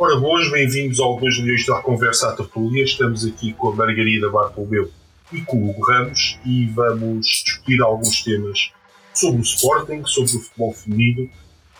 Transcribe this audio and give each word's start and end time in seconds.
Ora, 0.00 0.14
boas, 0.14 0.48
bem-vindos 0.48 1.00
ao 1.00 1.18
2 1.18 1.40
milhões 1.40 1.66
da 1.66 1.82
Conversa 1.82 2.28
à 2.28 2.32
Tertúlia. 2.32 2.84
Estamos 2.84 3.26
aqui 3.26 3.52
com 3.52 3.70
a 3.70 3.74
Margarida 3.74 4.30
Bartolomeu 4.30 4.88
e 5.32 5.40
com 5.40 5.56
o 5.56 5.70
Hugo 5.70 5.82
Ramos 5.82 6.38
e 6.46 6.68
vamos 6.68 7.26
discutir 7.26 7.82
alguns 7.82 8.22
temas 8.22 8.70
sobre 9.12 9.40
o 9.40 9.42
Sporting, 9.42 10.04
sobre 10.04 10.36
o 10.36 10.38
futebol 10.38 10.72
feminino 10.72 11.28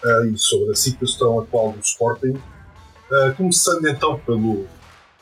uh, 0.04 0.24
e 0.34 0.36
sobre 0.36 0.72
a 0.72 0.74
situação 0.74 1.38
atual 1.38 1.70
do 1.70 1.78
Sporting. 1.78 2.32
Uh, 2.32 3.36
começando 3.36 3.86
então 3.86 4.18
pelo 4.18 4.66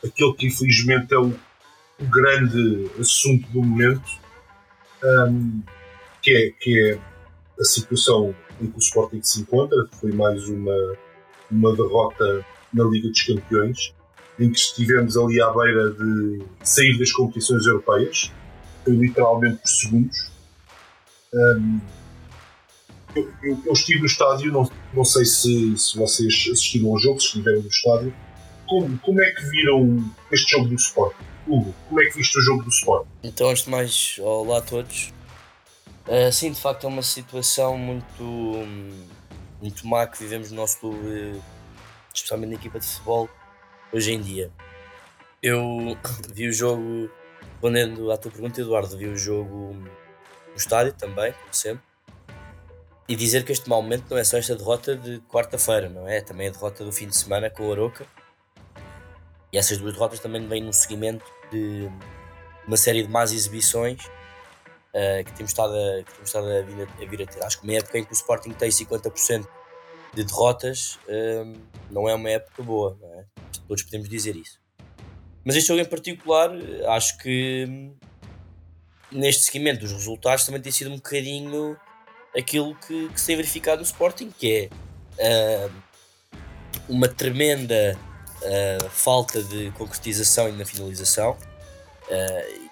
aquele 0.03 0.33
que 0.33 0.47
infelizmente 0.47 1.13
é 1.13 1.19
o, 1.19 1.31
o 1.99 2.05
grande 2.05 2.89
assunto 2.99 3.47
do 3.51 3.61
momento, 3.61 4.09
um, 5.29 5.61
que, 6.19 6.31
é, 6.31 6.49
que 6.59 6.79
é 6.79 6.99
a 7.61 7.63
situação 7.63 8.33
em 8.59 8.65
que 8.65 8.75
o 8.75 8.79
Sporting 8.79 9.21
se 9.21 9.41
encontra. 9.41 9.87
Foi 10.01 10.11
mais 10.11 10.49
uma, 10.49 10.97
uma 11.51 11.75
derrota 11.75 12.43
na 12.73 12.83
Liga 12.83 13.09
dos 13.09 13.21
Campeões, 13.21 13.93
em 14.39 14.51
que 14.51 14.57
estivemos 14.57 15.17
ali 15.17 15.41
à 15.41 15.51
beira 15.51 15.91
de 15.91 16.43
sair 16.63 16.97
das 16.97 17.11
competições 17.11 17.65
europeias. 17.65 18.31
Foi 18.83 18.93
literalmente 18.95 19.57
por 19.57 19.69
segundos. 19.69 20.31
Um, 21.33 21.79
eu, 23.15 23.33
eu, 23.43 23.63
eu, 23.65 23.73
estive 23.73 23.99
no 23.99 24.05
estádio, 24.05 24.51
não, 24.51 24.69
não 24.93 25.03
sei 25.03 25.25
se, 25.25 25.77
se 25.77 25.97
vocês 25.97 26.33
assistiram 26.51 26.91
ao 26.91 26.99
jogo, 26.99 27.19
se 27.19 27.27
estiveram 27.27 27.61
no 27.61 27.67
estádio. 27.67 28.13
Como, 28.67 28.97
como 28.99 29.21
é 29.21 29.31
que 29.31 29.45
viram 29.45 30.11
este 30.31 30.51
jogo 30.51 30.69
do 30.69 30.75
Sporting? 30.75 31.23
Hugo, 31.47 31.73
como 31.87 32.01
é 32.01 32.05
que 32.05 32.17
viste 32.17 32.37
o 32.37 32.41
jogo 32.41 32.63
do 32.63 32.69
Sporting? 32.69 33.09
Então, 33.23 33.49
antes 33.49 33.63
de 33.63 33.69
mais, 33.69 34.19
olá 34.19 34.59
a 34.59 34.61
todos. 34.61 35.13
Uh, 36.05 36.31
sim, 36.31 36.51
de 36.51 36.59
facto 36.59 36.85
é 36.85 36.87
uma 36.87 37.01
situação 37.01 37.77
muito, 37.77 38.23
muito 39.61 39.87
má 39.87 40.05
que 40.05 40.19
vivemos 40.19 40.51
no 40.51 40.57
nosso 40.57 40.79
clube, 40.79 41.41
especialmente 42.17 42.49
na 42.49 42.55
equipa 42.55 42.79
de 42.79 42.85
futebol, 42.85 43.29
hoje 43.93 44.13
em 44.13 44.21
dia. 44.21 44.51
Eu 45.41 45.97
vi 46.33 46.47
o 46.47 46.53
jogo, 46.53 47.09
respondendo 47.41 48.11
à 48.11 48.17
tua 48.17 48.31
pergunta, 48.31 48.59
Eduardo, 48.59 48.97
vi 48.97 49.07
o 49.07 49.17
jogo 49.17 49.73
no 49.73 50.55
estádio 50.55 50.93
também, 50.93 51.31
como 51.33 51.53
sempre. 51.53 51.85
E 53.07 53.15
dizer 53.15 53.45
que 53.45 53.53
este 53.53 53.69
mau 53.69 53.81
momento 53.81 54.09
não 54.09 54.17
é 54.17 54.23
só 54.23 54.37
esta 54.37 54.55
derrota 54.55 54.95
de 54.95 55.21
quarta-feira, 55.29 55.87
não 55.87 56.07
é? 56.07 56.19
Também 56.19 56.49
a 56.49 56.51
derrota 56.51 56.83
do 56.83 56.91
fim 56.91 57.07
de 57.07 57.15
semana 57.15 57.49
com 57.49 57.67
o 57.67 57.71
Aroca. 57.71 58.05
E 59.53 59.57
essas 59.57 59.77
duas 59.77 59.93
derrotas 59.93 60.19
também 60.19 60.45
vêm 60.45 60.61
no 60.61 60.73
seguimento 60.73 61.23
de 61.49 61.89
uma 62.67 62.75
série 62.75 63.03
de 63.03 63.07
más 63.07 63.31
exibições 63.31 64.05
uh, 64.05 65.23
que 65.23 65.31
temos 65.31 65.51
estado, 65.51 65.73
a, 65.73 66.03
que 66.03 66.11
temos 66.11 66.27
estado 66.27 66.47
a, 66.47 66.61
vir 66.61 66.81
a, 66.81 67.03
a, 67.03 67.05
vir 67.05 67.21
a 67.21 67.25
ter. 67.25 67.43
Acho 67.45 67.61
que 67.61 67.63
uma 67.63 67.77
época 67.77 67.97
em 67.97 68.03
que 68.03 68.11
o 68.11 68.13
Sporting 68.13 68.51
tem 68.51 68.69
50% 68.69 69.47
de 70.13 70.23
derrotas 70.23 70.99
uh, 71.07 71.53
não 71.89 72.07
é 72.07 72.15
uma 72.15 72.29
época 72.29 72.63
boa, 72.63 72.97
é? 73.03 73.25
todos 73.67 73.83
podemos 73.83 74.09
dizer 74.09 74.35
isso. 74.35 74.59
Mas 75.43 75.55
este 75.55 75.67
jogo 75.67 75.81
em 75.81 75.85
particular, 75.85 76.51
acho 76.87 77.17
que 77.19 77.65
hum, 77.69 77.95
neste 79.11 79.43
seguimento 79.43 79.81
dos 79.81 79.91
resultados 79.91 80.45
também 80.45 80.61
tem 80.61 80.71
sido 80.71 80.91
um 80.91 80.95
bocadinho 80.95 81.77
aquilo 82.37 82.75
que, 82.75 83.09
que 83.09 83.19
se 83.19 83.27
tem 83.27 83.35
verificado 83.35 83.77
no 83.77 83.85
Sporting, 83.85 84.31
que 84.31 84.69
é 85.17 85.67
uh, 85.67 85.71
uma 86.89 87.07
tremenda 87.07 87.97
uh, 88.41 88.89
falta 88.89 89.41
de 89.41 89.71
concretização 89.71 90.49
e 90.49 90.51
na 90.51 90.65
finalização. 90.65 91.37
Uh, 92.09 92.67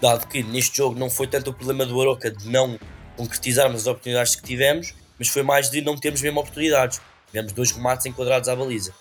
dado 0.00 0.26
que 0.26 0.42
neste 0.42 0.76
jogo 0.76 0.98
não 0.98 1.08
foi 1.08 1.26
tanto 1.26 1.50
o 1.50 1.54
problema 1.54 1.86
do 1.86 2.00
Aroca 2.00 2.30
de 2.30 2.48
não 2.48 2.78
concretizarmos 3.16 3.82
as 3.82 3.86
oportunidades 3.86 4.34
que 4.34 4.42
tivemos, 4.42 4.94
mas 5.22 5.28
foi 5.28 5.44
mais 5.44 5.70
de 5.70 5.80
não 5.80 5.96
termos 5.96 6.20
mesmo 6.20 6.40
oportunidades. 6.40 7.00
Tivemos 7.28 7.52
dois 7.52 7.70
remates 7.70 8.06
enquadrados 8.06 8.48
à 8.48 8.56
baliza. 8.56 8.92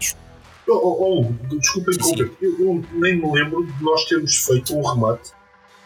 Isto... 0.00 0.16
Oh, 0.66 0.72
oh, 0.72 1.20
oh, 1.20 1.56
desculpa 1.56 1.90
eu, 2.40 2.58
eu 2.58 2.84
nem 2.94 3.16
me 3.16 3.30
lembro 3.30 3.66
de 3.66 3.84
nós 3.84 4.02
termos 4.06 4.34
feito 4.34 4.74
um 4.74 4.82
remate 4.82 5.30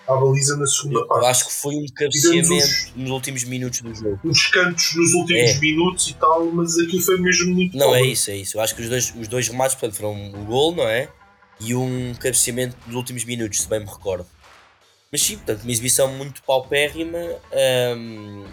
à 0.06 0.14
baliza 0.14 0.56
na 0.56 0.66
segunda 0.66 1.00
eu, 1.00 1.06
parte. 1.08 1.24
Eu 1.24 1.28
acho 1.28 1.46
que 1.46 1.52
foi 1.52 1.74
um 1.74 1.86
cabeceamento 1.92 2.64
os, 2.64 2.92
nos 2.94 3.10
últimos 3.10 3.42
minutos 3.42 3.80
do 3.80 3.92
jogo. 3.92 4.20
Uns 4.24 4.46
cantos 4.46 4.94
nos 4.94 5.12
últimos 5.14 5.50
é. 5.50 5.58
minutos 5.58 6.08
e 6.10 6.14
tal, 6.14 6.44
mas 6.52 6.78
aqui 6.78 7.02
foi 7.02 7.18
mesmo 7.18 7.52
muito 7.52 7.76
Não, 7.76 7.86
pobre. 7.86 8.02
é 8.02 8.06
isso, 8.06 8.30
é 8.30 8.36
isso. 8.36 8.56
Eu 8.56 8.60
acho 8.60 8.72
que 8.72 8.82
os 8.82 8.88
dois, 8.88 9.12
os 9.18 9.26
dois 9.26 9.48
remates 9.48 9.74
portanto, 9.74 9.96
foram 9.96 10.30
o 10.30 10.44
gol, 10.44 10.76
não 10.76 10.88
é? 10.88 11.08
E 11.58 11.74
um 11.74 12.14
cabeceamento 12.20 12.76
nos 12.86 12.94
últimos 12.94 13.24
minutos, 13.24 13.62
se 13.62 13.68
bem 13.68 13.80
me 13.80 13.86
recordo. 13.86 14.26
Mas 15.10 15.22
sim, 15.22 15.36
portanto, 15.38 15.62
uma 15.62 15.72
exibição 15.72 16.06
muito 16.12 16.40
paupérrima. 16.44 17.18
Um, 17.96 18.44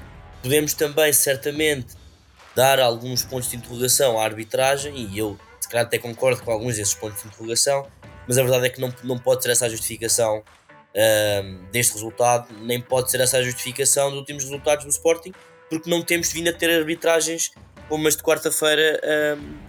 podemos 0.44 0.74
também, 0.74 1.12
certamente, 1.14 1.96
dar 2.54 2.80
alguns 2.80 3.24
pontos 3.24 3.50
de 3.50 3.58
interrogação 3.58 4.20
à 4.20 4.26
arbitragem, 4.26 4.96
e 4.96 5.18
eu, 5.18 5.40
se 5.60 5.68
calhar, 5.68 5.88
até 5.88 5.98
concordo 5.98 6.44
com 6.44 6.52
alguns 6.52 6.76
desses 6.76 6.94
pontos 6.94 7.22
de 7.22 7.28
interrogação, 7.30 7.88
mas 8.28 8.38
a 8.38 8.44
verdade 8.44 8.68
é 8.68 8.70
que 8.70 8.80
não, 8.80 8.94
não 9.04 9.18
pode 9.18 9.42
ser 9.42 9.52
essa 9.52 9.66
a 9.66 9.70
justificação 9.70 10.44
deste 11.72 11.94
resultado, 11.94 12.54
nem 12.62 12.80
pode 12.80 13.10
ser 13.10 13.20
essa 13.20 13.38
a 13.38 13.44
justificação 13.44 14.12
dos 14.12 14.20
últimos 14.20 14.44
resultados 14.44 14.86
do 14.86 14.92
Sporting, 14.92 15.34
porque 15.68 15.90
não 15.90 16.04
temos 16.04 16.32
vindo 16.32 16.50
a 16.50 16.54
ter 16.54 16.70
arbitragens 16.70 17.52
como 17.90 18.08
as 18.08 18.16
de 18.16 18.22
quarta-feira 18.22 19.02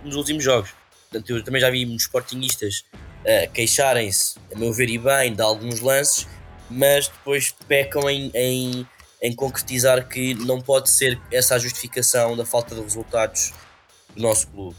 nos 0.04 0.16
últimos 0.16 0.44
jogos. 0.44 0.70
Portanto, 1.10 1.30
eu 1.30 1.42
também 1.42 1.60
já 1.60 1.70
vi 1.70 1.86
muitos 1.86 2.04
Sportingistas 2.04 2.84
uh, 3.22 3.50
queixarem-se, 3.52 4.36
a 4.54 4.58
meu 4.58 4.72
ver 4.72 4.88
e 4.88 4.98
bem, 4.98 5.32
de 5.32 5.40
alguns 5.40 5.80
lances, 5.80 6.26
mas 6.68 7.08
depois 7.08 7.54
pecam 7.66 8.10
em, 8.10 8.30
em, 8.34 8.86
em 9.24 9.34
concretizar 9.34 10.06
que 10.06 10.34
não 10.34 10.60
pode 10.60 10.88
ser 10.90 11.20
essa 11.32 11.56
a 11.56 11.58
justificação 11.58 12.36
da 12.36 12.44
falta 12.44 12.74
de 12.74 12.80
resultados 12.80 13.52
do 14.14 14.22
nosso 14.22 14.46
clube. 14.48 14.76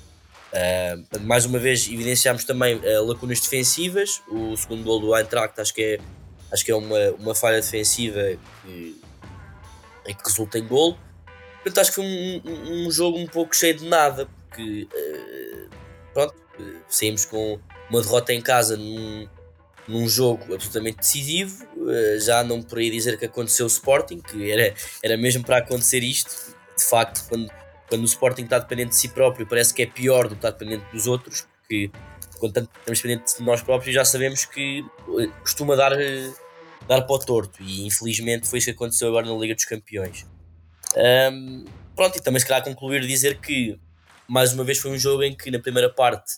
Uh, 0.53 1.19
mais 1.22 1.45
uma 1.45 1.59
vez 1.59 1.88
evidenciamos 1.88 2.45
também 2.45 2.75
uh, 2.75 3.06
lacunas 3.06 3.41
defensivas. 3.41 4.22
O 4.29 4.56
segundo 4.56 4.83
gol 4.83 5.01
do 5.01 5.17
Eintracht 5.17 5.59
acho 5.59 5.73
que 5.73 5.81
é 5.81 6.00
Acho 6.51 6.63
que 6.63 6.72
é 6.72 6.75
uma, 6.75 7.11
uma 7.19 7.35
falha 7.35 7.59
defensiva 7.59 8.38
que, 8.63 8.95
que 10.06 10.23
resulta 10.23 10.57
em 10.57 10.66
gol. 10.66 10.97
Portanto, 11.63 11.79
acho 11.79 11.89
que 11.89 11.95
foi 11.95 12.06
um, 12.06 12.85
um, 12.85 12.91
jogo 12.91 13.17
um 13.17 13.27
pouco 13.27 13.56
cheio 13.56 13.75
de 13.75 13.85
nada, 13.85 14.29
porque 14.47 14.88
uh, 14.94 15.69
pronto, 16.13 16.35
saímos 16.88 17.25
com 17.25 17.59
uma 17.89 18.01
derrota 18.01 18.31
em 18.31 18.41
casa 18.41 18.77
num, 18.77 19.27
num 19.88 20.07
jogo 20.07 20.53
absolutamente 20.53 21.00
decisivo. 21.00 21.66
Uh, 21.85 22.19
já 22.19 22.44
não 22.44 22.62
por 22.62 22.79
aí 22.79 22.90
dizer 22.90 23.18
que 23.18 23.25
aconteceu 23.25 23.66
o 23.66 23.69
Sporting, 23.69 24.19
que 24.19 24.51
era, 24.51 24.73
era 25.03 25.18
mesmo 25.18 25.44
para 25.44 25.57
acontecer 25.57 26.03
isto. 26.03 26.56
De 26.78 26.84
facto, 26.84 27.23
quando, 27.29 27.50
quando 27.88 28.01
o 28.01 28.06
Sporting 28.06 28.44
está 28.44 28.59
dependente 28.59 28.90
de 28.90 28.97
si 28.97 29.09
próprio, 29.09 29.46
parece 29.47 29.73
que 29.73 29.84
é 29.84 29.85
pior 29.85 30.24
do 30.24 30.29
que 30.29 30.35
está 30.35 30.51
dependente 30.51 30.85
dos 30.91 31.07
outros, 31.07 31.47
porque 31.59 31.90
quando 32.40 32.57
estamos 32.57 32.69
dependentes 32.85 33.38
de 33.38 33.44
nós 33.44 33.62
próprios, 33.62 33.94
já 33.94 34.03
sabemos 34.03 34.45
que 34.45 34.84
costuma 35.41 35.75
dar 35.75 35.91
dar 36.88 37.01
para 37.01 37.16
o 37.16 37.19
torto. 37.19 37.62
E 37.62 37.85
infelizmente 37.85 38.47
foi 38.47 38.59
isso 38.59 38.66
que 38.66 38.72
aconteceu 38.72 39.07
agora 39.07 39.25
na 39.25 39.34
Liga 39.34 39.56
dos 39.56 39.66
Campeões. 39.66 40.25
Um, 40.95 41.66
pronto, 41.95 42.18
e 42.18 42.22
também 42.22 42.40
se 42.40 42.45
calhar 42.45 42.63
concluir 42.63 43.01
dizer 43.01 43.40
que 43.40 43.78
mais 44.28 44.53
uma 44.53 44.63
vez 44.63 44.78
foi 44.78 44.91
um 44.91 44.97
jogo 44.97 45.24
em 45.24 45.35
que 45.35 45.51
na 45.51 45.59
primeira 45.59 45.90
parte 45.90 46.34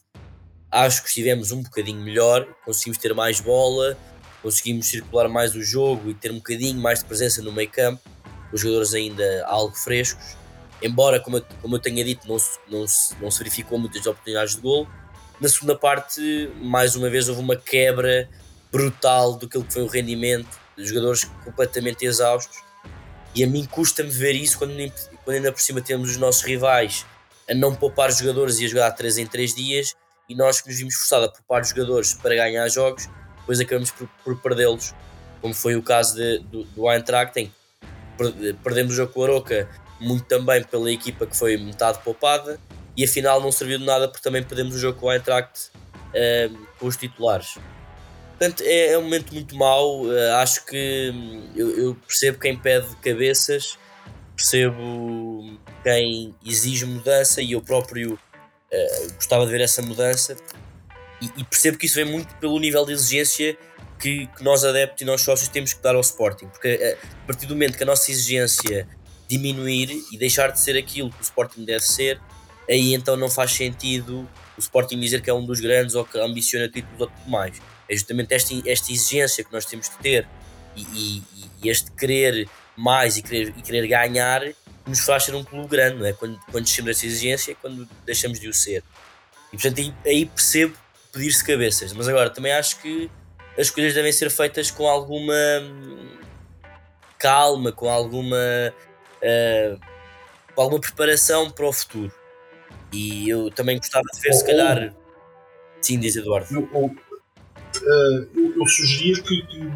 acho 0.72 1.02
que 1.02 1.07
estivemos 1.07 1.52
um 1.52 1.62
bocadinho 1.63 2.02
melhor, 2.02 2.46
conseguimos 2.66 2.97
ter 2.97 3.13
mais 3.13 3.40
bola, 3.40 3.97
conseguimos 4.42 4.88
circular 4.88 5.28
mais 5.28 5.56
o 5.56 5.64
jogo 5.64 6.09
e 6.09 6.14
ter 6.14 6.31
um 6.31 6.36
bocadinho 6.36 6.80
mais 6.80 7.00
de 7.00 7.06
presença 7.06 7.42
no 7.42 7.52
meio 7.52 7.70
campo, 7.70 8.02
os 8.52 8.62
jogadores 8.62 8.94
ainda 8.94 9.46
algo 9.46 9.75
frescos. 9.75 10.36
Embora, 10.81 11.20
como 11.20 11.38
eu, 11.38 11.46
como 11.62 11.75
eu 11.75 11.80
tenha 11.80 12.03
dito, 12.03 12.28
não 12.28 12.38
se, 12.38 12.59
não, 12.70 12.88
se, 12.88 13.16
não 13.22 13.31
se 13.31 13.40
verificou 13.40 13.80
muitas 13.80 14.06
oportunidades 14.06 14.56
de 14.56 14.62
gol. 14.62 14.88
Na 15.42 15.50
segunda 15.50 15.75
parte, 15.75 16.52
mais 16.62 16.96
uma 16.96 17.09
vez, 17.09 17.28
houve 17.30 17.42
uma 17.42 17.56
quebra 17.56 18.30
brutal 18.72 19.34
do 19.34 19.48
que 19.48 19.59
foi 19.70 19.81
o 19.81 19.88
rendimento, 19.88 20.59
dos 20.75 20.90
jogadores 20.90 21.25
completamente 21.44 22.06
exaustos. 22.06 22.59
E 23.36 23.44
a 23.44 23.48
mim 23.48 23.66
custa-me 23.66 24.09
ver 24.09 24.34
isso 24.34 24.58
quando, 24.58 24.74
quando 25.24 25.36
ainda 25.36 25.51
por 25.51 25.62
cima 25.62 25.81
temos 25.81 26.12
os 26.12 26.18
nossos 26.18 26.44
rivais 26.44 27.06
a 27.50 27.54
não 27.54 27.74
poupar 27.74 28.12
jogadores 28.12 28.60
e 28.60 28.66
a 28.66 28.68
jogar 28.68 28.92
3 28.92 29.19
em 29.19 29.28
3 29.28 29.56
dias 29.56 29.94
e 30.28 30.36
nós 30.36 30.62
que 30.62 30.68
nos 30.68 30.78
vimos 30.78 30.95
forçados 30.95 31.30
a 31.30 31.31
poupar 31.31 31.63
jogadores 31.63 32.13
para 32.13 32.36
ganhar 32.36 32.68
jogos, 32.68 33.10
depois 33.48 33.62
acabamos 33.62 33.92
por, 33.92 34.10
por 34.26 34.42
perdê-los, 34.42 34.94
como 35.40 35.54
foi 35.54 35.78
o 35.78 35.82
caso 35.82 36.16
de, 36.16 36.40
do, 36.40 36.64
do 36.66 36.92
Eintracht, 36.92 37.40
em 37.40 37.48
que 38.18 38.54
perdemos 38.62 38.92
o 38.92 38.96
jogo 38.98 39.14
com 39.14 39.24
a 39.24 39.28
Aroca 39.28 39.70
muito 40.02 40.26
também 40.26 40.62
pela 40.64 40.92
equipa 40.92 41.26
que 41.26 41.36
foi 41.36 41.56
metade 41.56 42.00
poupada 42.04 42.60
e 42.96 43.06
afinal 43.06 43.40
não 43.40 43.52
serviu 43.52 43.80
de 43.80 43.86
nada 43.86 44.10
porque 44.10 44.22
também 44.22 44.44
perdemos 44.44 44.76
o 44.76 44.80
jogo 44.80 45.00
com 45.00 45.06
o 45.06 45.14
Eintracht 45.14 45.70
uh, 46.10 46.68
com 46.78 46.88
os 46.88 46.98
titulares. 46.98 47.58
Portanto, 48.38 48.64
é, 48.66 48.94
é 48.94 48.98
um 48.98 49.04
momento 49.04 49.34
muito 49.34 49.56
mau. 49.56 50.04
Uh, 50.04 50.34
acho 50.36 50.66
que 50.66 51.12
hum, 51.14 51.50
eu, 51.56 51.70
eu, 51.78 51.96
percebo 51.96 52.40
quem 52.40 52.58
pede 52.58 52.88
cabeças, 52.98 53.80
percebo 54.36 55.58
quem 55.84 56.36
exige 56.46 56.86
mudança 56.86 57.42
e 57.42 57.54
eu 57.54 57.62
próprio 57.62 58.14
uh, 58.14 59.14
gostava 59.16 59.46
de 59.46 59.52
ver 59.52 59.62
essa 59.62 59.82
mudança. 59.82 60.36
E, 61.22 61.31
e, 61.38 61.44
percebo 61.44 61.78
que 61.78 61.86
isso 61.86 61.96
vem 61.96 62.06
muito 62.06 62.34
pelo 62.36 62.60
nível 62.60 62.86
de 62.86 62.94
exigência 62.94 63.58
que, 64.00 64.28
que, 64.28 64.44
nós 64.44 64.64
adeptos 64.64 65.02
e 65.02 65.06
nós 65.06 65.22
sócios 65.22 65.50
temos 65.50 65.74
que 65.74 65.81
dar 65.81 65.96
ao 65.96 66.02
Sporting. 66.02 66.48
Porque 66.48 66.75
uh, 66.75 67.08
a 67.24 67.28
partir 67.28 67.48
do 67.48 67.56
momento 67.56 67.78
que 67.78 67.84
a 67.84 67.86
nossa 67.86 68.12
exigência 68.12 68.88
diminuir 69.28 69.90
e 70.12 70.18
deixar 70.18 70.52
de 70.52 70.60
ser 70.60 70.78
aquilo 70.78 71.10
que 71.10 71.19
o 71.19 71.22
Sporting 71.22 71.66
deve 71.66 71.84
ser, 71.84 72.22
aí 72.69 72.94
então 72.94 73.18
não 73.18 73.30
faz 73.30 73.52
sentido 73.52 74.30
o 74.58 74.60
Sporting 74.60 75.00
dizer 75.00 75.22
que 75.22 75.30
é 75.30 75.34
um 75.34 75.46
dos 75.46 75.60
grandes 75.60 75.96
ou 75.96 76.06
que 76.06 76.18
ambiciona 76.19 76.68
títulos 76.68 77.02
ou 77.02 77.08
tudo 77.08 77.30
mais. 77.30 77.60
É 77.90 77.96
justamente 77.96 78.34
esta, 78.34 78.54
esta 78.66 78.92
exigência 78.92 79.44
que 79.44 79.52
nós 79.52 79.66
temos 79.66 79.90
de 79.90 79.98
ter 79.98 80.28
e, 80.75 80.81
e, 80.81 81.24
e 81.63 81.70
este 81.70 81.92
querer 81.92 82.48
mais 82.75 83.18
e 83.18 83.22
querer, 83.24 83.54
e 83.58 83.62
querer 83.62 83.88
ganhar 83.88 84.44
nos 84.86 85.00
faz 85.00 85.24
ser 85.24 85.36
um 85.36 85.44
clube 85.44 85.68
grande, 85.68 85.98
não 85.98 86.06
é? 86.06 86.13
Quando, 86.13 86.40
quando 86.52 86.63
descemos 86.63 86.92
essa 86.92 87.06
exigência, 87.06 87.56
quando 87.56 87.88
deixamos 88.06 88.40
de 88.40 88.48
o 88.48 88.54
ser. 88.54 88.84
E 89.52 89.58
portanto 89.58 89.80
aí, 89.80 89.94
aí 90.06 90.25
percebo 90.25 90.78
pedir-se 91.18 91.44
cabeças, 91.44 91.92
mas 91.94 92.08
agora 92.08 92.30
também 92.30 92.52
acho 92.52 92.80
que 92.80 93.10
as 93.58 93.72
coisas 93.72 93.94
devem 93.94 94.12
ser 94.12 94.30
feitas 94.30 94.69
com 94.69 94.88
alguma 94.88 95.34
hum, 95.62 96.18
calma, 97.18 97.72
com 97.72 97.90
alguma, 97.90 98.38
uh, 98.38 99.80
com 100.54 100.62
alguma 100.62 100.80
preparação 100.80 101.50
para 101.50 101.68
o 101.68 101.74
futuro. 101.74 102.12
E 102.94 103.28
eu 103.28 103.50
também 103.50 103.78
gostava 103.78 104.06
de 104.14 104.22
ver, 104.22 104.34
se 104.34 104.46
calhar. 104.46 104.94
Sim, 105.81 106.00
diz 106.00 106.16
Eduardo. 106.16 106.48
Eu, 106.54 106.69
eu, 106.72 106.86
uh, 106.86 108.30
eu, 108.36 108.60
eu 108.60 108.66
sugeria 108.68 109.22
que, 109.24 109.42
que 109.48 109.72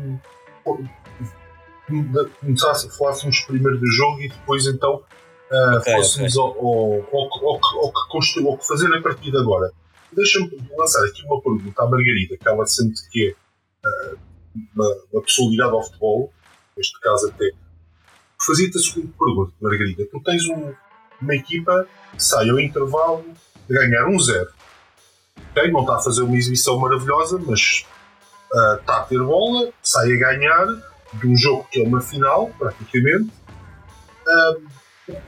começasse, 2.40 2.96
falássemos 2.98 3.40
primeiro 3.42 3.80
do 3.80 3.92
jogo 3.92 4.22
e 4.22 4.30
depois 4.30 4.66
então 4.68 5.04
uh, 5.52 5.78
okay, 5.78 5.96
fôssemos 5.96 6.38
okay. 6.38 6.62
ao, 6.62 6.68
ao, 6.68 6.86
ao, 7.12 7.54
ao, 7.54 7.92
que 7.92 8.48
ao 8.48 8.58
que 8.58 8.68
fazer 8.68 8.96
a 8.96 9.02
partir 9.02 9.32
de 9.32 9.38
agora. 9.38 9.72
Deixa-me 10.13 10.52
lançar 10.78 11.04
aqui 11.06 11.24
uma 11.25 11.42
pergunta 11.42 11.84
à 11.84 11.90
Margarida, 11.90 12.38
que 12.38 12.48
ela 12.48 12.66
sente 12.66 13.08
que 13.10 13.30
é 13.30 14.13
uh, 14.13 14.18
uma, 14.75 14.96
uma 15.13 15.22
pessoa 15.22 15.50
ligada 15.50 15.72
ao 15.72 15.84
futebol, 15.84 16.34
neste 16.75 17.00
caso 17.00 17.30
até. 17.30 17.52
Fazia-te 18.46 18.78
a 18.78 18.81
segunda 18.81 19.13
pergunta, 19.18 19.54
Margarida. 19.62 20.06
Tu 20.06 20.19
tens 20.24 20.46
um, 20.48 20.74
uma 21.22 21.36
equipa 21.36 21.88
que 22.12 22.24
sai 22.24 22.50
ao 22.50 22.60
intervalo 22.60 23.24
a 23.69 23.74
ganhar 23.74 24.08
um 24.08 24.19
zero. 24.19 24.50
Okay? 25.52 25.72
Não 25.72 25.81
está 25.81 25.96
a 25.96 26.00
fazer 26.00 26.24
uma 26.24 26.36
exibição 26.36 26.78
maravilhosa, 26.78 27.40
mas 27.46 27.86
uh, 28.52 28.80
está 28.80 28.98
a 28.98 29.04
ter 29.04 29.19
bola, 29.19 29.72
sai 29.81 30.12
a 30.13 30.18
ganhar 30.18 30.68
de 31.13 31.28
um 31.28 31.38
jogo 31.38 31.68
que 31.72 31.81
é 31.81 31.88
uma 31.88 32.02
final, 32.02 32.52
praticamente. 32.58 33.31
Uh, 34.28 34.68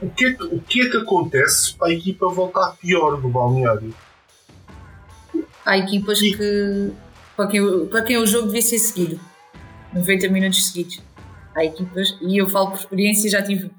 o, 0.02 0.10
que 0.10 0.26
é 0.26 0.34
que, 0.34 0.44
o 0.44 0.62
que 0.62 0.82
é 0.82 0.90
que 0.90 0.98
acontece 0.98 1.76
para 1.76 1.88
a 1.88 1.94
equipa 1.94 2.28
voltar 2.30 2.76
pior 2.78 3.22
no 3.22 3.30
balneário? 3.30 3.94
Há 5.66 5.78
equipas 5.78 6.22
e... 6.22 6.36
que 6.36 6.92
para 7.36 7.48
quem, 7.48 7.86
para 7.88 8.02
quem 8.04 8.18
o 8.18 8.28
jogo 8.28 8.48
devia 8.48 8.62
ser 8.62 8.78
seguido 8.78 9.20
90 9.94 10.30
minutos 10.30 10.68
seguidos. 10.68 11.00
Há 11.56 11.64
equipas, 11.64 12.18
e 12.22 12.38
eu 12.38 12.50
falo 12.50 12.72
por 12.72 12.80
experiência, 12.80 13.30
já 13.30 13.42
tive 13.42 13.72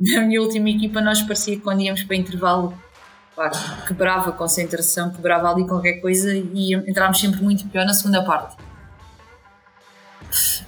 na 0.00 0.22
minha 0.22 0.40
última 0.40 0.70
equipa, 0.70 1.00
nós 1.00 1.20
parecia 1.22 1.56
que 1.56 1.62
quando 1.62 1.82
íamos 1.82 2.02
para 2.02 2.16
intervalo 2.16 2.74
pá, 3.36 3.50
quebrava 3.86 4.30
a 4.30 4.32
concentração, 4.32 5.10
quebrava 5.10 5.50
ali 5.50 5.66
qualquer 5.66 6.00
coisa 6.00 6.34
e 6.34 6.74
entrámos 6.74 7.20
sempre 7.20 7.42
muito 7.42 7.68
pior 7.68 7.84
na 7.84 7.92
segunda 7.92 8.24
parte. 8.24 8.56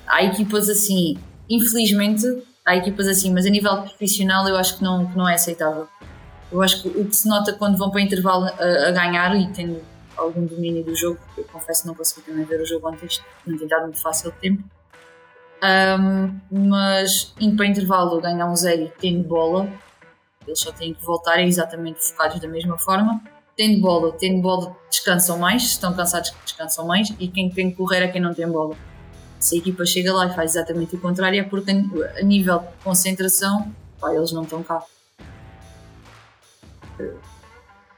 Há 0.07 0.23
equipas 0.25 0.69
assim, 0.69 1.17
infelizmente, 1.49 2.27
há 2.67 2.77
equipas 2.77 3.09
assim, 3.09 3.33
mas 3.33 3.47
a 3.47 3.51
nível 3.51 3.83
profissional 3.83 4.47
eu 4.47 4.57
acho 4.57 4.77
que 4.77 4.85
não, 4.85 5.07
que 5.07 5.17
não 5.17 5.27
é 5.27 5.35
aceitável. 5.35 5.89
Eu 6.51 6.61
acho 6.61 6.83
que 6.83 6.89
o 6.89 7.07
que 7.07 7.17
se 7.17 7.27
nota 7.27 7.55
quando 7.55 7.79
vão 7.79 7.91
para 7.91 8.03
intervalo 8.03 8.45
a, 8.45 8.89
a 8.89 8.91
ganhar 8.91 9.35
e 9.41 9.51
tendo 9.53 9.81
algum 10.23 10.45
domínio 10.47 10.85
do 10.85 10.95
jogo, 10.95 11.19
eu 11.37 11.45
confesso 11.45 11.83
que 11.83 11.89
não 11.89 11.95
consegui 11.95 12.23
também 12.23 12.45
ver 12.45 12.61
o 12.61 12.67
jogo 12.67 12.89
antes, 12.89 13.23
não 13.47 13.59
tem 13.59 13.69
dado 13.69 13.83
muito 13.83 14.01
fácil 14.01 14.33
tempo 14.41 14.63
um, 15.63 16.41
mas 16.51 17.33
indo 17.39 17.57
para 17.57 17.67
intervalo 17.67 18.21
ganhar 18.21 18.47
um 18.47 18.57
zero 18.57 18.91
tendo 18.99 19.23
bola, 19.23 19.69
eles 20.45 20.59
só 20.59 20.73
têm 20.73 20.93
que 20.93 21.05
voltar 21.05 21.41
exatamente 21.41 22.03
focados 22.03 22.41
da 22.41 22.49
mesma 22.49 22.77
forma. 22.79 23.23
Tendo 23.57 23.81
bola, 23.81 24.13
tendo 24.13 24.41
bola, 24.41 24.75
descansam 24.91 25.39
mais, 25.39 25.63
estão 25.63 25.95
cansados, 25.95 26.35
descansam 26.43 26.87
mais, 26.87 27.11
e 27.19 27.29
quem 27.29 27.51
tem 27.51 27.71
que 27.71 27.77
correr 27.77 28.03
é 28.03 28.09
quem 28.09 28.21
não 28.21 28.33
tem 28.35 28.49
bola. 28.49 28.75
Se 29.39 29.57
a 29.57 29.59
equipa 29.59 29.85
chega 29.85 30.13
lá 30.13 30.27
e 30.27 30.35
faz 30.35 30.57
exatamente 30.57 30.97
o 30.97 31.01
contrário, 31.01 31.39
é 31.39 31.45
porque 31.45 31.71
a 31.71 32.23
nível 32.23 32.61
de 32.61 32.67
concentração, 32.83 33.73
pá, 34.01 34.13
eles 34.15 34.33
não 34.33 34.43
estão 34.43 34.63
cá. 34.63 34.83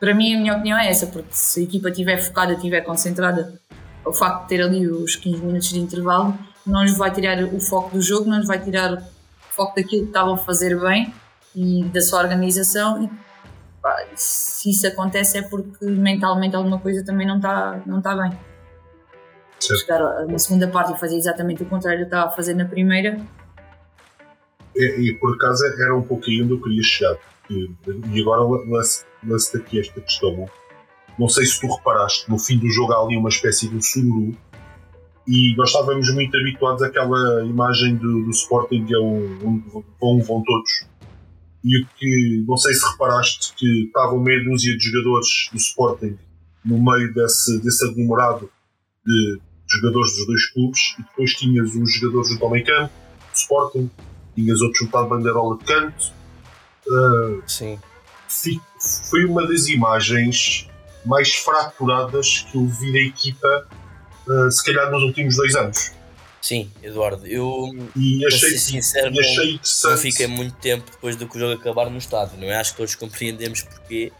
Para 0.05 0.15
mim, 0.15 0.35
a 0.35 0.39
minha 0.39 0.53
opinião 0.53 0.79
é 0.79 0.91
essa, 0.91 1.07
porque 1.07 1.31
se 1.31 1.61
a 1.61 1.63
equipa 1.63 1.89
estiver 1.89 2.19
focada, 2.19 2.53
estiver 2.53 2.83
concentrada, 2.83 3.59
o 4.05 4.13
facto 4.13 4.43
de 4.43 4.49
ter 4.49 4.61
ali 4.61 4.87
os 4.87 5.17
15 5.17 5.43
minutos 5.43 5.71
de 5.71 5.79
intervalo 5.79 6.39
não 6.67 6.83
nos 6.83 6.99
vai 6.99 7.11
tirar 7.11 7.43
o 7.43 7.59
foco 7.59 7.95
do 7.97 8.03
jogo, 8.03 8.29
não 8.29 8.37
nos 8.37 8.47
vai 8.47 8.63
tirar 8.63 8.93
o 8.93 9.03
foco 9.49 9.75
daquilo 9.75 10.03
que 10.03 10.09
estavam 10.09 10.35
a 10.35 10.37
fazer 10.37 10.79
bem 10.79 11.11
e 11.57 11.85
da 11.85 12.03
sua 12.03 12.19
organização. 12.19 13.03
E, 13.03 13.11
pá, 13.81 14.05
se 14.15 14.69
isso 14.69 14.87
acontece 14.87 15.39
é 15.39 15.43
porque 15.43 15.87
mentalmente 15.87 16.55
alguma 16.55 16.79
coisa 16.79 17.03
também 17.03 17.27
não 17.27 17.37
está 17.37 17.81
não 17.87 18.03
tá 18.03 18.15
bem. 18.15 18.39
Certo. 19.59 19.81
Chegar 19.81 20.27
na 20.27 20.39
segunda 20.39 20.69
parte 20.69 20.93
e 20.93 20.99
fazer 20.99 21.17
exatamente 21.17 21.63
o 21.63 21.67
contrário 21.67 22.01
que 22.01 22.05
estava 22.05 22.29
a 22.29 22.31
fazer 22.31 22.53
na 22.53 22.67
primeira. 22.67 23.19
E, 24.77 24.85
e 25.09 25.15
por 25.15 25.35
acaso 25.35 25.65
era 25.65 25.97
um 25.97 26.03
pouquinho 26.03 26.45
onde 26.45 26.53
eu 26.53 26.61
queria 26.61 26.83
chegar. 26.83 27.17
E, 27.49 27.71
e 28.13 28.21
agora 28.21 28.43
lance-te 28.43 29.14
aqui 29.57 29.81
esta 29.81 30.01
questão. 30.01 30.49
Não 31.19 31.29
sei 31.29 31.47
se 31.47 31.61
tu 31.61 31.73
reparaste, 31.73 32.29
no 32.29 32.39
fim 32.39 32.59
do 32.59 32.69
jogo 32.69 32.93
há 32.93 33.03
ali 33.03 33.17
uma 33.17 33.29
espécie 33.29 33.69
de 33.69 33.77
um 33.77 33.81
sururu 33.81 34.37
e 35.27 35.55
nós 35.57 35.71
estávamos 35.71 36.13
muito 36.13 36.37
habituados 36.37 36.83
àquela 36.83 37.45
imagem 37.45 37.97
do, 37.97 38.25
do 38.25 38.31
Sporting 38.31 38.85
que 38.85 38.95
é 38.95 38.99
um, 38.99 39.63
vão, 40.01 40.21
vão 40.21 40.43
todos. 40.43 40.87
E 41.63 41.81
o 41.81 41.87
que, 41.97 42.45
não 42.47 42.59
sei 42.59 42.75
se 42.75 42.87
reparaste, 42.91 43.55
que 43.57 43.87
estavam 43.87 44.21
meia 44.21 44.45
dúzia 44.45 44.77
de 44.77 44.85
jogadores 44.85 45.49
do 45.51 45.57
Sporting 45.57 46.19
no 46.63 46.83
meio 46.83 47.13
desse, 47.15 47.59
desse 47.61 47.89
aglomerado 47.89 48.51
de 49.07 49.41
jogadores 49.67 50.15
dos 50.15 50.27
dois 50.27 50.47
clubes, 50.53 50.81
e 50.99 51.03
depois 51.03 51.33
tinhas 51.33 51.75
os 51.75 51.95
jogadores 51.95 52.39
do 52.39 52.45
Homem 52.45 52.65
Campo, 52.65 52.93
do 53.33 53.37
Sporting, 53.37 53.91
tinhas 54.35 54.61
outros 54.61 54.79
juntado 54.81 55.09
bandeirola 55.09 55.57
de 55.59 55.65
canto. 55.65 56.13
Uh, 56.87 57.43
Sim. 57.47 57.79
Foi 59.09 59.25
uma 59.25 59.47
das 59.47 59.67
imagens 59.69 60.69
mais 61.05 61.35
fraturadas 61.35 62.47
que 62.51 62.57
eu 62.57 62.67
vi 62.67 62.93
da 62.93 62.99
equipa 62.99 63.69
uh, 64.27 64.51
se 64.51 64.65
calhar 64.65 64.91
nos 64.91 65.03
últimos 65.03 65.37
dois 65.37 65.55
anos. 65.55 65.93
Sim, 66.41 66.71
Eduardo, 66.83 67.27
eu 67.27 67.71
e 67.97 68.25
achei, 68.27 68.51
ser 68.51 68.59
sincero, 68.59 69.15
e 69.15 69.19
achei 69.19 69.61
não, 69.85 69.91
não 69.91 69.97
fiquei 69.97 70.27
muito 70.27 70.55
tempo 70.57 70.91
depois 70.91 71.17
do 71.17 71.27
que 71.27 71.37
o 71.39 71.41
jogo 71.41 71.55
acabar 71.55 71.89
no 71.89 71.97
estádio, 71.97 72.39
não 72.39 72.47
é? 72.47 72.57
Acho 72.57 72.73
que 72.73 72.77
todos 72.77 72.95
compreendemos 72.95 73.63
porque. 73.63 74.13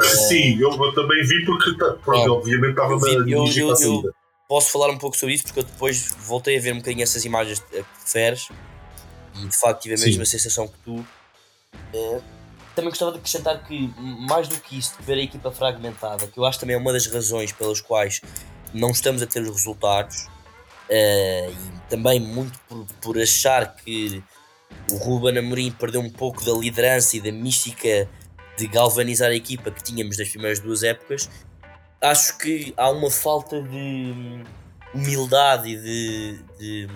Sim, 0.00 0.60
eu 0.60 0.70
também 0.94 1.22
vi 1.24 1.44
porque 1.44 1.74
pronto, 2.04 2.32
obviamente 2.32 2.70
estava 2.70 2.94
a 2.94 3.24
dirigir 3.24 3.62
eu, 3.62 3.68
eu, 3.68 3.80
eu 3.80 4.12
posso 4.48 4.72
falar 4.72 4.90
um 4.90 4.98
pouco 4.98 5.16
sobre 5.16 5.34
isso 5.34 5.44
porque 5.44 5.60
eu 5.60 5.64
depois 5.64 6.12
voltei 6.26 6.56
a 6.56 6.60
ver 6.60 6.72
um 6.72 6.78
bocadinho 6.78 7.02
essas 7.02 7.24
imagens 7.24 7.60
que 7.60 7.84
referes 8.04 8.48
e 9.36 9.46
de 9.46 9.56
facto 9.56 9.82
tive 9.82 9.94
a 9.94 9.98
mesma 9.98 10.24
Sim. 10.24 10.38
sensação 10.38 10.66
que 10.66 10.78
tu. 10.84 11.06
Uh, 11.94 12.22
também 12.78 12.90
gostava 12.90 13.10
de 13.10 13.18
acrescentar 13.18 13.60
que, 13.64 13.92
mais 13.98 14.46
do 14.46 14.60
que 14.60 14.78
isso, 14.78 14.96
de 14.98 15.02
ver 15.04 15.14
a 15.14 15.22
equipa 15.22 15.50
fragmentada, 15.50 16.28
que 16.28 16.38
eu 16.38 16.44
acho 16.44 16.60
também 16.60 16.76
é 16.76 16.78
uma 16.78 16.92
das 16.92 17.08
razões 17.08 17.50
pelas 17.50 17.80
quais 17.80 18.20
não 18.72 18.90
estamos 18.90 19.20
a 19.20 19.26
ter 19.26 19.42
os 19.42 19.48
resultados 19.48 20.26
uh, 20.88 21.50
e 21.50 21.90
também 21.90 22.20
muito 22.20 22.56
por, 22.68 22.86
por 23.00 23.20
achar 23.20 23.74
que 23.74 24.22
o 24.92 24.96
Ruben 24.96 25.38
Amorim 25.38 25.72
perdeu 25.72 26.00
um 26.00 26.10
pouco 26.10 26.44
da 26.44 26.52
liderança 26.52 27.16
e 27.16 27.20
da 27.20 27.32
mística 27.32 28.08
de 28.56 28.66
galvanizar 28.68 29.30
a 29.30 29.34
equipa 29.34 29.72
que 29.72 29.82
tínhamos 29.82 30.16
nas 30.16 30.28
primeiras 30.28 30.60
duas 30.60 30.84
épocas. 30.84 31.28
Acho 32.00 32.38
que 32.38 32.72
há 32.76 32.90
uma 32.90 33.10
falta 33.10 33.60
de 33.60 34.44
humildade 34.94 35.68
e 35.68 35.76
de, 35.76 36.38
de, 36.58 36.88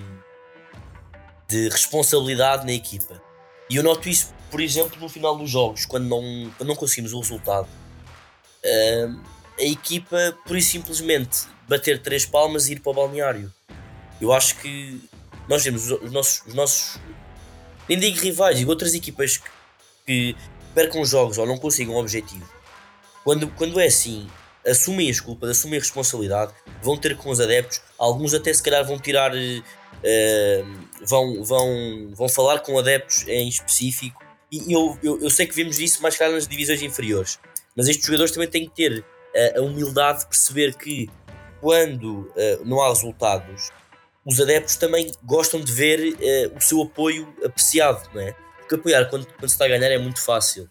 de 1.48 1.68
responsabilidade 1.70 2.64
na 2.66 2.72
equipa. 2.72 3.20
E 3.68 3.76
eu 3.76 3.82
noto 3.82 4.08
isso, 4.08 4.32
por 4.52 4.60
exemplo, 4.60 5.00
no 5.00 5.08
final 5.08 5.34
dos 5.36 5.48
jogos, 5.50 5.86
quando 5.86 6.06
não, 6.06 6.52
quando 6.58 6.68
não 6.68 6.76
conseguimos 6.76 7.14
o 7.14 7.20
resultado. 7.20 7.66
A 9.58 9.64
equipa, 9.64 10.38
por 10.46 10.56
isso 10.58 10.72
simplesmente, 10.72 11.46
bater 11.66 12.00
três 12.02 12.26
palmas 12.26 12.68
e 12.68 12.72
ir 12.72 12.80
para 12.80 12.90
o 12.90 12.94
balneário. 12.94 13.52
Eu 14.20 14.30
acho 14.30 14.56
que 14.58 15.00
nós 15.48 15.62
temos 15.64 15.90
os 15.90 16.12
nossos, 16.12 16.46
os 16.46 16.54
nossos 16.54 17.00
nem 17.88 17.98
digo 17.98 18.20
rivais, 18.20 18.58
digo 18.58 18.70
outras 18.70 18.92
equipas 18.92 19.38
que, 19.38 19.48
que 20.06 20.36
percam 20.74 21.02
jogos 21.04 21.38
ou 21.38 21.46
não 21.46 21.56
consigam 21.56 21.94
o 21.94 21.98
objetivo. 21.98 22.46
Quando, 23.24 23.48
quando 23.48 23.80
é 23.80 23.86
assim, 23.86 24.28
assumem 24.66 25.10
as 25.10 25.18
culpas, 25.18 25.48
assumem 25.48 25.78
a 25.78 25.82
responsabilidade, 25.82 26.52
vão 26.82 26.96
ter 26.96 27.16
com 27.16 27.30
os 27.30 27.40
adeptos, 27.40 27.80
alguns 27.98 28.34
até 28.34 28.52
se 28.52 28.62
calhar 28.62 28.84
vão 28.84 28.98
tirar, 28.98 29.32
uh, 29.32 31.06
vão, 31.06 31.42
vão, 31.42 32.10
vão 32.14 32.28
falar 32.28 32.60
com 32.60 32.78
adeptos 32.78 33.26
em 33.26 33.48
específico. 33.48 34.22
E 34.52 34.70
eu, 34.74 34.98
eu, 35.02 35.18
eu 35.22 35.30
sei 35.30 35.46
que 35.46 35.54
vemos 35.54 35.78
isso 35.78 36.02
mais 36.02 36.14
claro 36.14 36.34
nas 36.34 36.46
divisões 36.46 36.82
inferiores, 36.82 37.38
mas 37.74 37.88
estes 37.88 38.04
jogadores 38.04 38.32
também 38.32 38.48
têm 38.50 38.68
que 38.68 38.76
ter 38.76 39.02
a, 39.34 39.58
a 39.58 39.62
humildade 39.62 40.20
de 40.20 40.26
perceber 40.26 40.74
que 40.74 41.08
quando 41.58 42.30
uh, 42.36 42.64
não 42.64 42.82
há 42.82 42.88
resultados, 42.90 43.70
os 44.26 44.38
adeptos 44.38 44.76
também 44.76 45.10
gostam 45.22 45.58
de 45.58 45.72
ver 45.72 46.14
uh, 46.14 46.56
o 46.56 46.60
seu 46.60 46.82
apoio 46.82 47.34
apreciado, 47.42 48.06
não 48.12 48.20
é? 48.20 48.36
Porque 48.58 48.74
apoiar 48.74 49.06
quando, 49.06 49.26
quando 49.26 49.48
se 49.48 49.54
está 49.54 49.64
a 49.64 49.68
ganhar 49.68 49.90
é 49.90 49.98
muito 49.98 50.20
fácil. 50.20 50.68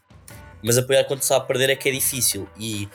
mas 0.64 0.78
apoiar 0.78 1.04
quando 1.06 1.22
está 1.22 1.38
a 1.38 1.42
perder 1.42 1.72
é 1.72 1.76
que 1.76 1.90
é 1.90 1.92
difícil. 1.92 2.48
E 2.60 2.88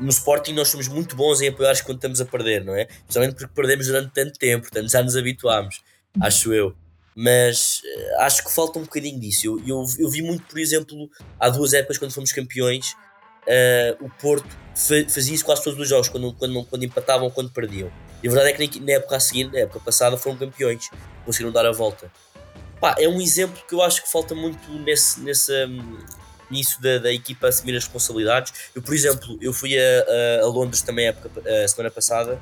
no 0.00 0.10
Sporting 0.10 0.52
nós 0.52 0.68
somos 0.68 0.88
muito 0.88 1.16
bons 1.16 1.40
em 1.40 1.48
apoiar 1.48 1.74
quando 1.84 1.96
estamos 1.96 2.20
a 2.20 2.24
perder, 2.24 2.64
não 2.64 2.74
é? 2.74 2.84
Principalmente 2.84 3.34
porque 3.36 3.54
perdemos 3.54 3.86
durante 3.86 4.12
tanto 4.12 4.38
tempo, 4.38 4.62
portanto 4.62 4.90
já 4.90 5.02
nos 5.02 5.16
habituámos, 5.16 5.82
acho 6.20 6.52
eu. 6.52 6.76
Mas 7.14 7.82
uh, 7.84 8.20
acho 8.20 8.44
que 8.44 8.52
falta 8.52 8.78
um 8.78 8.82
bocadinho 8.82 9.18
disso. 9.20 9.46
Eu, 9.46 9.60
eu, 9.66 9.84
eu, 9.98 10.10
vi 10.10 10.22
muito, 10.22 10.44
por 10.44 10.58
exemplo, 10.58 11.10
há 11.38 11.48
duas 11.48 11.72
épocas 11.72 11.98
quando 11.98 12.12
fomos 12.12 12.32
campeões, 12.32 12.92
uh, 13.42 14.04
o 14.04 14.10
Porto 14.10 14.48
fazia 15.08 15.34
isso 15.34 15.44
quase 15.44 15.62
todos 15.62 15.78
os 15.78 15.88
jogos, 15.88 16.08
quando, 16.08 16.32
quando, 16.32 16.64
quando 16.64 16.84
empatavam 16.84 17.30
quando 17.30 17.50
perdiam. 17.50 17.92
E 18.22 18.28
a 18.28 18.30
verdade 18.30 18.62
é 18.62 18.66
que 18.66 18.80
na 18.80 18.92
época 18.92 19.16
a 19.16 19.20
seguir, 19.20 19.50
na 19.52 19.58
época 19.58 19.80
passada, 19.80 20.16
foram 20.16 20.36
campeões, 20.36 20.88
conseguiram 21.24 21.52
dar 21.52 21.66
a 21.66 21.72
volta. 21.72 22.10
Pá, 22.80 22.94
é 22.98 23.08
um 23.08 23.20
exemplo 23.20 23.62
que 23.68 23.74
eu 23.74 23.82
acho 23.82 24.02
que 24.02 24.10
falta 24.10 24.34
muito 24.34 24.70
nesse, 24.80 25.20
nessa, 25.20 25.68
nisso 26.50 26.80
da, 26.80 26.98
da 26.98 27.12
equipa 27.12 27.48
assumir 27.48 27.76
as 27.76 27.84
responsabilidades. 27.84 28.52
Eu, 28.74 28.82
por 28.82 28.94
exemplo, 28.94 29.38
eu 29.40 29.52
fui 29.52 29.76
a, 29.78 30.42
a, 30.42 30.46
Londres 30.46 30.82
também 30.82 31.06
a, 31.06 31.08
época, 31.10 31.42
a 31.64 31.68
semana 31.68 31.90
passada 31.90 32.40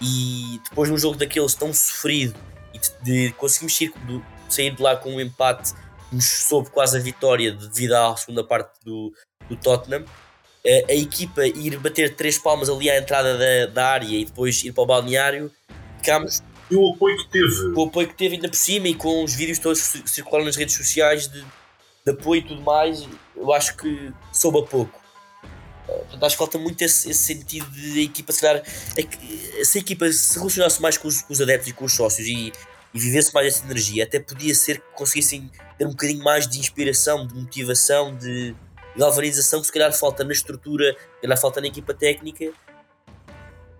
e 0.00 0.60
depois 0.64 0.88
de 0.88 0.94
um 0.94 0.98
jogo 0.98 1.16
daqueles 1.16 1.54
tão 1.54 1.72
sofrido 1.72 2.34
e 2.74 2.78
de, 2.78 3.28
de 3.28 3.32
conseguimos 3.34 3.76
sair, 3.76 3.92
do, 4.06 4.24
sair 4.48 4.74
de 4.74 4.82
lá 4.82 4.96
com 4.96 5.14
um 5.14 5.20
empate 5.20 5.72
que 5.72 6.14
nos 6.14 6.28
soube 6.28 6.68
quase 6.70 6.98
a 6.98 7.00
vitória 7.00 7.52
devido 7.52 7.94
à 7.94 8.16
segunda 8.16 8.44
parte 8.44 8.72
do, 8.84 9.12
do 9.48 9.56
Tottenham. 9.56 10.04
A, 10.66 10.92
a, 10.92 10.94
equipa 10.94 11.46
ir 11.46 11.78
bater 11.78 12.14
três 12.14 12.38
palmas 12.38 12.68
ali 12.68 12.90
à 12.90 12.98
entrada 12.98 13.38
da, 13.38 13.66
da 13.72 13.86
área 13.86 14.06
e 14.06 14.24
depois 14.24 14.64
ir 14.64 14.72
para 14.72 14.82
o 14.82 14.86
balneário, 14.86 15.50
ficámos 15.98 16.42
e 16.70 16.76
o 16.76 16.92
apoio 16.92 17.16
que 17.18 17.28
teve. 17.28 17.68
O 17.76 17.84
apoio 17.84 18.08
que 18.08 18.14
teve 18.14 18.36
ainda 18.36 18.48
por 18.48 18.56
cima 18.56 18.88
e 18.88 18.94
com 18.94 19.22
os 19.22 19.34
vídeos 19.34 19.58
todos 19.58 19.86
que 19.92 20.10
circularam 20.10 20.44
nas 20.44 20.56
redes 20.56 20.74
sociais 20.74 21.28
de, 21.28 21.44
de 22.04 22.12
apoio 22.12 22.40
e 22.40 22.44
tudo 22.44 22.62
mais, 22.62 23.06
eu 23.36 23.52
acho 23.52 23.76
que 23.76 24.12
soube 24.32 24.60
a 24.60 24.62
pouco. 24.62 25.03
Portanto, 25.86 26.24
acho 26.24 26.34
que 26.34 26.38
falta 26.38 26.58
muito 26.58 26.82
esse, 26.82 27.10
esse 27.10 27.22
sentido 27.22 27.70
de 27.70 28.00
equipa, 28.02 28.32
se 28.32 28.40
calhar, 28.40 28.62
é 28.96 29.64
se 29.64 29.78
a 29.78 29.80
equipa 29.80 30.10
se 30.10 30.38
relacionasse 30.38 30.80
mais 30.80 30.96
com 30.96 31.08
os, 31.08 31.22
com 31.22 31.32
os 31.32 31.40
adeptos 31.40 31.68
e 31.68 31.72
com 31.72 31.84
os 31.84 31.92
sócios 31.92 32.26
e, 32.26 32.52
e, 32.92 32.98
vivesse 32.98 33.32
mais 33.34 33.46
essa 33.46 33.64
energia, 33.64 34.04
até 34.04 34.18
podia 34.18 34.54
ser 34.54 34.78
que 34.78 34.86
conseguissem 34.94 35.50
ter 35.78 35.86
um 35.86 35.90
bocadinho 35.90 36.22
mais 36.22 36.48
de 36.48 36.58
inspiração, 36.58 37.26
de 37.26 37.34
motivação, 37.34 38.16
de 38.16 38.54
galvanização 38.96 39.60
que 39.60 39.66
se 39.66 39.72
calhar 39.72 39.92
falta 39.92 40.24
na 40.24 40.32
estrutura, 40.32 40.92
se 40.92 41.22
calhar 41.22 41.38
falta 41.38 41.60
na 41.60 41.66
equipa 41.66 41.92
técnica. 41.92 42.44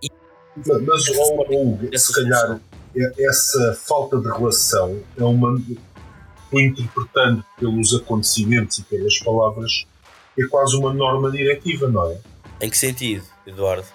E, 0.03 0.11
mas, 0.57 1.09
ou, 1.09 1.47
ou, 1.51 1.99
se 1.99 2.13
calhar, 2.13 2.61
essa 3.19 3.75
falta 3.83 4.19
de 4.19 4.27
relação 4.29 5.03
é 5.17 5.25
uma 5.25 5.61
interpretando 6.53 7.45
pelos 7.59 7.95
acontecimentos 7.95 8.79
e 8.79 8.83
pelas 8.85 9.19
palavras, 9.19 9.87
é 10.39 10.47
quase 10.49 10.77
uma 10.77 10.93
norma 10.93 11.31
diretiva, 11.31 11.89
não 11.89 12.11
é? 12.11 12.19
Em 12.61 12.71
que 12.71 12.79
sentido, 12.79 13.25
Eduardo? 13.47 13.87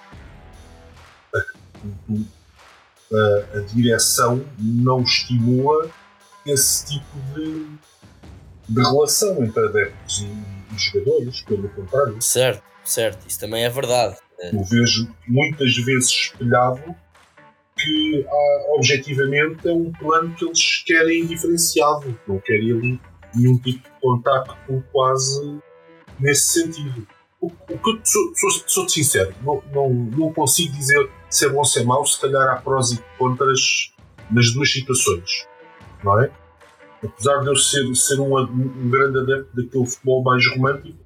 A, 3.11 3.57
a, 3.57 3.59
direção 3.73 4.45
não 4.57 5.01
estimula 5.01 5.89
esse 6.45 6.85
tipo 6.85 7.17
de, 7.33 7.65
de 8.69 8.81
relação 8.81 9.43
entre 9.43 9.65
adeptos 9.65 10.19
e, 10.21 10.25
e 10.25 10.77
jogadores, 10.77 11.41
pelo 11.41 11.69
contrário. 11.69 12.21
Certo, 12.21 12.63
certo, 12.83 13.27
isso 13.27 13.39
também 13.39 13.63
é 13.63 13.69
verdade. 13.69 14.17
Eu 14.39 14.63
vejo 14.63 15.09
muitas 15.27 15.75
vezes 15.77 16.09
espelhado 16.09 16.95
que 17.77 18.25
ah, 18.27 18.65
objetivamente 18.75 19.67
é 19.67 19.71
um 19.71 19.91
plano 19.93 20.33
que 20.35 20.45
eles 20.45 20.83
querem 20.85 21.25
diferenciado, 21.25 22.17
não 22.27 22.39
querem 22.39 22.71
ali 22.71 23.01
nenhum 23.33 23.57
tipo 23.57 23.83
de 23.83 24.01
contacto 24.01 24.83
quase 24.91 25.59
nesse 26.19 26.61
sentido. 26.61 27.07
O, 27.41 27.47
o 27.47 27.77
que 27.79 28.01
sou, 28.03 28.33
sou, 28.35 28.49
sou 28.67 28.89
sincero, 28.89 29.33
não, 29.41 29.63
não, 29.73 29.89
não 29.89 30.33
consigo 30.33 30.73
dizer 30.73 31.09
se 31.29 31.45
é 31.45 31.49
bom 31.49 31.59
ou 31.59 31.65
se 31.65 31.79
é 31.79 31.83
mau, 31.83 32.05
se 32.05 32.19
calhar 32.19 32.49
há 32.49 32.61
prós 32.61 32.91
e 32.91 33.01
contras 33.17 33.93
nas 34.29 34.51
duas 34.51 34.71
situações, 34.71 35.47
não 36.03 36.19
é? 36.21 36.31
Apesar 37.01 37.39
de 37.39 37.47
eu 37.47 37.55
ser, 37.55 37.95
ser 37.95 38.19
um, 38.19 38.37
um 38.37 38.89
grande 38.89 39.19
adepto 39.19 39.55
daquele 39.55 39.85
futebol 39.85 40.21
mais 40.21 40.45
romântico, 40.51 40.99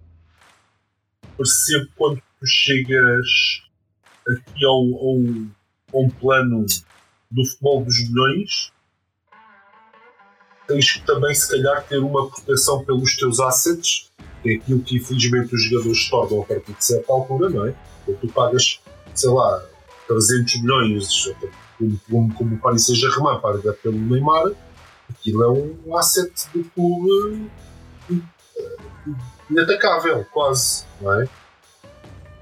percebo 1.38 1.88
quando 1.96 2.18
tu 2.18 2.48
chegas 2.48 3.28
aqui 4.28 4.66
ao, 4.66 4.74
ao 4.74 5.54
com 5.94 6.06
um 6.06 6.10
plano 6.10 6.66
do 7.30 7.46
futebol 7.46 7.86
dos 7.86 8.10
milhões, 8.10 8.74
tens 10.68 10.92
que 10.94 11.06
também, 11.06 11.34
se 11.36 11.50
calhar, 11.50 11.86
ter 11.86 12.00
uma 12.00 12.28
proteção 12.28 12.84
pelos 12.84 13.16
teus 13.16 13.40
assets, 13.40 14.12
é 14.46 14.56
aquilo 14.56 14.82
que 14.82 14.98
infelizmente 14.98 15.56
os 15.56 15.64
jogadores 15.64 16.10
tornam 16.10 16.42
a 16.42 16.46
partir 16.46 16.74
de 16.74 16.86
certa 16.86 17.12
altura, 17.12 17.50
não 17.50 17.66
é? 17.68 17.76
Quando 18.06 18.20
tu 18.20 18.28
pagas, 18.28 18.82
sei 19.14 19.30
lá, 19.30 19.64
300 20.08 20.62
milhões, 20.62 21.34
como, 21.78 22.00
como, 22.10 22.34
como 22.34 22.56
o 22.56 22.60
Paris 22.60 22.86
Saint-Germain 22.86 23.40
paga 23.40 23.74
pelo 23.74 23.98
Neymar, 23.98 24.52
aquilo 25.10 25.44
é 25.44 25.50
um 25.50 25.98
asset 25.98 26.32
do 26.54 26.64
clube 26.66 27.50
eh, 28.12 29.12
inatacável, 29.50 30.26
quase, 30.32 30.86
não 31.02 31.22
é? 31.22 31.30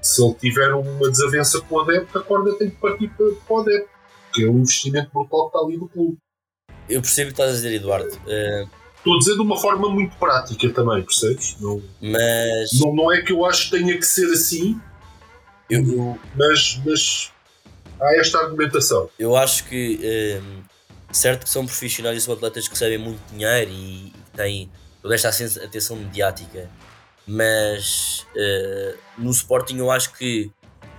se 0.02 0.20
ele 0.20 0.34
tiver 0.34 0.74
uma 0.74 1.08
desavença 1.08 1.60
com 1.60 1.76
o 1.76 1.80
adepto, 1.80 2.18
a 2.18 2.22
corda 2.22 2.58
tem 2.58 2.68
que 2.68 2.76
partir 2.76 3.08
para, 3.08 3.30
para 3.46 3.54
o 3.54 3.60
adepto, 3.60 3.88
que 4.34 4.44
é 4.44 4.50
um 4.50 4.58
investimento 4.58 5.10
brutal 5.12 5.48
que 5.48 5.56
está 5.56 5.66
ali 5.66 5.76
no 5.76 5.88
clube. 5.88 6.18
Eu 6.88 7.00
percebo 7.00 7.30
o 7.30 7.34
que 7.34 7.40
estás 7.40 7.50
a 7.50 7.54
dizer, 7.54 7.74
Eduardo. 7.74 8.10
Uh... 8.26 8.81
Estou 9.02 9.16
a 9.16 9.18
dizer 9.18 9.34
de 9.34 9.40
uma 9.40 9.60
forma 9.60 9.88
muito 9.88 10.16
prática 10.16 10.70
também, 10.70 11.02
percebes? 11.02 11.56
Não, 11.58 11.82
mas... 12.00 12.70
não, 12.80 12.94
não 12.94 13.12
é 13.12 13.20
que 13.20 13.32
eu 13.32 13.44
acho 13.44 13.68
que 13.68 13.78
tenha 13.78 13.98
que 13.98 14.06
ser 14.06 14.26
assim, 14.26 14.80
eu... 15.68 16.16
mas, 16.36 16.80
mas 16.86 17.32
há 18.00 18.16
esta 18.20 18.38
argumentação. 18.38 19.10
Eu 19.18 19.34
acho 19.34 19.64
que, 19.64 19.98
uh, 20.40 20.64
certo 21.10 21.42
que 21.42 21.50
são 21.50 21.66
profissionais 21.66 22.16
e 22.16 22.20
são 22.20 22.32
atletas 22.32 22.68
que 22.68 22.74
recebem 22.74 22.98
muito 22.98 23.20
dinheiro 23.32 23.72
e 23.72 24.12
têm 24.36 24.70
toda 25.02 25.16
esta 25.16 25.30
atenção 25.64 25.96
mediática, 25.96 26.70
mas 27.26 28.24
uh, 28.36 28.96
no 29.18 29.32
Sporting 29.32 29.78
eu 29.78 29.90
acho 29.90 30.12
que 30.12 30.48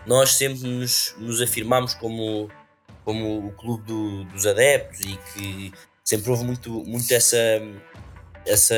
nós 0.05 0.31
sempre 0.33 0.67
nos, 0.67 1.15
nos 1.17 1.41
afirmamos 1.41 1.93
como, 1.93 2.50
como 3.05 3.48
o 3.48 3.51
clube 3.53 3.86
do, 3.86 4.25
dos 4.25 4.45
adeptos 4.45 5.00
e 5.00 5.17
que 5.33 5.74
sempre 6.03 6.29
houve 6.29 6.43
muito, 6.43 6.69
muito 6.86 7.12
essa, 7.13 7.38
essa, 8.45 8.75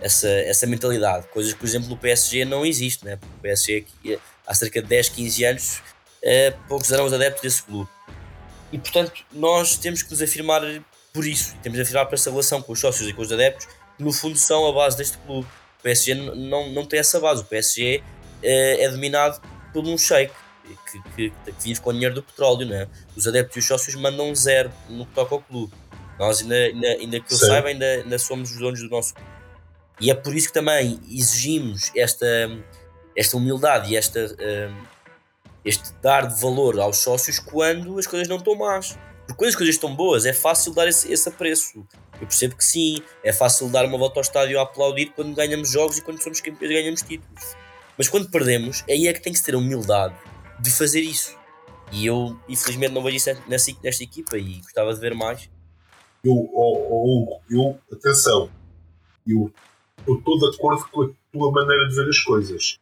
essa, 0.00 0.28
essa 0.28 0.66
mentalidade, 0.66 1.26
coisas 1.28 1.52
que 1.52 1.58
por 1.58 1.66
exemplo 1.66 1.88
no 1.88 1.96
PSG 1.96 2.44
não 2.44 2.64
existe, 2.64 3.04
né? 3.04 3.16
porque 3.16 3.34
o 3.36 3.40
PSG 3.40 3.86
há 4.46 4.54
cerca 4.54 4.82
de 4.82 4.88
10, 4.88 5.08
15 5.10 5.44
anos 5.44 5.78
uh, 5.78 6.58
poucos 6.68 6.92
eram 6.92 7.04
os 7.04 7.12
adeptos 7.12 7.42
desse 7.42 7.62
clube 7.62 7.88
e 8.72 8.78
portanto 8.78 9.12
nós 9.32 9.76
temos 9.76 10.02
que 10.02 10.10
nos 10.10 10.20
afirmar 10.20 10.62
por 11.12 11.26
isso, 11.26 11.54
temos 11.62 11.78
que 11.78 11.82
afirmar 11.82 12.06
para 12.06 12.16
essa 12.16 12.30
relação 12.30 12.60
com 12.60 12.72
os 12.72 12.80
sócios 12.80 13.08
e 13.08 13.12
com 13.12 13.22
os 13.22 13.32
adeptos 13.32 13.66
que 13.96 14.02
no 14.02 14.12
fundo 14.12 14.36
são 14.36 14.66
a 14.66 14.72
base 14.72 14.96
deste 14.96 15.16
clube 15.18 15.46
PSG 15.84 16.14
não, 16.14 16.70
não 16.70 16.86
tem 16.86 16.98
essa 16.98 17.20
base. 17.20 17.42
O 17.42 17.44
PSG 17.44 18.02
é, 18.42 18.84
é 18.84 18.88
dominado 18.88 19.40
por 19.72 19.84
um 19.84 19.98
sheik 19.98 20.32
que, 20.90 21.02
que, 21.14 21.30
que, 21.30 21.62
vive 21.62 21.80
com 21.80 21.90
o 21.90 21.92
dinheiro 21.92 22.14
do 22.14 22.22
petróleo. 22.22 22.66
Né? 22.66 22.88
Os 23.14 23.28
adeptos 23.28 23.56
e 23.56 23.58
os 23.58 23.66
sócios 23.66 23.94
mandam 23.94 24.34
zero 24.34 24.72
no 24.88 25.04
que 25.04 25.12
toca 25.12 25.34
ao 25.34 25.42
clube. 25.42 25.72
Nós, 26.18 26.42
ainda, 26.42 26.54
ainda, 26.54 26.88
ainda 26.88 27.20
que 27.20 27.32
eu 27.32 27.38
Sim. 27.38 27.46
saiba, 27.46 27.68
ainda, 27.68 27.86
ainda 27.86 28.18
somos 28.18 28.50
os 28.52 28.58
donos 28.58 28.80
do 28.80 28.88
nosso. 28.88 29.14
E 30.00 30.10
é 30.10 30.14
por 30.14 30.34
isso 30.34 30.48
que 30.48 30.54
também 30.54 31.00
exigimos 31.08 31.90
esta, 31.94 32.26
esta 33.16 33.36
humildade 33.36 33.92
e 33.92 33.96
esta, 33.96 34.20
um, 34.20 34.84
este 35.64 35.92
dar 36.02 36.26
de 36.26 36.40
valor 36.40 36.78
aos 36.80 36.98
sócios 36.98 37.38
quando 37.38 37.98
as 37.98 38.06
coisas 38.06 38.28
não 38.28 38.36
estão 38.36 38.54
más. 38.54 38.98
Porque 39.26 39.38
quando 39.38 39.48
as 39.48 39.56
coisas 39.56 39.74
estão 39.74 39.94
boas, 39.94 40.26
é 40.26 40.32
fácil 40.32 40.74
dar 40.74 40.86
esse, 40.86 41.10
esse 41.12 41.28
apreço. 41.28 41.86
Eu 42.20 42.26
percebo 42.26 42.56
que 42.56 42.64
sim, 42.64 42.98
é 43.22 43.32
fácil 43.32 43.68
dar 43.68 43.84
uma 43.84 43.98
volta 43.98 44.18
ao 44.18 44.22
estádio 44.22 44.58
a 44.58 44.62
aplaudir 44.62 45.12
quando 45.16 45.34
ganhamos 45.34 45.70
jogos 45.70 45.98
e 45.98 46.02
quando 46.02 46.22
somos 46.22 46.40
campeões 46.40 46.72
ganhamos 46.72 47.02
títulos. 47.02 47.56
Mas 47.96 48.08
quando 48.08 48.30
perdemos, 48.30 48.84
aí 48.88 49.06
é 49.06 49.12
que 49.12 49.20
tem 49.20 49.32
que 49.32 49.38
se 49.38 49.44
ter 49.44 49.54
a 49.54 49.58
humildade 49.58 50.14
de 50.60 50.70
fazer 50.70 51.00
isso. 51.00 51.36
E 51.92 52.06
eu, 52.06 52.38
infelizmente, 52.48 52.92
não 52.92 53.02
vejo 53.02 53.16
isso 53.16 53.30
nesta 53.48 54.02
equipa 54.02 54.36
e 54.36 54.60
gostava 54.60 54.92
de 54.92 55.00
ver 55.00 55.14
mais. 55.14 55.48
Eu, 56.24 56.32
oh, 56.52 57.40
eu 57.50 57.78
atenção, 57.92 58.48
eu 59.26 59.52
estou 60.08 60.38
de 60.38 60.56
acordo 60.56 60.84
com 60.90 61.02
a 61.02 61.08
tua 61.32 61.52
maneira 61.52 61.88
de 61.88 61.94
ver 61.94 62.08
as 62.08 62.18
coisas. 62.20 62.78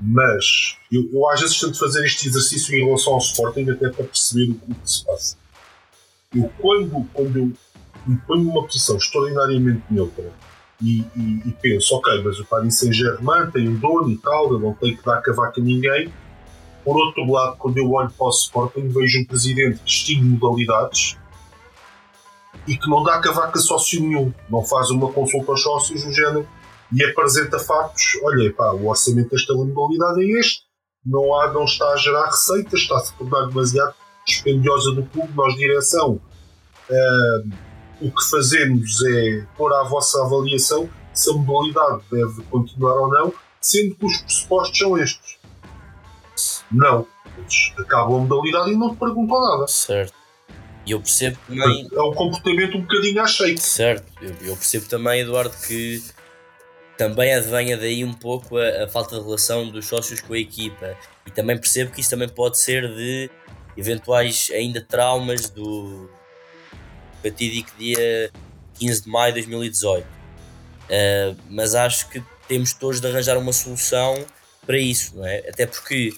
Mas 0.00 0.76
eu, 0.92 1.08
eu 1.12 1.28
às 1.30 1.40
vezes 1.40 1.58
tento 1.58 1.78
fazer 1.78 2.04
este 2.04 2.28
exercício 2.28 2.74
em 2.76 2.84
relação 2.84 3.14
ao 3.14 3.18
Sporting 3.18 3.70
até 3.70 3.88
para 3.88 4.04
perceber 4.04 4.52
o 4.52 4.74
que 4.74 4.90
se 4.90 5.04
passa. 5.04 5.36
Eu, 6.34 6.50
quando, 6.60 7.04
quando 7.12 7.36
eu 7.38 7.52
me 8.06 8.16
ponho 8.26 8.44
numa 8.44 8.62
posição 8.62 8.96
extraordinariamente 8.96 9.82
neutra 9.90 10.32
e, 10.82 11.00
e, 11.16 11.42
e, 11.46 11.52
penso, 11.60 11.94
ok, 11.96 12.22
mas 12.22 12.38
o 12.38 12.44
Paris 12.44 12.78
Saint-Germain 12.78 13.50
tem 13.50 13.68
um 13.68 13.76
dono 13.76 14.10
e 14.10 14.18
tal, 14.18 14.52
eu 14.52 14.58
não 14.58 14.74
tenho 14.74 14.96
que 14.96 15.04
dar 15.04 15.22
cavaco 15.22 15.60
a 15.60 15.62
ninguém. 15.62 16.12
Por 16.84 16.96
outro 16.96 17.28
lado, 17.32 17.56
quando 17.56 17.78
eu 17.78 17.90
olho 17.90 18.10
para 18.10 18.26
o 18.26 18.30
Sporting, 18.30 18.88
vejo 18.88 19.20
um 19.20 19.24
presidente 19.24 19.78
que 19.78 19.84
distingue 19.86 20.24
modalidades 20.24 21.16
e 22.66 22.76
que 22.76 22.88
não 22.88 23.02
dá 23.02 23.20
cavaco 23.20 23.58
a 23.58 23.60
sócio 23.60 24.00
nenhum, 24.00 24.32
não 24.50 24.62
faz 24.62 24.90
uma 24.90 25.12
consulta 25.12 25.52
aos 25.52 25.62
sócios 25.62 26.04
do 26.04 26.12
género 26.12 26.48
e 26.92 27.04
apresenta 27.04 27.58
factos. 27.58 28.18
Olha, 28.22 28.52
pá, 28.52 28.72
o 28.72 28.88
orçamento 28.88 29.30
desta 29.30 29.54
modalidade 29.54 30.22
é 30.22 30.38
este, 30.38 30.62
não, 31.04 31.38
há, 31.38 31.52
não 31.52 31.64
está 31.64 31.88
a 31.90 31.96
gerar 31.96 32.26
receitas, 32.26 32.80
está 32.80 32.96
a 32.96 33.00
se 33.00 33.14
tornar 33.14 33.46
demasiado 33.46 33.94
dispendiosa 34.26 34.92
do 34.92 35.04
clube. 35.04 35.32
Nós, 35.34 35.54
direção, 35.54 36.20
uh, 36.90 37.50
o 38.00 38.10
que 38.10 38.30
fazemos 38.30 39.02
é 39.04 39.46
pôr 39.56 39.72
à 39.72 39.84
vossa 39.84 40.20
avaliação 40.22 40.88
se 41.14 41.30
a 41.30 41.34
modalidade 41.34 42.02
deve 42.10 42.42
continuar 42.50 42.94
ou 42.94 43.08
não, 43.08 43.32
sendo 43.60 43.94
que 43.94 44.04
os 44.04 44.18
pressupostos 44.18 44.78
são 44.78 44.98
estes. 44.98 45.38
Não. 46.70 47.06
Eles 47.38 47.72
acabam 47.78 48.16
a 48.16 48.18
modalidade 48.20 48.72
e 48.72 48.76
não 48.76 48.90
te 48.90 48.98
perguntam 48.98 49.40
nada. 49.40 49.66
Certo. 49.66 50.15
E 50.86 50.92
eu 50.92 51.00
percebo 51.00 51.36
também. 51.48 51.88
É 51.92 52.00
um 52.00 52.14
comportamento 52.14 52.78
um 52.78 52.82
bocadinho 52.82 53.20
à 53.20 53.26
shake. 53.26 53.60
Certo. 53.60 54.06
Eu, 54.22 54.34
eu 54.42 54.56
percebo 54.56 54.86
também, 54.86 55.20
Eduardo, 55.20 55.54
que 55.66 56.02
também 56.96 57.34
advenha 57.34 57.76
daí 57.76 58.04
um 58.04 58.14
pouco 58.14 58.56
a, 58.56 58.84
a, 58.84 58.88
falta 58.88 59.16
de 59.18 59.24
relação 59.24 59.68
dos 59.68 59.86
sócios 59.86 60.20
com 60.20 60.32
a 60.32 60.38
equipa. 60.38 60.96
E 61.26 61.30
também 61.30 61.58
percebo 61.58 61.90
que 61.90 62.00
isso 62.00 62.10
também 62.10 62.28
pode 62.28 62.58
ser 62.58 62.88
de 62.94 63.28
eventuais 63.76 64.48
ainda 64.54 64.80
traumas 64.80 65.50
do 65.50 66.08
fatídico 67.22 67.70
dia 67.76 68.30
15 68.78 69.02
de 69.02 69.08
maio 69.10 69.34
de 69.34 69.40
2018. 69.40 70.04
Uh, 70.04 70.08
ah, 70.88 71.34
mas 71.50 71.74
acho 71.74 72.08
que 72.08 72.22
temos 72.46 72.72
todos 72.72 73.00
de 73.00 73.08
arranjar 73.08 73.36
uma 73.36 73.52
solução 73.52 74.24
para 74.64 74.78
isso, 74.78 75.16
não 75.16 75.26
é? 75.26 75.38
Até 75.48 75.66
porque 75.66 76.12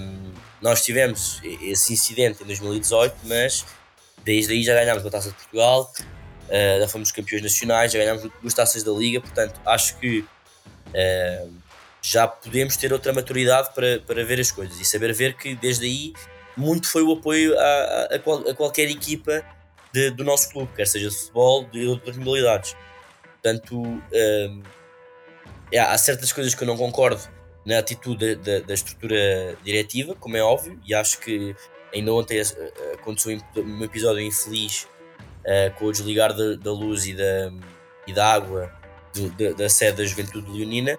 um, 0.00 0.32
nós 0.60 0.82
tivemos 0.82 1.40
esse 1.60 1.92
incidente 1.92 2.42
em 2.42 2.46
2018, 2.46 3.16
mas 3.24 3.66
desde 4.24 4.52
aí 4.52 4.62
já 4.62 4.74
ganhámos 4.74 5.04
a 5.04 5.10
Taça 5.10 5.30
de 5.30 5.34
Portugal, 5.34 5.92
uh, 6.48 6.80
já 6.80 6.88
fomos 6.88 7.12
campeões 7.12 7.42
nacionais, 7.42 7.92
já 7.92 7.98
ganhámos 7.98 8.30
duas 8.40 8.54
taças 8.54 8.82
da 8.82 8.92
Liga, 8.92 9.20
portanto 9.20 9.60
acho 9.66 9.98
que 9.98 10.20
uh, 10.20 11.52
já 12.00 12.26
podemos 12.26 12.76
ter 12.76 12.92
outra 12.92 13.12
maturidade 13.12 13.72
para, 13.74 14.00
para 14.00 14.24
ver 14.24 14.40
as 14.40 14.50
coisas 14.50 14.80
e 14.80 14.84
saber 14.84 15.12
ver 15.14 15.34
que 15.34 15.54
desde 15.54 15.86
aí 15.86 16.12
muito 16.56 16.88
foi 16.88 17.02
o 17.02 17.12
apoio 17.12 17.58
a, 17.58 17.62
a, 17.62 18.04
a, 18.16 18.18
qual, 18.18 18.48
a 18.48 18.54
qualquer 18.54 18.90
equipa 18.90 19.44
de, 19.92 20.10
do 20.10 20.24
nosso 20.24 20.50
clube, 20.50 20.72
quer 20.74 20.86
seja 20.86 21.08
de 21.08 21.16
futebol, 21.16 21.64
de 21.66 21.86
outras 21.86 22.16
modalidades. 22.16 22.74
Portanto, 23.22 23.82
um, 23.82 24.62
há 25.76 25.98
certas 25.98 26.32
coisas 26.32 26.54
que 26.54 26.62
eu 26.62 26.66
não 26.66 26.76
concordo 26.76 27.22
na 27.64 27.78
atitude 27.78 28.36
da, 28.36 28.60
da, 28.60 28.74
estrutura 28.74 29.56
diretiva, 29.62 30.14
como 30.14 30.36
é 30.36 30.42
óbvio, 30.42 30.80
e 30.84 30.94
acho 30.94 31.18
que 31.18 31.54
ainda 31.92 32.12
ontem 32.12 32.40
aconteceu 32.94 33.38
um 33.56 33.84
episódio 33.84 34.20
infeliz 34.20 34.86
uh, 35.42 35.72
com 35.78 35.86
o 35.86 35.92
desligar 35.92 36.34
da, 36.34 36.54
da, 36.56 36.72
luz 36.72 37.06
e 37.06 37.14
da, 37.14 37.52
e 38.06 38.12
da 38.12 38.32
água 38.32 38.72
do, 39.14 39.30
da, 39.30 39.52
da, 39.52 39.68
sede 39.68 39.98
da 39.98 40.04
Juventude 40.04 40.50
Leonina. 40.50 40.98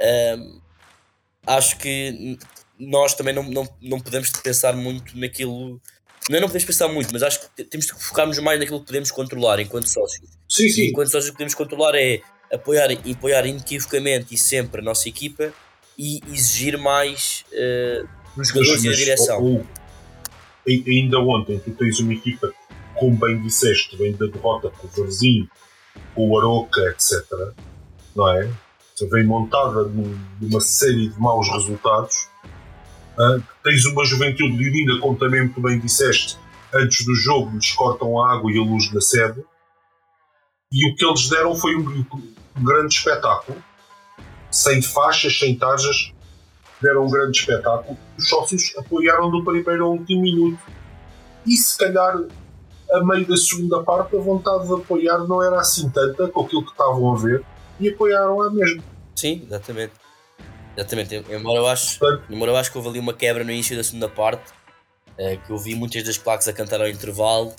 Uh, 0.00 0.60
acho 1.46 1.78
que 1.78 2.38
nós 2.78 3.14
também 3.14 3.34
não, 3.34 3.42
não, 3.44 3.68
não 3.80 4.00
podemos 4.00 4.30
pensar 4.30 4.74
muito 4.74 5.16
naquilo. 5.18 5.80
Não, 6.28 6.40
não 6.40 6.48
podemos 6.48 6.64
pensar 6.64 6.88
muito, 6.88 7.12
mas 7.12 7.22
acho 7.22 7.40
que 7.40 7.64
temos 7.64 7.90
que 7.90 8.02
focarmos 8.02 8.38
mais 8.40 8.58
naquilo 8.58 8.80
que 8.80 8.86
podemos 8.86 9.10
controlar 9.10 9.60
enquanto 9.60 9.86
sócios. 9.86 10.28
Sim, 10.48 10.68
sim. 10.68 10.82
E 10.82 10.90
enquanto 10.90 11.08
sócios 11.08 11.30
que 11.30 11.36
podemos 11.36 11.54
controlar 11.54 11.94
é 11.94 12.20
apoiar, 12.52 12.88
apoiar 12.90 13.46
inequivocamente 13.46 14.34
e 14.34 14.38
sempre 14.38 14.80
a 14.80 14.84
nossa 14.84 15.08
equipa 15.08 15.52
e 15.96 16.20
exigir 16.32 16.76
mais 16.76 17.44
uh, 17.52 18.08
dos 18.36 18.48
jogadores 18.48 18.84
e 18.84 18.90
da 18.90 18.94
direção. 18.94 19.42
Ou, 19.42 19.66
ainda 20.68 21.18
ontem 21.20 21.58
tu 21.58 21.70
tens 21.72 22.00
uma 22.00 22.12
equipa, 22.12 22.52
como 22.94 23.16
bem 23.16 23.40
disseste, 23.42 23.96
vem 23.96 24.12
da 24.12 24.26
derrota 24.26 24.70
com 24.70 24.86
o 24.86 24.90
Varzinho, 24.90 25.48
com 26.14 26.30
o 26.30 26.38
Aroca, 26.38 26.80
etc. 26.90 27.24
Não 28.14 28.28
é? 28.28 28.50
Vem 29.10 29.24
montada 29.24 29.84
numa 30.40 30.60
série 30.60 31.08
de 31.08 31.20
maus 31.20 31.48
resultados. 31.48 32.28
Uh, 33.18 33.42
tens 33.62 33.84
uma 33.86 34.04
juventude 34.04 34.56
leonina, 34.56 34.98
como 35.00 35.16
também 35.16 35.42
muito 35.42 35.60
bem 35.60 35.78
disseste, 35.78 36.38
antes 36.74 37.04
do 37.04 37.14
jogo 37.14 37.54
lhes 37.54 37.72
cortam 37.72 38.20
a 38.20 38.32
água 38.32 38.50
e 38.50 38.58
a 38.58 38.62
luz 38.62 38.92
na 38.92 39.00
sede. 39.00 39.42
E 40.72 40.90
o 40.90 40.94
que 40.96 41.04
eles 41.04 41.28
deram 41.28 41.54
foi 41.54 41.76
um, 41.76 42.04
um 42.56 42.64
grande 42.64 42.94
espetáculo 42.94 43.62
sem 44.50 44.80
faixas, 44.80 45.38
sem 45.38 45.56
tarjas, 45.56 46.12
deram 46.80 47.06
um 47.06 47.10
grande 47.10 47.38
espetáculo. 47.38 47.96
Os 48.18 48.28
sócios 48.28 48.72
apoiaram 48.76 49.30
do 49.30 49.44
primeiro 49.44 49.84
ao 49.84 49.92
último 49.92 50.22
minuto. 50.22 50.58
E 51.46 51.56
se 51.56 51.78
calhar, 51.78 52.18
a 52.92 53.04
meio 53.04 53.26
da 53.26 53.36
segunda 53.36 53.82
parte, 53.82 54.16
a 54.16 54.20
vontade 54.20 54.66
de 54.66 54.74
apoiar 54.74 55.18
não 55.18 55.42
era 55.42 55.60
assim 55.60 55.88
tanta 55.90 56.28
com 56.28 56.42
aquilo 56.42 56.64
que 56.64 56.72
estavam 56.72 57.14
a 57.14 57.16
ver 57.16 57.44
e 57.78 57.88
apoiaram 57.88 58.42
a 58.42 58.50
mesmo. 58.50 58.82
Sim, 59.14 59.42
exatamente. 59.46 59.92
Exatamente, 60.76 61.24
embora 61.30 61.58
eu, 61.58 61.66
acho, 61.68 61.98
embora 62.28 62.50
eu 62.50 62.56
acho 62.56 62.70
que 62.70 62.76
houve 62.76 62.90
ali 62.90 62.98
uma 62.98 63.14
quebra 63.14 63.42
no 63.42 63.50
início 63.50 63.74
da 63.74 63.82
segunda 63.82 64.10
parte, 64.10 64.52
é, 65.16 65.36
que 65.36 65.50
eu 65.50 65.56
vi 65.56 65.74
muitas 65.74 66.02
das 66.02 66.18
placas 66.18 66.46
a 66.48 66.52
cantar 66.52 66.82
ao 66.82 66.88
intervalo 66.88 67.54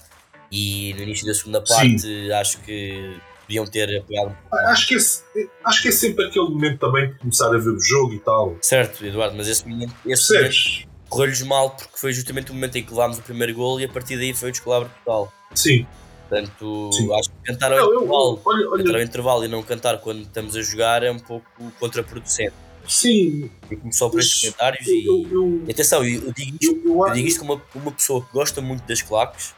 e 0.52 0.94
no 0.94 1.02
início 1.02 1.26
da 1.26 1.34
segunda 1.34 1.60
parte 1.60 2.00
Sim. 2.00 2.32
acho 2.32 2.60
que 2.60 3.20
podiam 3.48 3.66
ter 3.66 4.00
apoiado. 4.00 4.38
Acho 4.52 4.88
que, 4.88 4.96
esse, 4.96 5.24
acho 5.64 5.82
que 5.82 5.88
é 5.88 5.92
sempre 5.92 6.26
aquele 6.26 6.50
momento 6.50 6.80
também 6.80 7.10
de 7.10 7.16
começar 7.16 7.48
a 7.48 7.58
ver 7.58 7.70
o 7.70 7.80
jogo 7.80 8.14
e 8.14 8.20
tal. 8.20 8.58
Certo, 8.62 9.06
Eduardo, 9.06 9.36
mas 9.38 9.48
esse 9.48 9.68
momento, 9.68 9.96
esse 10.06 10.34
momento 10.34 10.88
correu-lhes 11.10 11.42
mal 11.44 11.70
porque 11.72 11.98
foi 11.98 12.12
justamente 12.12 12.52
o 12.52 12.54
momento 12.54 12.78
em 12.78 12.84
que 12.84 12.92
levámos 12.92 13.18
o 13.18 13.22
primeiro 13.22 13.54
gol 13.56 13.80
e 13.80 13.86
a 13.86 13.90
partir 13.90 14.18
daí 14.18 14.34
foi 14.34 14.50
o 14.50 14.52
descalabro 14.52 14.92
total. 15.04 15.34
Sim. 15.56 15.88
Portanto, 16.30 16.90
Sim. 16.92 17.14
acho 17.14 17.30
que 17.30 17.36
cantar 17.46 17.72
ao, 17.72 17.78
não, 17.78 17.96
intervalo, 17.96 18.36
eu, 18.36 18.42
olha, 18.46 18.70
olha. 18.70 18.84
cantar 18.84 18.98
ao 18.98 19.04
intervalo 19.04 19.46
e 19.46 19.48
não 19.48 19.64
cantar 19.64 19.98
quando 20.00 20.22
estamos 20.24 20.58
a 20.58 20.62
jogar 20.62 21.02
é 21.02 21.10
um 21.10 21.20
pouco 21.20 21.48
contraproducente. 21.80 22.54
Sim. 22.86 23.50
E 23.72 23.76
começou 23.78 24.10
por 24.10 24.20
estes 24.20 24.42
comentários 24.42 24.88
eu, 24.88 24.94
e, 24.94 25.28
eu, 25.32 25.64
e, 25.68 25.72
atenção, 25.72 26.04
eu 26.04 26.34
digo 26.34 26.58
isto, 26.60 26.82
eu, 26.86 27.14
digo 27.14 27.28
isto 27.28 27.40
como 27.40 27.54
uma, 27.54 27.62
uma 27.76 27.92
pessoa 27.92 28.22
que 28.22 28.32
gosta 28.34 28.62
muito 28.62 28.86
das 28.86 29.02
claques, 29.02 29.56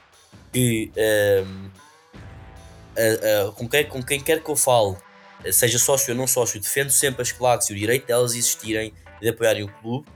que 0.51 0.91
um, 0.95 0.99
ehm, 0.99 1.69
com, 3.55 3.67
quem, 3.67 3.85
com 3.85 4.03
quem 4.03 4.19
quer 4.19 4.43
que 4.43 4.49
eu 4.49 4.55
fale, 4.55 4.97
seja 5.51 5.79
sócio 5.79 6.13
ou 6.13 6.17
não 6.17 6.27
sócio, 6.27 6.59
defendo 6.59 6.89
sempre 6.89 7.21
as 7.21 7.31
claques 7.31 7.69
e 7.69 7.73
o 7.73 7.75
direito 7.75 8.07
delas 8.07 8.33
existirem 8.33 8.93
e 9.19 9.21
de 9.21 9.29
apoiarem 9.29 9.63
o 9.63 9.67
clube, 9.67 10.07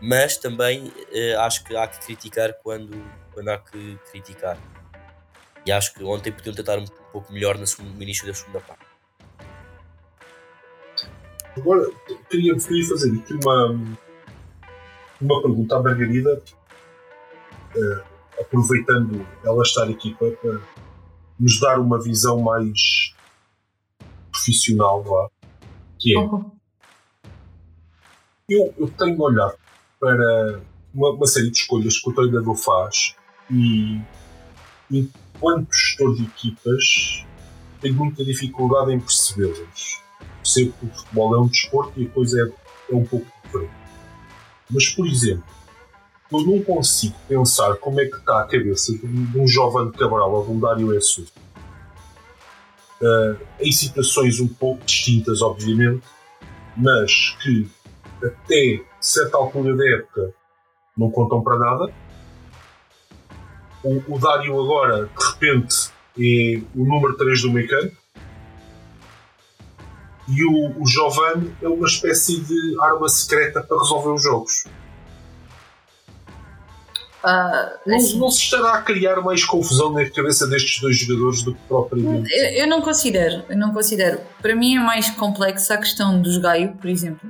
mas 0.00 0.36
também 0.36 0.88
uh, 0.88 1.40
acho 1.40 1.64
que 1.64 1.76
há 1.76 1.86
que 1.86 2.04
criticar 2.04 2.54
quando, 2.62 2.96
quando 3.32 3.48
há 3.48 3.58
que 3.58 3.98
criticar. 4.10 4.58
E 5.66 5.70
acho 5.70 5.92
que 5.92 6.02
ontem 6.02 6.32
podiam 6.32 6.54
tentar 6.54 6.78
um, 6.78 6.86
pouco 7.12 7.32
melhor 7.32 7.58
no, 7.58 7.64
no 7.84 8.02
início 8.02 8.26
da 8.26 8.32
segunda 8.32 8.60
parte. 8.60 8.86
Agora, 11.56 11.90
queria, 12.30 12.56
queria 12.56 12.88
fazer 12.88 13.12
aqui 13.12 13.34
uma, 13.34 13.78
uma 15.20 15.42
pergunta 15.42 15.76
à 15.76 15.82
Margarida, 15.82 16.42
uh, 17.76 18.02
aproveitando 18.40 19.26
ela 19.44 19.62
estar 19.62 19.84
aqui 19.84 20.14
para, 20.14 20.30
para 20.32 20.60
nos 21.40 21.58
dar 21.58 21.80
uma 21.80 22.00
visão 22.00 22.40
mais 22.40 23.14
profissional 24.30 25.02
lá, 25.02 25.28
que 25.98 26.14
é 26.14 26.18
uhum. 26.18 26.50
eu, 28.48 28.74
eu 28.78 28.88
tenho 28.90 29.20
olhado 29.20 29.56
para 29.98 30.60
uma, 30.94 31.10
uma, 31.10 31.26
série 31.26 31.50
de 31.50 31.58
escolhas 31.58 31.98
que 31.98 32.10
o 32.10 32.12
treinador 32.12 32.54
faz 32.54 33.16
e 33.50 34.00
enquanto 34.90 35.72
gestor 35.72 36.14
de 36.14 36.24
equipas 36.24 37.24
tenho 37.80 37.94
muita 37.94 38.24
dificuldade 38.24 38.92
em 38.92 39.00
percebê-las. 39.00 40.02
Percebo 40.42 40.72
que 40.72 40.86
o 40.86 40.88
futebol 40.90 41.34
é 41.34 41.40
um 41.40 41.46
desporto 41.46 42.00
e 42.00 42.06
a 42.06 42.10
coisa 42.10 42.38
é, 42.42 42.92
é 42.92 42.96
um 42.96 43.04
pouco 43.04 43.26
diferente. 43.44 43.72
Mas, 44.70 44.88
por 44.90 45.06
exemplo, 45.06 45.44
eu 46.32 46.46
não 46.46 46.62
consigo 46.62 47.14
pensar 47.28 47.74
como 47.76 48.00
é 48.00 48.06
que 48.06 48.16
está 48.16 48.40
a 48.40 48.44
cabeça 48.44 48.92
de 48.92 49.38
um, 49.38 49.46
jovem 49.46 49.90
Cabral 49.92 50.32
ou 50.32 50.44
de 50.44 50.52
um 50.52 50.60
Dário 50.60 50.96
Essu 50.96 51.26
uh, 53.00 53.36
em 53.60 53.72
situações 53.72 54.40
um 54.40 54.48
pouco 54.48 54.84
distintas, 54.84 55.42
obviamente, 55.42 56.02
mas 56.76 57.36
que 57.42 57.68
até 58.22 58.82
certa 59.00 59.36
altura 59.38 59.76
da 59.76 59.90
época 59.90 60.34
não 60.96 61.10
contam 61.10 61.42
para 61.42 61.58
nada. 61.58 61.92
O, 63.82 64.14
o 64.14 64.18
Dário 64.18 64.60
agora, 64.60 65.06
de 65.06 65.26
repente, 65.32 65.90
é 66.18 66.60
o 66.74 66.84
número 66.84 67.16
3 67.16 67.42
do 67.42 67.52
campo. 67.66 67.96
E 70.28 70.44
o, 70.44 70.80
o 70.80 70.86
Giovanni 70.86 71.52
é 71.60 71.68
uma 71.68 71.88
espécie 71.88 72.40
de 72.40 72.76
arma 72.80 73.08
secreta 73.08 73.62
para 73.62 73.78
resolver 73.78 74.10
os 74.10 74.22
jogos. 74.22 74.64
Uh, 77.22 77.78
não, 77.84 77.96
assim, 77.96 78.18
não, 78.18 78.30
se 78.30 78.38
estará 78.38 78.74
a 78.74 78.82
criar 78.82 79.20
mais 79.20 79.44
confusão 79.44 79.92
na 79.92 80.08
cabeça 80.08 80.46
destes 80.46 80.80
dois 80.80 80.96
jogadores 80.96 81.42
do 81.42 81.54
que 81.54 81.60
propriamente. 81.68 82.32
Eu, 82.32 82.62
eu, 82.62 82.66
não 82.66 82.80
considero, 82.80 83.44
eu 83.48 83.58
não 83.58 83.74
considero. 83.74 84.20
Para 84.40 84.54
mim 84.54 84.76
é 84.76 84.80
mais 84.80 85.10
complexa 85.10 85.74
a 85.74 85.78
questão 85.78 86.20
dos 86.20 86.38
Gaio, 86.38 86.74
por 86.76 86.88
exemplo, 86.88 87.28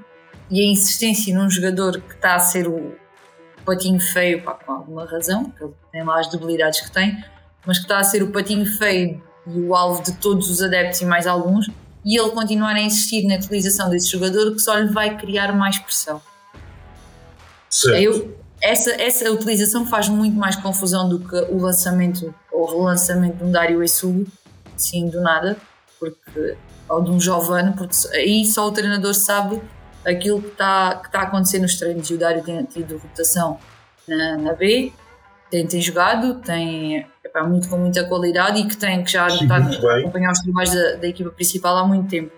e 0.49 0.61
a 0.61 0.71
insistência 0.71 1.35
num 1.35 1.51
jogador 1.51 2.01
que 2.01 2.15
está 2.15 2.37
a 2.37 2.39
ser 2.39 2.69
o 2.69 2.95
patinho 3.65 4.01
feio, 4.01 4.43
pá, 4.43 4.55
com 4.55 4.73
alguma 4.73 5.05
razão, 5.07 5.45
que 5.51 5.65
ele 5.65 5.73
tem 5.91 6.05
lá 6.05 6.21
as 6.21 6.31
debilidades 6.31 6.81
que 6.81 6.91
tem, 6.93 7.25
mas 7.67 7.79
que 7.79 7.85
está 7.85 7.99
a 7.99 8.05
ser 8.05 8.23
o 8.23 8.31
patinho 8.31 8.67
feio 8.67 9.21
e 9.47 9.61
o 9.61 9.75
alvo 9.75 10.03
de 10.03 10.13
todos 10.19 10.49
os 10.51 10.63
adeptos 10.63 11.01
e 11.01 11.05
mais 11.05 11.27
alguns, 11.27 11.69
e 12.05 12.19
ele 12.19 12.31
continuar 12.31 12.77
a 12.77 12.81
insistir 12.81 13.27
na 13.27 13.35
utilização 13.37 13.91
desse 13.91 14.11
jogador 14.11 14.53
que 14.53 14.61
só 14.61 14.79
lhe 14.79 14.93
vai 14.93 15.17
criar 15.17 15.53
mais 15.53 15.79
pressão. 15.79 16.23
Certo. 17.69 18.03
Eu, 18.03 18.40
essa, 18.63 18.91
essa 18.93 19.31
utilização 19.31 19.87
faz 19.87 20.09
muito 20.09 20.37
mais 20.37 20.57
confusão 20.57 21.09
do 21.09 21.19
que 21.21 21.37
o 21.53 21.59
lançamento 21.59 22.35
ou 22.53 22.67
relançamento 22.67 23.39
de 23.39 23.45
um 23.45 23.51
Dário 23.51 23.83
Essugo, 23.83 24.27
sim, 24.77 25.09
do 25.09 25.21
nada, 25.21 25.57
porque, 25.99 26.57
ou 26.89 27.03
de 27.03 27.11
um 27.11 27.21
Giovanni, 27.21 27.73
porque 27.73 27.95
aí 28.13 28.45
só 28.45 28.67
o 28.67 28.73
treinador 28.73 29.15
sabe 29.15 29.61
aquilo 30.05 30.41
que 30.41 30.49
está 30.49 31.01
que 31.03 31.11
tá 31.11 31.21
a 31.21 31.23
acontecer 31.25 31.59
nos 31.59 31.77
treinos 31.77 32.09
e 32.11 32.15
o 32.15 32.19
Dário 32.19 32.43
tem 32.43 32.63
tido 32.65 32.99
rotação 32.99 33.59
na, 34.07 34.37
na 34.37 34.53
B, 34.53 34.93
tem, 35.51 35.67
tem 35.67 35.81
jogado, 35.81 36.37
tem 36.41 37.07
epá, 37.25 37.43
muito 37.43 37.69
com 37.69 37.77
muita 37.77 38.05
qualidade 38.05 38.61
e 38.61 38.67
que 38.67 38.77
tem 38.77 39.03
que 39.03 39.11
já 39.11 39.27
está 39.27 39.57
a 39.57 39.99
acompanhar 39.99 40.33
os 40.33 40.41
trabalhos 40.41 40.75
da, 40.75 40.93
da 40.97 41.09
equipa 41.09 41.31
principal 41.31 41.77
há 41.77 41.87
muito 41.87 42.09
tempo. 42.09 42.33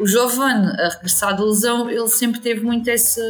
O 0.00 0.06
Giovanni, 0.06 0.68
a 0.80 0.88
regressar 0.88 1.36
de 1.36 1.42
lesão, 1.42 1.88
ele 1.88 2.08
sempre 2.08 2.40
teve 2.40 2.62
muito 2.62 2.88
esse, 2.88 3.20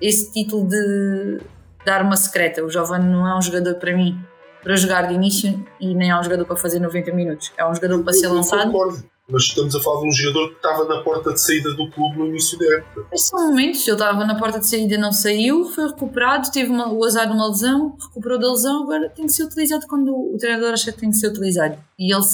esse 0.00 0.32
título 0.32 0.66
de, 0.68 1.38
de 1.84 1.90
arma 1.90 2.16
secreta. 2.16 2.64
O 2.64 2.70
Giovanni 2.70 3.08
não 3.10 3.26
é 3.26 3.36
um 3.36 3.42
jogador 3.42 3.74
para 3.76 3.96
mim 3.96 4.18
para 4.62 4.76
jogar 4.76 5.02
de 5.08 5.14
início 5.14 5.64
e 5.80 5.94
nem 5.94 6.10
é 6.10 6.18
um 6.18 6.22
jogador 6.22 6.44
para 6.44 6.56
fazer 6.56 6.78
90 6.80 7.12
minutos. 7.12 7.50
É 7.56 7.66
um 7.66 7.74
jogador 7.74 8.02
para 8.04 8.12
ser 8.12 8.28
lançado. 8.28 8.70
concordo, 8.70 9.02
mas 9.26 9.44
estamos 9.44 9.74
a 9.74 9.80
falar 9.80 10.02
de 10.02 10.08
um 10.08 10.12
jogador 10.12 10.48
que 10.50 10.56
estava 10.56 10.84
na 10.84 11.02
porta 11.02 11.32
de 11.32 11.40
saída 11.40 11.72
do 11.72 11.90
clube 11.90 12.18
no 12.18 12.26
início 12.26 12.58
da 12.58 12.66
época. 12.76 13.06
Mas 13.10 13.22
são 13.26 13.48
momentos, 13.48 13.86
ele 13.88 13.92
estava 13.96 14.22
na 14.26 14.34
porta 14.34 14.60
de 14.60 14.68
saída, 14.68 14.98
não 14.98 15.12
saiu, 15.12 15.64
foi 15.70 15.86
recuperado, 15.86 16.50
teve 16.50 16.70
uma- 16.70 16.92
o 16.92 17.02
azar 17.04 17.26
de 17.26 17.32
uma 17.32 17.48
lesão, 17.48 17.96
recuperou 17.98 18.38
da 18.38 18.50
lesão, 18.50 18.82
agora 18.82 19.08
tem 19.08 19.24
que 19.24 19.32
ser 19.32 19.44
utilizado 19.44 19.86
quando 19.88 20.12
o 20.14 20.36
treinador 20.38 20.74
acha 20.74 20.92
que 20.92 20.98
tem 21.00 21.08
que 21.10 21.16
ser 21.16 21.28
utilizado. 21.28 21.78
E 21.98 22.12
ele, 22.14 22.24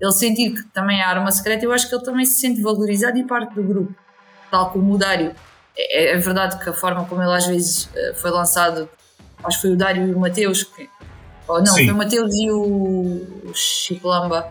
ele 0.00 0.12
sentir 0.12 0.50
que 0.52 0.62
também 0.74 1.00
é 1.00 1.04
arma 1.04 1.30
secreta, 1.30 1.64
eu 1.64 1.72
acho 1.72 1.88
que 1.88 1.94
ele 1.94 2.04
também 2.04 2.26
se 2.26 2.40
sente 2.40 2.60
valorizado 2.60 3.16
e 3.16 3.24
parte 3.24 3.54
do 3.54 3.62
grupo, 3.62 3.94
tal 4.50 4.70
como 4.70 4.94
o 4.94 4.98
Dário. 4.98 5.34
É, 5.76 6.14
é 6.14 6.18
verdade 6.18 6.62
que 6.62 6.68
a 6.68 6.72
forma 6.72 7.04
como 7.06 7.22
ele 7.22 7.32
às 7.32 7.46
vezes 7.46 7.88
eh, 7.94 8.12
foi 8.14 8.30
lançado, 8.30 8.88
acho 9.44 9.56
que 9.56 9.62
foi 9.62 9.72
o 9.72 9.76
Dário 9.76 10.08
e 10.08 10.14
o 10.14 10.18
Mateus, 10.18 10.62
que, 10.64 10.88
ou 11.48 11.58
não, 11.58 11.66
Sim. 11.74 11.84
foi 11.86 11.94
o 11.94 11.96
Mateus 11.96 12.34
e 12.34 12.50
o, 12.50 12.60
o 13.48 13.52
Chico 13.54 14.08
Lamba, 14.08 14.48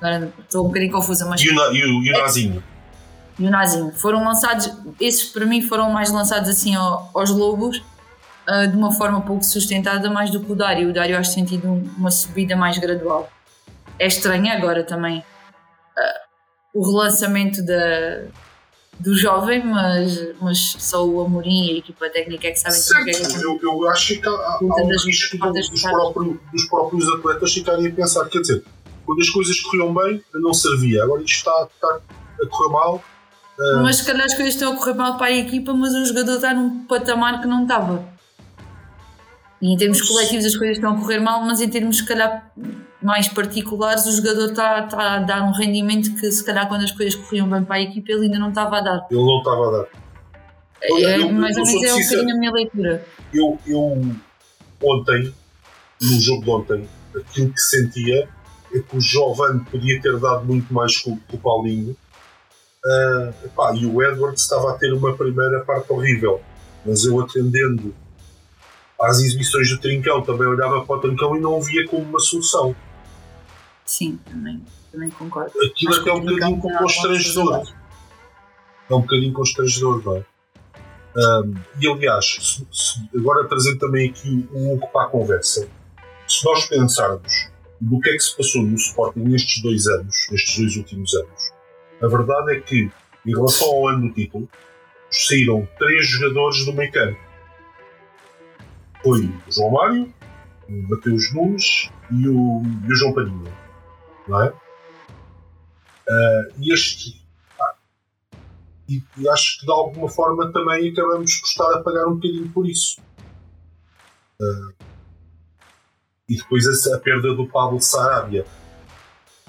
agora 0.00 0.32
estou 0.40 0.64
um 0.64 0.68
bocadinho 0.68 0.92
confusa, 0.92 1.24
mas 1.26 1.40
E 1.40 1.48
o, 1.50 1.52
e 1.74 1.84
o, 1.84 2.02
e 2.04 2.10
o 2.10 2.18
Nazinho. 2.20 2.64
e 3.38 3.46
o 3.46 3.50
Nazinho. 3.50 3.92
Foram 3.92 4.24
lançados, 4.24 4.70
esses 5.00 5.24
para 5.30 5.46
mim 5.46 5.62
foram 5.62 5.90
mais 5.90 6.10
lançados 6.10 6.48
assim 6.48 6.74
ao- 6.74 7.10
aos 7.14 7.30
lobos, 7.30 7.82
ah, 8.46 8.66
de 8.66 8.76
uma 8.76 8.90
forma 8.90 9.20
pouco 9.20 9.44
sustentada, 9.44 10.10
mais 10.10 10.30
do 10.30 10.40
que 10.40 10.50
o 10.50 10.54
Dário. 10.56 10.88
O 10.88 10.92
Dário 10.92 11.16
acho 11.16 11.30
que 11.30 11.36
tem 11.36 11.44
tido 11.44 11.68
um- 11.68 11.88
uma 11.96 12.10
subida 12.10 12.56
mais 12.56 12.76
gradual. 12.78 13.30
É 13.98 14.06
estranho 14.08 14.52
agora 14.52 14.82
também 14.82 15.22
ah, 15.96 16.20
o 16.74 16.84
relançamento 16.84 17.64
da, 17.64 18.22
do 19.02 19.16
jovem, 19.16 19.64
mas, 19.64 20.34
mas 20.40 20.58
só 20.78 21.04
o 21.04 21.20
Amorim 21.24 21.66
e 21.66 21.74
a 21.74 21.78
equipa 21.78 22.08
técnica 22.08 22.48
é 22.48 22.52
que 22.52 22.58
sabem 22.58 22.80
tudo 22.80 23.00
o 23.00 23.04
que 23.04 23.10
é 23.10 23.12
que 23.14 23.22
acontece. 23.22 23.44
eu, 23.44 23.60
eu 23.62 23.88
acho 23.90 24.20
que 24.20 24.28
há, 24.28 24.30
há 24.30 24.58
um 24.62 24.88
risco 24.88 25.36
dos, 25.38 25.68
fechadas. 25.68 25.96
próprios, 25.96 26.36
dos 26.52 26.64
próprios 26.66 27.08
atletas 27.08 27.52
ficarem 27.52 27.86
a 27.88 27.92
pensar, 27.92 28.24
quer 28.28 28.40
dizer, 28.40 28.62
quando 29.04 29.20
as 29.20 29.28
coisas 29.30 29.60
corriam 29.60 29.92
bem, 29.92 30.22
não 30.34 30.54
servia, 30.54 31.02
agora 31.02 31.22
isto 31.22 31.36
está, 31.36 31.68
está 31.74 32.00
a 32.42 32.46
correr 32.46 32.72
mal. 32.72 33.04
ah, 33.58 33.80
Mas 33.82 33.96
se 33.96 34.06
calhar 34.06 34.24
as 34.24 34.34
coisas 34.34 34.54
estão 34.54 34.72
a 34.72 34.76
correr 34.76 34.94
mal 34.94 35.16
para 35.16 35.26
a 35.26 35.32
equipa, 35.32 35.74
mas 35.74 35.92
o 35.94 36.04
jogador 36.04 36.36
está 36.36 36.54
num 36.54 36.84
patamar 36.86 37.40
que 37.40 37.48
não 37.48 37.62
estava. 37.62 38.06
E 39.60 39.72
em 39.72 39.76
termos 39.76 40.00
coletivos 40.02 40.44
as 40.44 40.56
coisas 40.56 40.76
estão 40.76 40.94
a 40.94 41.00
correr 41.00 41.18
mal, 41.20 41.44
mas 41.44 41.60
em 41.60 41.68
termos 41.68 41.98
se 41.98 42.04
calhar 42.06 42.50
mais 43.02 43.28
particulares 43.28 44.06
o 44.06 44.12
jogador 44.16 44.50
está, 44.50 44.84
está 44.84 45.14
a 45.14 45.18
dar 45.20 45.42
um 45.42 45.52
rendimento 45.52 46.14
que 46.14 46.30
se 46.30 46.44
calhar 46.44 46.68
quando 46.68 46.82
as 46.84 46.92
coisas 46.92 47.14
corriam 47.14 47.48
bem 47.48 47.64
para 47.64 47.76
a 47.76 47.80
equipa 47.80 48.12
ele 48.12 48.24
ainda 48.26 48.38
não 48.38 48.48
estava 48.50 48.78
a 48.78 48.80
dar. 48.80 49.06
ele 49.10 49.20
não 49.20 49.38
estava 49.38 49.68
a 49.68 49.70
dar. 49.78 49.86
Olha, 50.90 51.06
é, 51.06 51.18
eu- 51.20 51.32
mais 51.32 51.56
ou 51.56 51.64
menos 51.64 51.82
é 51.84 51.94
um 51.94 51.98
bocadinho 52.02 52.34
a 52.34 52.38
minha 52.38 52.52
leitura. 52.52 53.06
Eu, 53.32 53.58
eu 53.66 54.02
ontem, 54.82 55.34
no 56.00 56.20
jogo 56.20 56.42
de 56.44 56.50
ontem, 56.50 56.88
aquilo 57.14 57.52
que 57.52 57.60
sentia 57.60 58.28
é 58.74 58.78
que 58.80 58.96
o 58.96 59.00
Giovanni 59.00 59.60
podia 59.70 60.00
ter 60.00 60.18
dado 60.18 60.44
muito 60.44 60.72
mais 60.72 60.96
com 60.98 61.18
o 61.32 61.38
Paulinho. 61.38 61.96
Ah, 62.84 63.32
epá, 63.44 63.74
e 63.76 63.86
o 63.86 64.02
Edwards 64.02 64.42
estava 64.42 64.72
a 64.72 64.74
ter 64.74 64.92
uma 64.92 65.16
primeira 65.16 65.60
parte 65.60 65.92
horrível, 65.92 66.40
mas 66.84 67.04
eu 67.04 67.20
atendendo 67.20 67.94
às 69.00 69.18
exibições 69.20 69.68
do 69.70 69.78
Trincão 69.80 70.20
também 70.22 70.46
olhava 70.48 70.84
para 70.84 70.96
o 70.96 71.00
Trincão 71.00 71.36
e 71.36 71.40
não 71.40 71.58
o 71.58 71.62
via 71.62 71.86
como 71.86 72.02
uma 72.02 72.18
solução. 72.20 72.74
Sim, 73.84 74.18
também, 74.24 74.62
também 74.90 75.10
concordo. 75.10 75.52
Aquilo 75.64 75.94
até 75.94 76.10
é 76.10 76.12
um 76.12 76.20
bocadinho 76.20 76.44
algumas 76.46 76.78
constrangedor. 76.78 77.72
É 78.90 78.94
um 78.94 79.00
bocadinho 79.00 79.32
constrangedor, 79.32 80.02
não 80.04 80.16
é? 80.16 80.24
Ahm, 81.16 81.54
e 81.80 81.88
aliás, 81.88 82.24
se- 82.26 82.66
se- 82.72 83.08
agora 83.18 83.46
trazendo 83.46 83.78
também 83.78 84.08
aqui 84.10 84.48
o 84.52 84.72
Hugo 84.74 84.88
para 84.88 85.06
a 85.06 85.08
conversa, 85.10 85.68
se 86.26 86.44
nós 86.44 86.66
pensarmos 86.66 87.50
do 87.80 88.00
que 88.00 88.08
é 88.10 88.12
que 88.14 88.20
se 88.20 88.36
passou 88.36 88.62
no 88.62 88.74
Sporting 88.76 89.20
nestes 89.20 89.60
dois 89.62 89.86
anos, 89.88 90.16
nestes 90.30 90.56
dois 90.58 90.76
últimos 90.76 91.12
anos, 91.14 91.52
a 92.00 92.06
verdade 92.08 92.56
é 92.56 92.60
que, 92.60 92.90
em 93.26 93.30
relação 93.34 93.68
ao 93.68 93.88
ano 93.88 94.08
do 94.08 94.14
título, 94.14 94.48
saíram 95.10 95.68
três 95.78 96.06
jogadores 96.08 96.64
do 96.64 96.72
meio 96.72 96.90
campo. 96.92 97.18
Foi 99.02 99.20
o 99.20 99.52
João 99.52 99.70
Mário, 99.72 100.14
o 100.68 100.88
Mateus 100.88 101.32
Nunes 101.34 101.90
e 102.10 102.28
o, 102.28 102.62
e 102.88 102.92
o 102.92 102.96
João 102.96 103.12
Padinha. 103.12 103.61
Não 104.28 104.42
é? 104.42 104.52
Ah, 106.08 106.42
e 106.58 106.72
este, 106.72 107.22
e, 108.88 109.02
e 109.16 109.28
acho 109.28 109.60
que 109.60 109.66
de 109.66 109.72
alguma 109.72 110.08
forma 110.08 110.52
também 110.52 110.90
acabamos 110.90 111.34
por 111.36 111.46
estar 111.46 111.72
a 111.74 111.82
pagar 111.82 112.06
um 112.06 112.14
bocadinho 112.14 112.48
por 112.50 112.68
isso. 112.68 113.00
Ah, 114.40 114.72
e 116.28 116.36
depois 116.36 116.66
essa- 116.66 116.96
a, 116.96 116.98
perda 116.98 117.34
do 117.34 117.46
Pablo 117.48 117.80
Sarabia, 117.80 118.44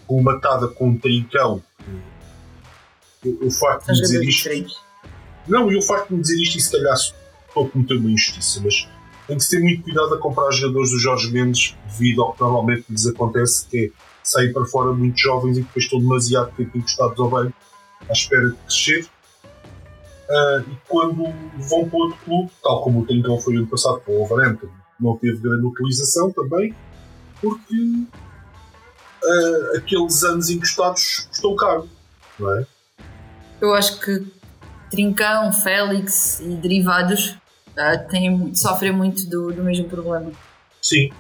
colmatada 0.08 0.68
com 0.68 0.90
um 0.90 0.98
trincão. 0.98 1.64
Eu 3.24 3.50
farto 3.52 3.86
São 3.86 3.96
de 3.96 4.02
dizer 4.02 4.24
isto. 4.24 4.50
Não, 5.48 5.72
eu 5.72 5.82
farto 5.82 6.14
de 6.16 6.22
dizer 6.22 6.42
isto 6.42 6.58
e 6.58 6.62
se 6.62 6.72
calhar 6.72 6.94
estou 6.94 7.68
a 7.68 7.70
cometer 7.70 7.96
uma 7.98 8.10
injustiça, 8.12 8.60
mas 8.64 8.88
tem 9.28 9.38
que 9.38 9.50
ter 9.50 9.60
muito 9.62 9.84
cuidado 9.84 10.14
a 10.14 10.18
comprar 10.20 10.52
jogadores 10.52 10.92
do 10.92 11.00
Jorge 11.00 11.32
Mendes 11.32 11.76
devido 11.88 12.22
ao 12.22 12.34
que 12.34 12.42
normalmente 12.42 12.86
lhes 12.90 13.06
acontece, 13.08 13.66
que 13.68 13.86
é 13.86 13.92
saem 14.24 14.52
para 14.54 14.66
fora 14.66 14.94
muito 14.94 15.20
jovens 15.20 15.58
e 15.58 15.62
depois 15.62 15.86
estão 15.86 16.00
demasiado 16.00 16.52
tempo 16.56 16.78
encostados 16.78 17.20
ao 17.20 17.30
banco 17.30 17.54
à 18.10 18.14
espera 18.14 18.50
de 18.50 18.56
crescer. 18.56 19.08
Ah, 20.30 20.64
e 20.68 20.78
quando 20.88 21.24
vão 21.58 21.90
para 21.90 22.00
outro 22.00 22.18
clube, 22.26 22.52
tal 22.64 22.82
como 22.82 23.02
o 23.02 23.06
Trincão 23.06 23.40
foi 23.40 23.58
ano 23.58 23.68
passado 23.68 24.00
para 24.00 24.14
o 24.14 24.18
Wolverhampton, 24.20 24.68
não 25.00 25.18
teve 25.18 25.38
grande 25.38 25.66
utilização 25.66 26.32
também, 26.32 26.74
porque 27.42 27.76
ah, 29.24 29.78
aqueles 29.78 30.24
anos 30.24 30.50
encostados 30.50 31.28
custam 31.30 31.56
caro, 31.56 31.90
não 32.40 32.58
é? 32.58 32.66
Eu 33.62 33.74
acho 33.74 34.00
que 34.00 34.26
Trincão, 34.90 35.52
Félix 35.52 36.40
e 36.40 36.56
derivados 36.56 37.38
ah, 37.78 37.98
têm, 37.98 38.54
sofrem 38.56 38.92
muito 38.92 39.26
do, 39.30 39.52
do 39.52 39.64
mesmo 39.64 39.90
problema. 39.90 40.32
Sim, 40.82 41.12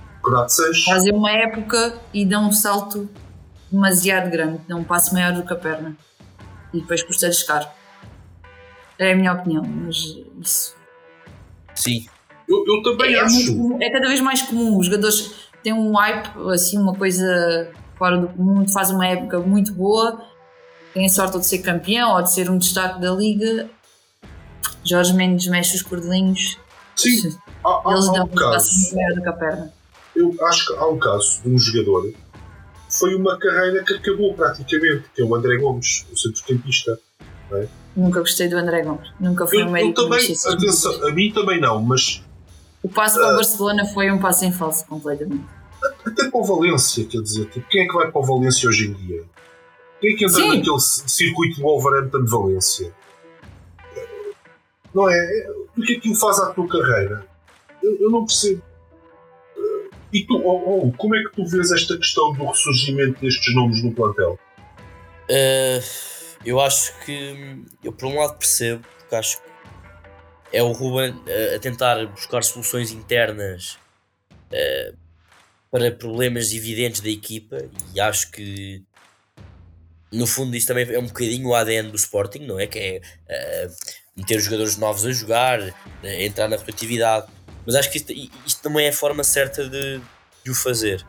Sanches. 0.49 0.83
Fazem 0.85 1.13
uma 1.13 1.31
época 1.31 1.99
e 2.13 2.25
dão 2.25 2.47
um 2.47 2.51
salto 2.51 3.09
demasiado 3.71 4.29
grande, 4.29 4.59
dão 4.67 4.79
um 4.79 4.83
passo 4.83 5.13
maior 5.13 5.33
do 5.33 5.43
que 5.45 5.53
a 5.53 5.55
perna. 5.55 5.95
E 6.73 6.79
depois 6.81 7.03
custa-lhes 7.03 7.43
caro. 7.43 7.67
É 8.99 9.11
a 9.11 9.15
minha 9.15 9.33
opinião, 9.33 9.63
mas 9.63 9.95
isso. 10.41 10.75
Sim, 11.75 12.05
Eu, 12.47 12.63
eu 12.67 12.83
também 12.83 13.15
É, 13.15 13.19
acho. 13.19 13.33
muito 13.35 13.51
comum, 13.57 13.77
é 13.81 13.89
cada 13.91 14.07
vez 14.07 14.21
mais 14.21 14.41
comum. 14.43 14.77
Os 14.77 14.85
jogadores 14.85 15.33
têm 15.63 15.73
um 15.73 15.93
hype, 15.95 16.29
assim, 16.51 16.77
uma 16.77 16.93
coisa 16.95 17.71
fora 17.97 18.17
do 18.17 18.27
comum, 18.27 18.67
fazem 18.67 18.95
uma 18.95 19.07
época 19.07 19.39
muito 19.39 19.73
boa, 19.73 20.21
têm 20.93 21.05
a 21.05 21.09
sorte 21.09 21.33
ou 21.35 21.39
de 21.39 21.47
ser 21.47 21.59
campeão 21.59 22.11
ou 22.15 22.21
de 22.21 22.31
ser 22.31 22.49
um 22.49 22.57
destaque 22.57 22.99
da 23.01 23.11
liga. 23.11 23.69
Jorge 24.83 25.13
Mendes 25.13 25.47
mexe 25.47 25.75
os 25.75 25.81
cordelinhos, 25.81 26.57
Sim, 26.95 27.35
há, 27.65 27.69
há, 27.69 27.91
eles 27.91 28.07
há 28.09 28.11
dão 28.13 28.25
um 28.25 28.27
um 28.27 28.35
passo 28.35 28.95
maior 28.95 29.15
do 29.15 29.21
que 29.21 29.29
a 29.29 29.33
perna. 29.33 29.73
Eu 30.15 30.35
acho 30.45 30.67
que 30.67 30.73
há 30.73 30.87
um 30.87 30.99
caso 30.99 31.41
de 31.41 31.49
um 31.49 31.57
jogador 31.57 32.03
que 32.11 32.17
foi 32.89 33.15
uma 33.15 33.37
carreira 33.39 33.83
que 33.83 33.93
acabou 33.93 34.33
praticamente, 34.35 35.05
que 35.15 35.21
é 35.21 35.25
o 35.25 35.35
André 35.35 35.57
Gomes, 35.57 36.05
o 36.11 36.17
centrocampista. 36.17 36.99
Nunca 37.95 38.19
gostei 38.19 38.47
do 38.47 38.57
André 38.57 38.83
Gomes, 38.83 39.11
nunca 39.19 39.45
foi 39.45 39.61
Eu, 39.61 39.67
um 39.67 39.71
médio 39.71 39.89
eu 39.89 39.93
também, 39.93 40.19
atenção, 40.19 41.07
a 41.07 41.11
mim 41.11 41.31
também 41.31 41.59
não, 41.59 41.81
mas 41.81 42.23
O 42.81 42.89
passo 42.89 43.19
para 43.19 43.33
o 43.33 43.35
Barcelona 43.35 43.85
foi 43.85 44.11
um 44.11 44.19
passo 44.19 44.45
em 44.45 44.51
falso 44.51 44.85
completamente. 44.87 45.45
até 46.05 46.29
para 46.29 46.39
o 46.39 46.43
Valência, 46.43 47.05
quer 47.05 47.21
dizer, 47.21 47.45
tipo, 47.49 47.67
quem 47.69 47.83
é 47.83 47.87
que 47.87 47.93
vai 47.93 48.11
para 48.11 48.21
o 48.21 48.25
Valência 48.25 48.67
hoje 48.69 48.87
em 48.87 48.93
dia? 48.93 49.23
Quem 50.01 50.13
é 50.13 50.17
que 50.17 50.25
entra 50.25 50.41
Sim. 50.41 50.57
naquele 50.57 50.79
circuito 50.79 51.61
Wolverhampton 51.61 52.23
de 52.23 52.31
Valência? 52.31 52.93
Não 54.93 55.09
é? 55.09 55.47
O 55.77 55.81
que 55.81 55.93
é 55.93 55.99
que 55.99 56.09
o 56.11 56.15
faz 56.15 56.39
à 56.39 56.47
tua 56.47 56.67
carreira? 56.67 57.25
Eu, 57.81 57.95
eu 57.99 58.11
não 58.11 58.25
percebo. 58.25 58.61
E 60.13 60.25
tu, 60.25 60.41
oh, 60.45 60.87
oh, 60.87 60.91
como 60.93 61.15
é 61.15 61.23
que 61.23 61.31
tu 61.31 61.45
vês 61.45 61.71
esta 61.71 61.97
questão 61.97 62.33
do 62.33 62.45
ressurgimento 62.45 63.19
destes 63.19 63.55
nomes 63.55 63.83
no 63.83 63.91
plantel? 63.91 64.39
Uh, 65.29 65.83
eu 66.45 66.59
acho 66.59 66.93
que. 67.03 67.63
Eu, 67.83 67.91
por 67.91 68.07
um 68.07 68.19
lado, 68.19 68.37
percebo, 68.37 68.85
porque 68.99 69.15
acho 69.15 69.41
que 69.41 69.53
é 70.53 70.61
o 70.61 70.71
Ruben 70.71 71.15
a, 71.27 71.55
a 71.55 71.59
tentar 71.59 72.05
buscar 72.07 72.43
soluções 72.43 72.91
internas 72.91 73.79
uh, 74.51 74.95
para 75.71 75.91
problemas 75.91 76.53
evidentes 76.53 77.01
da 77.01 77.09
equipa 77.09 77.57
e 77.95 77.99
acho 77.99 78.29
que 78.31 78.83
no 80.11 80.27
fundo 80.27 80.55
isso 80.55 80.67
também 80.67 80.87
é 80.93 80.99
um 80.99 81.07
bocadinho 81.07 81.47
o 81.47 81.55
ADN 81.55 81.89
do 81.89 81.95
Sporting, 81.95 82.45
não 82.45 82.59
é? 82.59 82.67
Que 82.67 82.79
é 82.79 83.67
uh, 83.67 83.75
meter 84.15 84.37
os 84.37 84.43
jogadores 84.43 84.77
novos 84.77 85.05
a 85.05 85.11
jogar, 85.11 85.59
uh, 85.59 85.73
entrar 86.03 86.47
na 86.47 86.55
rotatividade. 86.55 87.25
Mas 87.65 87.75
acho 87.75 87.89
que 87.89 87.97
isto, 87.97 88.11
isto 88.45 88.61
também 88.61 88.85
é 88.85 88.89
a 88.89 88.93
forma 88.93 89.23
certa 89.23 89.67
de, 89.67 90.01
de, 90.43 90.51
o 90.51 90.55
fazer. 90.55 91.05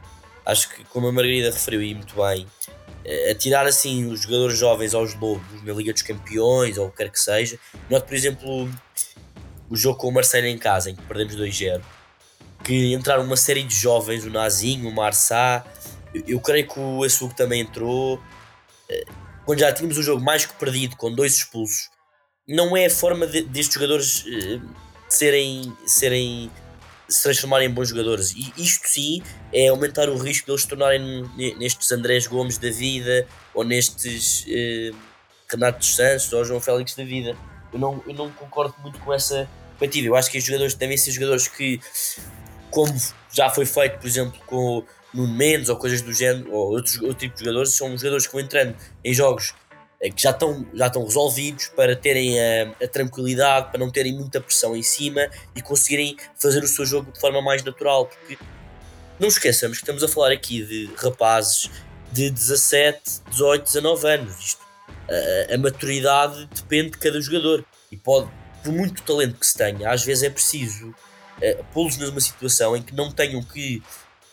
Acho 0.47 0.69
que, 0.69 0.85
como 0.85 1.09
a 1.09 1.13
Margarida 1.13 1.51
referiu 1.51 1.81
aí 1.81 1.95
muito 1.95 2.15
bem, 2.15 2.47
uh, 2.47 3.31
atirar 3.31 3.67
assim 3.67 4.07
os 4.11 4.21
jogadores 4.23 4.59
jovens 4.59 4.95
aos 4.95 5.15
lobos 5.15 5.63
na 5.65 5.73
Liga 5.73 5.93
dos 5.93 6.03
Campeões 6.03 6.79
ou 6.79 6.89
o 6.89 6.91
que 6.91 6.99
quer 6.99 7.11
que 7.11 7.21
seja. 7.21 7.59
Note, 7.91 8.07
por 8.07 8.15
exemplo, 8.15 8.71
o 9.69 9.77
jogo 9.77 9.99
com 9.99 10.09
o 10.09 10.13
Marseille 10.13 10.49
em 10.49 10.59
casa, 10.59 10.91
em 10.91 10.95
que 10.95 11.03
perdemos 11.03 11.35
2-0, 11.37 11.83
que 12.63 12.95
entraram 12.95 13.25
uma 13.25 13.37
série 13.37 13.63
de 13.63 13.75
jovens, 13.75 14.25
o 14.25 14.31
Nazinho, 14.31 14.89
o 14.89 14.93
Marçá, 14.93 15.65
eu, 16.27 16.41
creio 16.41 16.69
que 16.69 16.79
o 16.79 17.03
Açúcar 17.03 17.35
também 17.35 17.61
entrou, 17.61 18.21
eh, 18.89 19.05
quando 19.45 19.59
já 19.59 19.73
tínhamos 19.73 19.99
o 19.99 20.03
jogo 20.03 20.23
mais 20.23 20.47
que 20.47 20.55
perdido, 20.55 20.97
com 20.97 21.13
dois 21.13 21.35
expulsos, 21.35 21.91
não 22.47 22.77
é 22.77 22.87
a 22.87 22.91
forma 22.91 23.27
de, 23.27 23.43
destes 23.43 23.75
jogadores 23.75 24.25
uh, 24.25 24.63
serem, 25.09 25.77
serem 25.87 26.51
se 27.09 27.23
transformarem 27.23 27.69
em 27.69 27.71
bons 27.71 27.89
jogadores. 27.89 28.33
E 28.33 28.53
isto 28.57 28.89
sim 28.89 29.23
é 29.53 29.69
aumentar 29.69 30.09
o 30.09 30.17
risco 30.17 30.53
de 30.53 30.61
se 30.61 30.69
tornarem 30.69 31.25
nestes 31.59 31.91
Andrés 31.93 32.27
Gomes 32.27 32.59
da 32.59 32.71
vida 32.71 33.27
ou 33.53 33.65
nestes 33.65 34.45
uh, 34.47 34.97
Renato 35.51 35.85
Santos 35.85 36.33
ou 36.33 36.45
João 36.45 36.61
Félix 36.61 36.95
da 36.95 37.05
vida. 37.05 37.37
Eu 37.73 37.79
não, 37.79 38.03
eu 38.07 38.15
não 38.15 38.31
concordo 38.31 38.75
muito 38.83 38.99
com 39.01 39.13
essa 39.13 39.49
perspectiva. 39.79 40.09
Eu 40.09 40.17
acho 40.17 40.31
que 40.31 40.39
os 40.39 40.45
jogadores 40.45 40.75
devem 40.75 40.97
ser 40.97 41.11
jogadores 41.11 41.49
que, 41.49 41.81
como 42.71 42.95
já 43.33 43.51
foi 43.51 43.67
feito, 43.67 43.99
por 43.99 44.07
exemplo, 44.07 44.41
com 44.47 44.85
Nuno 45.13 45.33
Mendes 45.33 45.69
ou 45.69 45.77
coisas 45.77 46.01
do 46.03 46.13
género, 46.13 46.53
ou 46.53 46.73
outros, 46.73 47.01
outro 47.01 47.19
tipo 47.19 47.35
de 47.35 47.41
jogadores, 47.41 47.75
são 47.75 47.97
jogadores 47.97 48.27
que 48.27 48.33
vão 48.33 48.43
entrando 48.43 48.77
em 49.05 49.15
jogos 49.15 49.55
eh, 49.64 49.64
que 50.11 50.23
já 50.23 50.31
estão, 50.31 50.67
já 50.75 50.87
estão 50.87 51.05
resolvidos 51.05 51.69
para 51.69 51.97
terem 51.97 52.39
a, 52.39 52.73
a, 52.83 52.89
tranquilidade, 52.89 53.71
para 53.71 53.79
não 53.79 53.91
terem 53.91 54.15
muita 54.15 54.41
pressão 54.41 54.77
em 54.77 54.83
cima 54.83 55.29
e 55.55 55.63
conseguirem 55.63 56.17
fazer 56.37 56.63
o 56.63 56.69
seu 56.69 56.85
jogo 56.85 57.11
de 57.11 57.21
forma 57.21 57.41
mais 57.41 57.63
natural. 57.63 58.07
Porque 58.07 58.39
não 59.19 59.29
esqueçamos 59.29 59.79
que 59.79 59.85
estamos 59.85 60.03
a 60.03 60.09
falar 60.09 60.33
aqui 60.33 60.63
de 60.63 60.91
rapazes 60.97 61.71
de 62.13 62.31
17, 62.31 63.23
18, 63.31 63.65
19 63.65 64.09
anos. 64.09 64.39
Isto, 64.39 64.65
a, 65.51 65.55
a 65.55 65.59
maturidade 65.59 66.49
depende 66.55 66.93
de 66.93 66.99
cada 66.99 67.21
jogador 67.21 67.65
e 67.91 67.97
pode, 67.97 68.29
por 68.63 68.73
muito 68.73 69.03
talento 69.03 69.39
que 69.39 69.47
se 69.47 69.57
tenha, 69.57 69.91
às 69.91 70.05
vezes 70.05 70.25
é 70.25 70.31
preciso 70.31 70.89
uh, 70.89 71.65
pô-los 71.73 71.97
numa 71.97 72.21
situação 72.21 72.77
em 72.77 72.83
que 72.83 72.95
não 72.95 73.11
tenham 73.11 73.43
que 73.43 73.83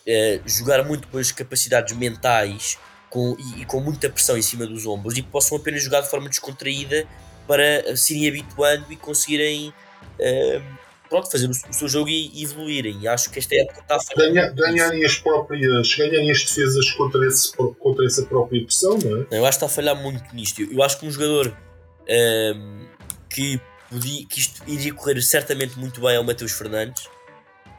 uh, 0.07 0.49
jogar 0.49 0.83
muito 0.83 1.07
com 1.07 1.17
as 1.17 1.31
capacidades 1.31 1.95
mentais 1.95 2.77
com, 3.11 3.35
e, 3.37 3.61
e, 3.61 3.65
com 3.65 3.79
muita 3.81 4.09
pressão 4.09 4.37
em 4.37 4.41
cima 4.41 4.65
dos 4.65 4.87
ombros 4.87 5.15
e 5.17 5.21
possam 5.21 5.57
apenas 5.57 5.83
jogar 5.83 6.01
de 6.01 6.09
forma 6.09 6.29
descontraída 6.29 7.05
para 7.45 7.95
se 7.95 8.17
irem 8.17 8.29
habituando 8.29 8.85
e 8.89 8.95
conseguirem 8.95 9.69
uh, 9.69 10.61
pronto, 11.09 11.29
fazer 11.29 11.47
o, 11.47 11.51
o, 11.51 11.73
seu 11.73 11.89
jogo 11.89 12.09
e, 12.09 12.41
evoluírem. 12.41 13.01
E 13.01 13.07
acho 13.07 13.29
que 13.29 13.37
esta 13.37 13.53
época 13.53 13.81
está 13.81 13.97
a 13.97 13.99
fazer. 13.99 14.31
Ganha, 14.31 14.49
ganharem 14.51 15.03
as 15.03 15.17
próprias, 15.17 15.93
ganharem 15.93 16.31
as 16.31 16.43
defesas 16.43 16.89
contra, 16.91 17.27
esse, 17.27 17.51
contra 17.53 18.05
essa 18.05 18.25
própria 18.25 18.63
pressão, 18.63 18.97
não 18.97 19.21
é? 19.29 19.37
Eu 19.37 19.45
acho 19.45 19.59
que 19.59 19.65
está 19.65 19.65
a 19.65 19.69
falhar 19.69 19.95
muito 19.95 20.33
nisto. 20.33 20.61
Eu, 20.61 20.71
eu 20.71 20.81
acho 20.81 20.97
que 20.97 21.05
um 21.05 21.11
jogador 21.11 21.53
um, 22.07 22.85
que, 23.29 23.59
podia, 23.89 24.25
que 24.25 24.39
isto 24.39 24.63
iria 24.65 24.93
correr 24.93 25.21
certamente 25.21 25.77
muito 25.77 25.99
bem 25.99 26.15
é 26.15 26.19
o 26.19 26.23
Mateus 26.23 26.53
Fernandes, 26.53 27.09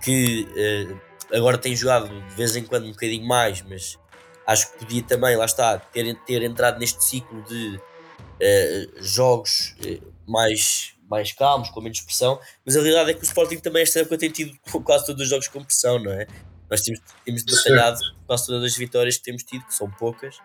que 0.03 0.47
uh, 0.51 1.01
agora 1.35 1.57
tem 1.57 1.75
jogado 1.75 2.09
de 2.09 2.35
vez 2.35 2.55
em 2.55 2.65
quando 2.65 2.85
um 2.85 2.91
bocadinho 2.91 3.27
mais, 3.27 3.63
mas 3.63 3.99
acho 4.47 4.73
que 4.73 4.79
podia 4.79 5.03
também, 5.03 5.37
lá 5.37 5.45
está, 5.45 5.79
ter, 5.79 6.15
ter 6.25 6.43
entrado 6.43 6.79
neste 6.79 7.05
ciclo 7.05 7.43
de 7.43 7.77
uh, 7.77 9.03
jogos 9.03 9.75
uh, 9.85 10.13
mais, 10.27 10.95
mais 11.09 11.33
calmos, 11.33 11.71
com 11.71 11.81
menos 11.81 12.01
pressão, 12.01 12.41
mas 12.65 12.77
a 12.77 12.81
realidade 12.81 13.11
é 13.11 13.15
que 13.15 13.21
o 13.21 13.25
Sporting 13.25 13.59
também 13.59 13.83
esta 13.83 14.01
época 14.01 14.19
tem 14.19 14.31
tido 14.31 14.57
quase 14.85 15.07
todos 15.07 15.23
os 15.23 15.29
jogos 15.29 15.49
com 15.49 15.63
pressão, 15.63 15.99
não 15.99 16.13
é? 16.13 16.27
Nós 16.71 16.81
temos, 16.81 17.01
temos 17.25 17.43
batalhado 17.45 17.99
quase 18.27 18.47
todas 18.47 18.65
as 18.65 18.77
vitórias 18.77 19.17
que 19.19 19.25
temos 19.25 19.43
tido, 19.43 19.65
que 19.67 19.75
são 19.75 19.91
poucas. 19.91 20.39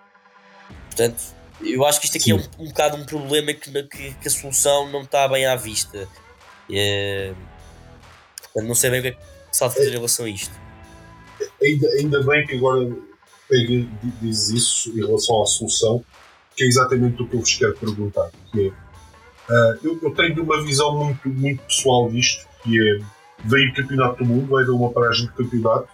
Portanto, 0.88 1.23
eu 1.62 1.86
acho 1.86 2.01
que 2.01 2.05
isto 2.05 2.17
aqui 2.17 2.25
Sim. 2.25 2.31
é 2.31 2.36
um, 2.36 2.65
um 2.65 2.67
bocado 2.67 2.97
um 2.97 3.05
problema 3.05 3.53
que, 3.53 3.71
que, 3.83 4.13
que, 4.13 4.27
a 4.27 4.29
solução 4.29 4.91
não 4.91 5.03
está 5.03 5.25
bem 5.29 5.45
à 5.45 5.55
vista. 5.55 6.07
É, 6.69 7.33
portanto, 8.41 8.67
não 8.67 8.75
sei 8.75 8.89
bem 8.89 8.99
o 8.99 9.03
que 9.03 9.07
é 9.10 9.12
que 9.12 9.19
se 9.53 9.63
a 9.63 9.69
fazer 9.69 9.88
em 9.88 9.93
relação 9.93 10.25
a 10.25 10.29
isto 10.29 10.67
ainda, 11.62 11.88
ainda 11.89 12.23
bem 12.23 12.45
que 12.45 12.55
agora 12.55 12.89
pega, 13.47 13.88
diz 14.21 14.49
isso 14.49 14.89
em 14.91 15.05
relação 15.05 15.41
à 15.41 15.45
solução, 15.45 16.03
que 16.55 16.63
é 16.63 16.67
exatamente 16.67 17.21
o 17.21 17.27
que 17.27 17.36
eu 17.36 17.39
vos 17.39 17.55
quero 17.55 17.77
perguntar. 17.77 18.29
Que 18.51 18.67
é, 18.67 18.69
uh, 19.53 19.79
eu, 19.83 19.99
eu, 20.01 20.12
tenho 20.15 20.43
uma 20.43 20.62
visão 20.63 20.97
muito, 20.97 21.29
muito 21.29 21.63
pessoal 21.63 22.10
disto, 22.10 22.47
que 22.63 22.79
é 22.79 23.17
veio 23.43 23.71
o 23.71 23.75
campeonato 23.75 24.23
do 24.23 24.25
mundo, 24.25 24.65
dar 24.65 24.71
uma 24.71 24.91
paragem 24.91 25.27
de 25.27 25.33
campeonato, 25.33 25.88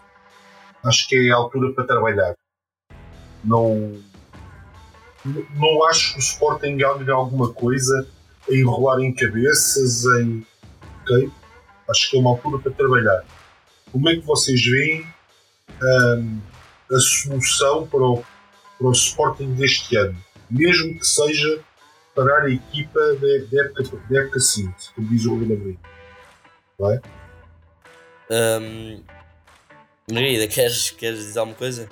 acho 0.84 1.08
que 1.08 1.16
é 1.16 1.32
a 1.32 1.36
altura 1.36 1.74
para 1.74 1.84
trabalhar. 1.84 2.36
Não, 3.44 4.00
não 5.26 5.86
acho 5.88 6.14
que 6.14 6.20
o 6.20 6.22
Sporting 6.22 6.78
ganhe 6.78 7.12
alguma 7.12 7.52
coisa 7.52 8.08
a 8.50 8.54
enrolar 8.54 9.00
em 9.00 9.14
cabeças, 9.14 10.06
em. 10.06 10.46
Ok? 11.02 11.30
Acho 11.90 12.10
que 12.10 12.18
é 12.18 12.20
uma 12.20 12.32
altura 12.32 12.60
para 12.60 12.72
trabalhar. 12.72 13.24
Como 13.92 14.10
é 14.10 14.16
que 14.16 14.22
vocês 14.22 14.64
veem 14.64 15.06
um, 15.82 16.40
a 16.94 17.00
solução 17.00 17.88
para 17.88 18.04
o, 18.04 18.24
para 18.78 18.88
o 18.88 18.92
Sporting 18.92 19.54
deste 19.54 19.96
ano, 19.96 20.18
mesmo 20.50 20.98
que 21.00 21.06
seja 21.06 21.60
parar 22.16 22.44
a 22.44 22.50
equipa 22.50 23.00
da 23.16 23.62
época, 23.62 23.84
de 23.84 24.18
época 24.18 24.40
seguinte, 24.40 24.92
como 24.96 25.08
diz 25.10 25.26
o 25.26 25.34
Ruben 25.34 25.58
Amorim. 25.58 25.80
Não 26.80 26.92
é? 26.92 27.02
Um, 28.30 29.04
Margarida, 30.12 30.48
queres, 30.48 30.92
queres 30.92 31.20
dizer 31.20 31.40
alguma 31.40 31.58
coisa? 31.58 31.90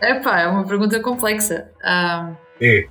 Epá, 0.00 0.40
é 0.40 0.46
uma 0.48 0.66
pergunta 0.66 1.00
complexa. 1.00 1.70
Um, 1.84 2.36
é. 2.60 2.88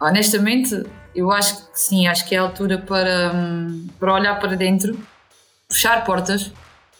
Honestamente, 0.00 0.84
eu 1.14 1.30
acho 1.30 1.70
que 1.70 1.78
sim, 1.78 2.06
acho 2.06 2.26
que 2.26 2.34
é 2.34 2.38
a 2.38 2.42
altura 2.42 2.78
para, 2.78 3.32
um, 3.34 3.88
para 3.98 4.14
olhar 4.14 4.38
para 4.38 4.56
dentro, 4.56 4.98
fechar 5.70 6.04
portas, 6.04 6.52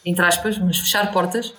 entre 0.05 0.25
aspas, 0.25 0.59
mas 0.59 0.79
fechar 0.79 1.13
portas 1.13 1.53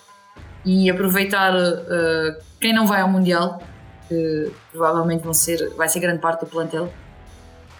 e 0.64 0.90
aproveitar 0.90 1.54
uh, 1.54 2.36
quem 2.60 2.72
não 2.72 2.86
vai 2.86 3.00
ao 3.00 3.08
Mundial, 3.08 3.62
que 4.08 4.52
provavelmente 4.70 5.22
vão 5.22 5.34
ser, 5.34 5.70
vai 5.74 5.88
ser 5.88 6.00
grande 6.00 6.20
parte 6.20 6.40
do 6.40 6.46
plantel, 6.46 6.92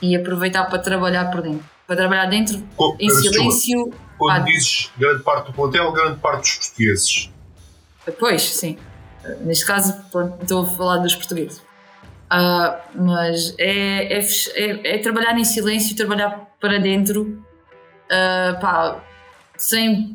e 0.00 0.16
aproveitar 0.16 0.64
para 0.64 0.78
trabalhar 0.78 1.30
por 1.30 1.42
dentro. 1.42 1.64
Para 1.86 1.96
trabalhar 1.96 2.26
dentro 2.26 2.62
Com, 2.76 2.96
em 2.98 3.10
silêncio. 3.10 3.92
Quando 4.18 4.44
dizes 4.44 4.90
grande 4.96 5.22
parte 5.22 5.46
do 5.46 5.52
plantel, 5.52 5.92
grande 5.92 6.18
parte 6.18 6.42
dos 6.42 6.56
portugueses. 6.56 7.30
Pois, 8.18 8.42
sim. 8.42 8.78
Neste 9.40 9.64
caso, 9.64 9.94
estou 10.40 10.62
a 10.62 10.66
falar 10.76 10.96
dos 10.98 11.14
portugueses. 11.14 11.58
Uh, 12.32 12.80
mas 12.94 13.54
é, 13.58 14.18
é, 14.18 14.20
é, 14.20 14.94
é, 14.94 14.98
trabalhar 14.98 15.38
em 15.38 15.44
silêncio, 15.44 15.94
trabalhar 15.94 16.48
para 16.58 16.78
dentro, 16.78 17.44
uh, 18.06 18.58
pá, 18.58 19.02
sem 19.56 20.14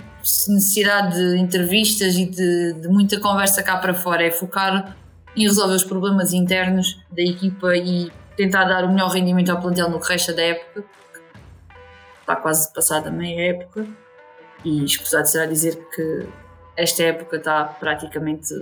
necessidade 0.50 1.16
de 1.16 1.38
entrevistas 1.38 2.16
e 2.16 2.26
de, 2.26 2.74
de, 2.74 2.88
muita 2.88 3.20
conversa 3.20 3.64
cá 3.64 3.78
para 3.78 3.94
fora, 3.94 4.26
é 4.26 4.32
focar 4.32 4.98
em 5.36 5.44
resolver 5.44 5.76
os 5.76 5.84
problemas 5.84 6.34
internos 6.34 7.00
da 7.12 7.22
equipa 7.22 7.76
e 7.76 8.12
tentar 8.36 8.66
dar 8.66 8.84
o 8.84 8.90
melhor 8.90 9.10
rendimento 9.10 9.52
ao 9.52 9.62
plantel 9.62 9.90
no 9.90 10.00
que 10.00 10.08
resta 10.08 10.34
da 10.34 10.42
época. 10.42 10.84
Está 12.22 12.36
quase 12.36 12.74
passada 12.74 13.10
meia 13.10 13.52
época 13.52 13.88
e 14.66 14.84
escusado 14.84 15.28
será 15.28 15.46
dizer 15.46 15.76
que 15.96 16.28
esta 16.76 17.04
época 17.04 17.38
está 17.38 17.64
praticamente 17.64 18.54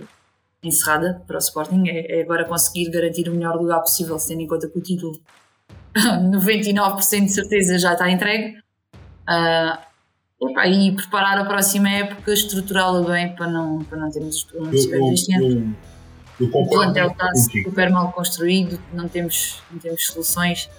encerrada 0.61 1.21
para 1.25 1.35
o 1.35 1.39
Sporting. 1.39 1.87
É, 1.87 2.19
é 2.19 2.21
agora 2.21 2.45
conseguir 2.45 2.89
garantir 2.91 3.29
o 3.29 3.33
melhor 3.33 3.55
lugar 3.55 3.79
possível, 3.79 4.17
tendo 4.17 4.41
em 4.41 4.47
conta 4.47 4.67
que 4.67 4.77
o 4.77 4.81
título 4.81 5.19
99% 5.95 7.25
de 7.25 7.29
certeza 7.29 7.79
já 7.79 7.93
está 7.93 8.09
entregue. 8.09 8.57
Uh, 9.27 9.94
E 10.41 10.91
preparar 10.91 11.39
a 11.39 11.45
próxima 11.45 11.89
época, 11.89 12.33
estruturá-la 12.33 13.01
bem 13.01 13.33
para 13.35 13.47
não, 13.47 13.83
para 13.83 13.97
não 13.97 14.11
termos 14.11 14.37
os 14.37 14.43
problemas 14.43 14.85
eu, 14.85 15.09
deste 15.09 15.33
ano. 15.33 15.75
Eu. 16.39 16.47
O 16.51 16.69
plantel 16.69 17.07
está 17.07 17.29
super 17.35 17.89
mal 17.89 18.11
construído, 18.11 18.77
não 18.93 19.07
temos, 19.07 19.61
não 19.71 19.79
temos 19.79 20.05
soluções. 20.07 20.69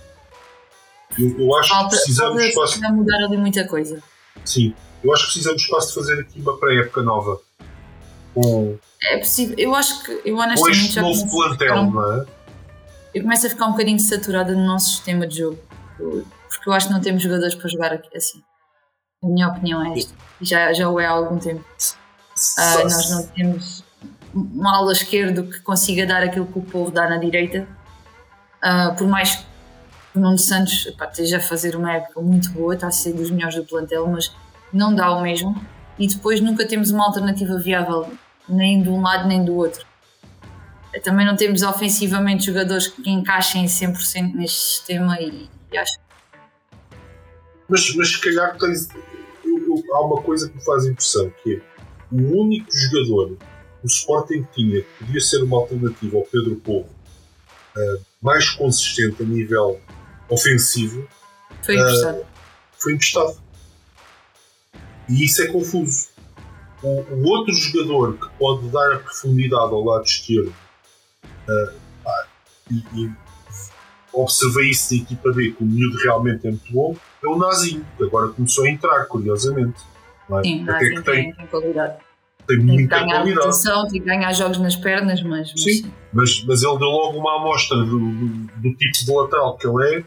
Eu, 1.19 1.39
eu 1.39 1.57
acho 1.57 1.71
falta, 1.71 1.97
que 1.97 2.03
precisamos 2.03 2.53
quase. 2.53 2.93
mudar 2.93 3.25
ali 3.25 3.39
muita 3.39 3.67
coisa. 3.67 4.03
Sim, 4.45 4.75
eu 5.03 5.13
acho 5.15 5.27
que 5.27 5.33
precisamos 5.33 5.65
quase 5.67 5.89
de 5.89 5.95
fazer 5.95 6.21
aqui 6.21 6.41
uma 6.41 6.59
pré-época 6.59 7.03
nova. 7.03 7.41
Com, 8.35 8.77
é 9.03 9.17
possível, 9.17 9.55
eu 9.59 9.75
acho 9.75 10.05
que 10.05 10.21
eu 10.27 10.37
honestamente 10.37 10.61
com 10.61 10.69
este 10.69 11.01
novo 11.01 11.31
plantel, 11.31 11.91
não 11.91 12.13
é? 12.13 12.27
eu 13.17 13.23
começo 13.23 13.47
a 13.47 13.51
ficar 13.51 13.67
um 13.67 13.71
bocadinho 13.71 13.99
saturada 13.99 14.55
no 14.55 14.67
nosso 14.67 14.91
sistema 14.91 15.27
de 15.27 15.39
jogo. 15.39 15.59
Porque 15.97 16.69
eu 16.69 16.73
acho 16.75 16.89
que 16.89 16.93
não 16.93 17.01
temos 17.01 17.23
jogadores 17.23 17.55
para 17.55 17.69
jogar 17.69 17.99
assim. 18.15 18.43
A 19.23 19.27
minha 19.27 19.49
opinião 19.49 19.85
é 19.85 19.99
esta. 19.99 20.15
Já, 20.41 20.73
já 20.73 20.89
o 20.89 21.01
é 21.01 21.07
há 21.07 21.11
algum 21.11 21.39
tempo. 21.39 21.65
Uh, 22.59 22.83
nós 22.83 23.11
não 23.11 23.27
temos 23.29 23.85
uma 24.35 24.77
ala 24.77 24.93
esquerda 24.93 25.43
que 25.43 25.61
consiga 25.61 26.07
dar 26.07 26.23
aquilo 26.23 26.47
que 26.47 26.59
o 26.59 26.63
povo 26.63 26.91
dá 26.91 27.09
na 27.09 27.17
direita. 27.17 27.67
Uh, 28.63 28.95
por 28.97 29.07
mais 29.07 29.37
que 29.37 29.47
o 30.15 30.21
Nuno 30.21 30.39
Santos 30.39 30.91
pá, 30.99 31.07
esteja 31.07 31.39
a 31.39 31.41
fazer 31.41 31.77
uma 31.77 31.93
época 31.93 32.21
muito 32.21 32.51
boa, 32.51 32.75
está 32.75 32.89
a 32.89 32.91
ser 32.91 33.15
dos 33.15 33.31
melhores 33.31 33.57
do 33.57 33.65
plantel, 33.65 34.07
mas 34.07 34.35
não 34.73 34.95
dá 34.95 35.11
o 35.13 35.23
mesmo. 35.23 35.55
E 35.99 36.07
depois 36.07 36.41
nunca 36.41 36.67
temos 36.67 36.91
uma 36.91 37.07
alternativa 37.07 37.59
viável, 37.59 38.13
nem 38.47 38.83
de 38.83 38.91
um 38.91 39.01
lado 39.01 39.27
nem 39.27 39.43
do 39.43 39.55
outro. 39.57 39.87
Também 41.03 41.27
não 41.27 41.37
temos 41.37 41.63
ofensivamente 41.63 42.47
jogadores 42.47 42.89
que 42.89 43.11
encaixem 43.11 43.67
100% 43.67 44.35
neste 44.35 44.61
sistema 44.61 45.21
e, 45.21 45.49
e 45.73 45.79
acho. 45.79 46.06
Mas, 47.69 47.95
mas 47.95 48.13
se 48.13 48.21
calhar 48.21 48.57
tens, 48.59 48.89
eu, 49.45 49.59
eu, 49.59 49.95
há 49.95 50.07
uma 50.07 50.23
coisa 50.23 50.49
que 50.49 50.57
me 50.57 50.65
faz 50.65 50.87
impressão, 50.87 51.33
que 51.43 51.57
é 51.57 51.61
o 52.13 52.41
único 52.41 52.69
jogador 52.73 53.37
o 53.83 53.87
Sporting 53.87 54.47
tinha 54.53 54.83
que 54.83 55.05
podia 55.05 55.21
ser 55.21 55.43
uma 55.43 55.59
alternativa 55.59 56.17
ao 56.17 56.25
Pedro 56.25 56.57
Povo 56.57 56.89
uh, 57.77 58.03
mais 58.21 58.51
consistente 58.51 59.23
a 59.23 59.27
nível 59.27 59.81
ofensivo 60.29 61.07
foi 61.63 61.77
emprestado. 61.77 62.19
Uh, 62.19 62.27
foi 62.79 62.93
emprestado. 62.95 63.37
E 65.09 65.25
isso 65.25 65.43
é 65.43 65.47
confuso. 65.47 66.09
O, 66.83 66.89
o, 66.89 67.25
outro 67.29 67.55
jogador 67.55 68.19
que 68.19 68.29
pode 68.39 68.69
dar 68.69 68.93
a 68.93 68.99
profundidade 68.99 69.73
ao 69.73 69.85
lado 69.85 70.05
esquerdo 70.05 70.55
Uh, 71.49 71.73
e, 72.71 72.85
e, 72.95 73.13
observei 74.13 74.71
isso 74.71 74.91
da 74.91 74.97
equipa 74.97 75.33
B, 75.33 75.53
que 75.53 75.63
o 75.63 75.67
miúdo 75.67 75.97
realmente 75.99 76.47
é 76.47 76.51
muito 76.51 76.73
bom, 76.73 76.97
é 77.27 77.31
o 77.31 77.37
Nazinho, 77.37 77.87
que 77.97 78.05
agora 78.05 78.29
começou 78.29 78.65
a 78.65 78.71
entrar, 78.71 79.05
curiosamente. 79.07 79.81
É? 80.31 80.43
Sim, 80.43 80.69
Até 80.69 80.91
que 80.91 81.03
tem, 81.03 81.33
tem 81.33 81.47
qualidade. 81.47 81.97
Tem, 82.47 82.57
tem 82.57 82.67
muita 82.67 83.01
ganhar 83.01 83.17
qualidade. 83.17 83.47
Rotação, 83.47 83.89
tem 83.89 84.01
que 84.01 84.07
ganhar 84.07 84.33
jogos 84.33 84.59
nas 84.59 84.77
pernas, 84.77 85.23
mas. 85.23 85.53
Sim, 85.57 85.93
mas, 86.13 86.45
mas 86.45 86.63
ele 86.63 86.79
deu 86.79 86.89
logo 86.89 87.19
uma 87.19 87.37
amostra 87.37 87.77
do, 87.79 87.99
do, 87.99 88.29
do, 88.57 88.75
tipo 88.75 89.05
de 89.05 89.13
lateral 89.13 89.57
que 89.57 89.67
ele 89.67 89.97
é. 89.97 90.05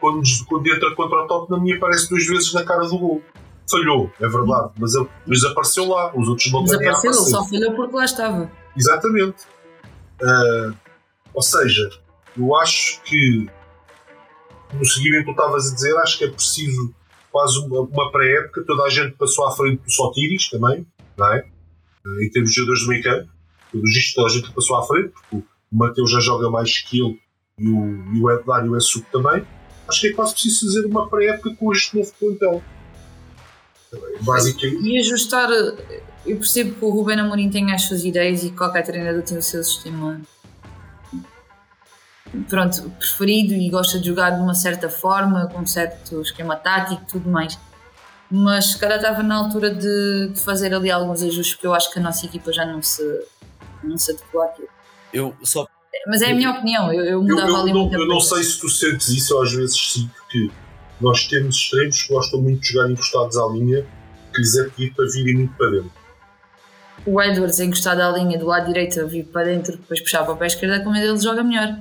Quando, 0.00 0.22
quando 0.46 0.66
entra 0.66 0.94
contra 0.94 1.24
o 1.24 1.26
top, 1.26 1.50
na 1.50 1.58
minha 1.58 1.76
aparece 1.76 2.08
duas 2.08 2.26
vezes 2.26 2.52
na 2.52 2.64
cara 2.64 2.86
do 2.86 2.98
gol. 2.98 3.22
Falhou, 3.68 4.12
é 4.20 4.28
verdade, 4.28 4.70
mas 4.78 4.94
ele 4.94 5.08
mas 5.26 5.42
apareceu 5.42 5.88
lá. 5.88 6.12
Os 6.14 6.28
outros 6.28 6.52
não 6.52 6.64
têm 6.64 6.78
Desapareceu, 6.78 7.10
ele 7.10 7.30
só 7.30 7.44
falhou 7.44 7.74
porque 7.74 7.96
lá 7.96 8.04
estava. 8.04 8.50
Exatamente. 8.76 9.44
Uh, 10.22 10.74
ou 11.34 11.42
seja, 11.42 11.90
eu 12.38 12.54
acho 12.56 13.02
que, 13.02 13.48
no 14.78 14.84
seguimento 14.84 15.26
que 15.26 15.34
tu 15.34 15.40
estavas 15.40 15.70
a 15.70 15.74
dizer, 15.74 15.96
acho 15.98 16.18
que 16.18 16.24
é 16.24 16.30
preciso 16.30 16.94
quase 17.30 17.58
uma, 17.60 17.80
uma 17.80 18.10
pré-época. 18.10 18.64
Toda 18.66 18.84
a 18.84 18.88
gente 18.88 19.16
passou 19.16 19.46
à 19.46 19.52
frente 19.52 19.82
do 19.82 19.90
Sotiris 19.90 20.48
também, 20.48 20.86
não 21.16 21.32
é? 21.32 21.46
Uh, 22.04 22.22
em 22.22 22.30
termos 22.30 22.50
de 22.50 22.56
jogadores 22.56 22.82
do 22.82 22.88
meio 22.88 23.02
campo. 23.02 23.28
Pelo 23.72 23.84
visto, 23.84 24.14
toda 24.14 24.28
a 24.28 24.30
gente 24.30 24.52
passou 24.52 24.76
à 24.76 24.86
frente, 24.86 25.12
porque 25.12 25.36
o 25.36 25.44
Mateus 25.76 26.10
já 26.10 26.20
joga 26.20 26.50
mais 26.50 26.78
que 26.78 27.00
ele 27.00 27.20
e 27.58 27.68
o, 27.68 28.14
e 28.14 28.20
o 28.20 28.30
Edgar 28.30 28.64
e 28.64 28.68
o 28.68 28.76
Essuco 28.76 29.06
também. 29.10 29.44
Acho 29.88 30.00
que 30.00 30.08
é 30.08 30.12
quase 30.12 30.32
preciso 30.32 30.66
fazer 30.66 30.86
uma 30.86 31.08
pré-época 31.08 31.54
com 31.56 31.72
este 31.72 31.96
novo 31.96 32.12
plantel. 32.18 32.62
Basicamente. 34.20 34.82
E 34.82 34.98
ajustar 34.98 35.48
eu 36.26 36.36
percebo 36.38 36.74
que 36.74 36.84
o 36.84 36.90
Ruben 36.90 37.20
Amorim 37.20 37.48
tem 37.48 37.72
as 37.72 37.82
suas 37.82 38.04
ideias 38.04 38.42
e 38.42 38.50
qualquer 38.50 38.82
treinador 38.82 39.22
tem 39.22 39.38
o 39.38 39.42
seu 39.42 39.62
sistema 39.62 40.20
pronto, 42.48 42.90
preferido 42.98 43.54
e 43.54 43.68
gosta 43.70 43.98
de 43.98 44.06
jogar 44.06 44.30
de 44.30 44.40
uma 44.40 44.54
certa 44.54 44.88
forma, 44.88 45.46
com 45.48 45.60
um 45.60 45.66
certo 45.66 46.20
esquema 46.20 46.56
tático 46.56 47.02
e 47.02 47.06
tudo 47.06 47.30
mais. 47.30 47.58
Mas 48.30 48.72
se 48.72 48.78
calhar 48.78 48.98
estava 48.98 49.22
na 49.22 49.36
altura 49.36 49.72
de, 49.72 50.30
de, 50.32 50.40
fazer 50.40 50.74
ali 50.74 50.90
alguns 50.90 51.22
ajustes, 51.22 51.54
porque 51.54 51.66
eu 51.66 51.74
acho 51.74 51.92
que 51.92 51.98
a 51.98 52.02
nossa 52.02 52.26
equipa 52.26 52.52
já 52.52 52.66
não 52.66 52.82
se, 52.82 53.02
não 53.84 53.96
se 53.96 54.12
adequou 54.12 54.42
àquilo. 54.42 54.68
Eu 55.12 55.34
só. 55.42 55.66
Mas 56.08 56.22
é 56.22 56.32
a 56.32 56.34
minha 56.34 56.50
opinião, 56.50 56.92
eu, 56.92 57.04
eu 57.04 57.22
mudava 57.22 57.48
eu, 57.48 57.54
eu 57.54 57.60
ali 57.60 57.72
não, 57.72 57.80
muita 57.82 57.96
Eu 57.96 58.06
não 58.06 58.20
sei 58.20 58.42
se 58.42 58.60
tu 58.60 58.68
sentes 58.68 59.08
isso, 59.08 59.40
às 59.40 59.52
vezes 59.52 59.92
sim, 59.92 60.10
porque 60.14 60.50
nós 61.00 61.26
temos 61.26 61.56
extremos 61.56 62.02
que 62.02 62.12
gostam 62.12 62.40
muito 62.40 62.60
de 62.60 62.72
jogar 62.72 62.90
encostados 62.90 63.36
à 63.36 63.46
linha, 63.46 63.86
que 64.34 64.40
lhes 64.40 64.56
é 64.56 64.68
pedido 64.68 64.94
para 64.96 65.06
virem 65.06 65.36
muito 65.36 65.54
para 65.56 65.70
dentro 65.70 66.06
o 67.06 67.22
Edwards 67.22 67.60
encostado 67.60 68.00
à 68.00 68.10
linha 68.10 68.36
do 68.36 68.46
lado 68.46 68.66
direito 68.66 69.06
vir 69.06 69.24
para 69.24 69.44
dentro, 69.44 69.76
depois 69.76 70.00
puxar 70.00 70.24
para 70.24 70.34
o 70.34 70.36
pé 70.36 70.46
esquerdo, 70.46 70.82
como 70.82 70.96
ele 70.96 71.16
joga 71.18 71.42
melhor. 71.44 71.80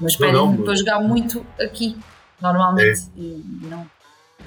Mas 0.00 0.16
pedem-me 0.16 0.62
para 0.62 0.74
jogar 0.74 1.00
muito 1.00 1.44
aqui, 1.60 1.96
normalmente. 2.40 3.00
É. 3.16 3.20
E, 3.20 3.44
não. 3.62 3.90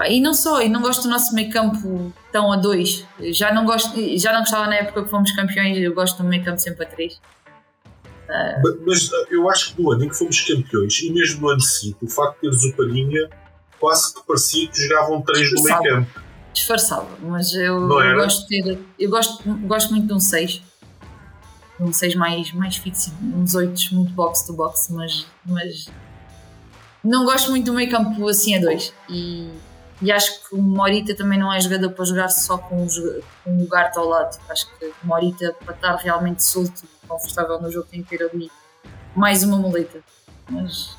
e 0.07 0.21
não 0.21 0.33
só, 0.33 0.61
e 0.61 0.69
não 0.69 0.81
gosto 0.81 1.03
do 1.03 1.09
nosso 1.09 1.33
meio 1.33 1.51
campo 1.51 2.13
tão 2.31 2.51
a 2.51 2.55
dois. 2.55 3.05
Já 3.31 3.53
não, 3.53 3.65
gosto, 3.65 3.93
já 4.17 4.31
não 4.31 4.41
gostava 4.41 4.67
na 4.67 4.75
época 4.75 5.03
que 5.03 5.09
fomos 5.09 5.31
campeões, 5.31 5.77
eu 5.77 5.93
gosto 5.93 6.21
do 6.21 6.27
meio 6.27 6.43
campo 6.43 6.59
sempre 6.59 6.85
a 6.85 6.87
três. 6.87 7.19
Uh... 8.29 8.85
Mas 8.85 9.09
eu 9.31 9.49
acho 9.49 9.73
que 9.73 9.81
no 9.81 9.91
ano 9.91 10.05
em 10.05 10.09
que 10.09 10.15
fomos 10.15 10.39
campeões, 10.41 10.99
e 11.01 11.11
mesmo 11.11 11.41
no 11.41 11.49
ano 11.49 11.61
seguinte, 11.61 11.97
o 12.01 12.07
facto 12.07 12.35
de 12.35 12.41
teres 12.41 12.63
o 12.63 12.75
Palhinha 12.75 13.29
quase 13.79 14.13
que 14.13 14.21
parecia 14.27 14.67
que 14.67 14.81
jogavam 14.81 15.21
três 15.21 15.51
no 15.53 15.63
meio 15.63 15.81
campo 15.81 16.29
disfarçava, 16.59 17.07
mas 17.21 17.53
eu, 17.53 17.89
eu 17.89 18.15
gosto 18.15 18.47
de 18.47 18.61
ter. 18.61 18.79
Eu 18.97 19.09
gosto, 19.09 19.43
gosto 19.65 19.91
muito 19.91 20.07
de 20.07 20.13
um 20.13 20.19
6. 20.19 20.61
Um 21.79 21.93
6 21.93 22.15
mais, 22.15 22.51
mais 22.51 22.75
fixo, 22.75 23.13
uns 23.21 23.55
8 23.55 23.95
muito 23.95 24.11
box 24.11 24.41
to 24.41 24.53
box, 24.53 24.91
mas, 24.91 25.25
mas 25.45 25.89
não 27.03 27.23
gosto 27.23 27.49
muito 27.51 27.65
do 27.65 27.73
meio 27.73 27.89
campo 27.89 28.27
assim 28.27 28.57
a 28.57 28.59
2. 28.59 28.93
E, 29.09 29.49
e 30.01 30.11
acho 30.11 30.47
que 30.47 30.55
o 30.55 30.61
Morita 30.61 31.15
também 31.15 31.39
não 31.39 31.53
é 31.53 31.59
jogador 31.59 31.91
para 31.91 32.05
jogar 32.05 32.29
só 32.29 32.57
com, 32.57 32.85
com 33.43 33.51
um 33.51 33.59
lugar 33.59 33.91
ao 33.95 34.07
lado. 34.07 34.37
Acho 34.49 34.67
que 34.77 34.85
o 34.85 34.93
Morita, 35.03 35.55
para 35.63 35.73
estar 35.73 35.95
realmente 35.95 36.43
solto 36.43 36.83
e 36.83 37.07
confortável 37.07 37.61
no 37.61 37.71
jogo, 37.71 37.87
tem 37.89 38.03
que 38.03 38.17
ter 38.17 38.23
ali 38.23 38.51
mais 39.15 39.43
uma 39.43 39.57
muleta. 39.57 39.99
Mas 40.49 40.97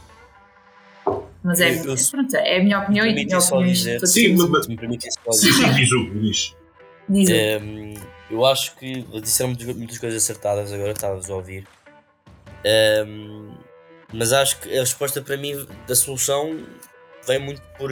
mas 1.42 1.60
é, 1.60 1.80
eu, 1.80 1.96
pronto, 2.10 2.36
é 2.36 2.58
a 2.58 2.62
minha 2.62 2.78
opinião 2.80 3.06
e 3.06 3.10
a 3.10 3.14
minha 3.14 3.38
opinião 3.38 3.62
dizer, 3.72 4.06
sim, 4.06 4.36
mas, 4.36 4.66
me 4.66 4.76
permite 4.76 5.08
só 5.10 5.30
dizer. 5.30 5.52
Sim, 5.52 5.72
diz 5.72 5.92
o 5.92 6.10
diz. 6.20 6.54
Eu 8.30 8.44
acho 8.44 8.76
que 8.76 9.02
disseram 9.20 9.50
muitas, 9.50 9.98
coisas 9.98 10.22
acertadas 10.22 10.72
agora, 10.72 10.92
estavas 10.92 11.28
a 11.28 11.34
ouvir. 11.34 11.66
Um, 13.06 13.54
mas 14.12 14.32
acho 14.32 14.60
que 14.60 14.76
a 14.76 14.80
resposta 14.80 15.20
para 15.20 15.36
mim 15.36 15.66
da 15.86 15.96
solução 15.96 16.64
vem 17.26 17.38
muito 17.38 17.62
por, 17.76 17.90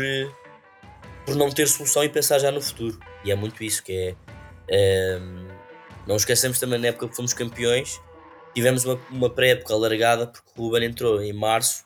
por 1.27 1.35
não 1.35 1.51
ter 1.51 1.67
solução 1.67 2.05
e 2.05 2.09
pensar 2.09 2.39
já 2.39 2.51
no 2.51 2.61
futuro. 2.61 2.99
E 3.25 3.31
é 3.31 3.35
muito 3.35 3.63
isso 3.65 3.83
que 3.83 4.17
é. 4.71 5.19
Um, 5.21 5.49
não 6.07 6.17
esquecemos 6.17 6.59
também 6.59 6.79
na 6.79 6.89
época 6.89 7.09
que 7.09 7.17
fomos 7.17 7.35
campeões, 7.35 8.01
tivemos 8.55 8.85
uma, 8.85 8.99
uma 9.11 9.31
pré-época 9.31 9.75
alargada 9.75 10.27
porque 10.27 10.49
o 10.57 10.63
Ruben 10.63 10.85
entrou 10.85 11.23
em 11.23 11.33
março 11.33 11.85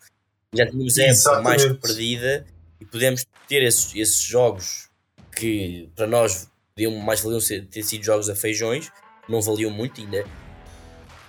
já 0.54 0.66
tínhamos 0.66 0.98
a 0.98 1.04
época 1.04 1.40
mais 1.40 1.64
que 1.64 1.74
perdida 1.74 2.46
e 2.78 2.84
podemos 2.84 3.24
ter 3.48 3.62
esses, 3.62 3.94
esses 3.94 4.20
jogos 4.20 4.90
que 5.34 5.90
para 5.96 6.06
nós 6.06 6.46
podiam, 6.74 6.94
mais 6.96 7.20
valiam 7.20 7.40
ser, 7.40 7.66
ter 7.66 7.82
sido 7.82 8.04
jogos 8.04 8.28
a 8.28 8.35
feijões, 8.35 8.90
não 9.28 9.40
valiam 9.40 9.70
muito 9.70 10.00
ainda. 10.00 10.24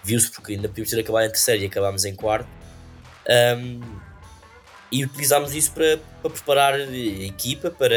Viu-se 0.04 0.30
porque 0.32 0.54
ainda 0.54 0.68
podíamos 0.68 0.90
ter 0.90 1.00
acabado 1.00 1.26
em 1.26 1.30
terceiro 1.30 1.64
e 1.64 1.66
acabámos 1.66 2.04
em 2.06 2.16
quarto. 2.16 2.50
Um, 3.58 3.80
e 4.92 5.04
utilizámos 5.04 5.56
isso 5.56 5.72
para, 5.72 5.98
para 6.22 6.30
preparar 6.30 6.74
a 6.76 6.96
equipa, 7.26 7.72
para 7.72 7.96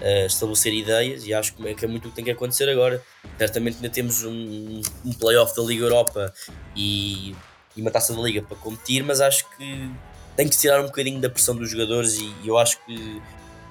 uh, 0.00 0.26
estabelecer 0.26 0.72
ideias 0.72 1.26
e 1.26 1.34
acho 1.34 1.54
que 1.54 1.68
é, 1.68 1.74
que 1.74 1.84
é 1.84 1.88
muito 1.88 2.06
o 2.06 2.10
que 2.10 2.16
tem 2.16 2.24
que 2.24 2.30
acontecer 2.30 2.68
agora. 2.68 3.02
Certamente 3.36 3.76
ainda 3.76 3.90
temos 3.90 4.24
um, 4.24 4.80
um 5.04 5.12
playoff 5.12 5.54
da 5.54 5.62
Liga 5.62 5.84
Europa 5.84 6.32
e, 6.74 7.34
e 7.76 7.82
uma 7.82 7.90
taça 7.90 8.14
da 8.14 8.22
Liga 8.22 8.42
para 8.42 8.56
competir, 8.56 9.02
mas 9.02 9.20
acho 9.20 9.44
que 9.50 9.90
tem 10.36 10.48
que 10.48 10.56
tirar 10.56 10.80
um 10.80 10.86
bocadinho 10.86 11.20
da 11.20 11.28
pressão 11.28 11.54
dos 11.54 11.70
jogadores 11.70 12.18
e, 12.18 12.32
e 12.42 12.48
eu 12.48 12.56
acho 12.56 12.78
que 12.86 13.20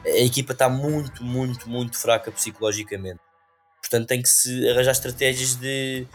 a 0.05 0.23
equipa 0.23 0.53
está 0.53 0.69
muito, 0.69 1.23
muito, 1.23 1.69
muito 1.69 1.97
fraca 1.97 2.31
psicologicamente. 2.31 3.19
Portanto, 3.81 4.07
tem 4.07 4.21
que 4.21 4.29
se 4.29 4.67
arranjar 4.69 4.91
estratégias 4.91 5.55
de, 5.55 6.07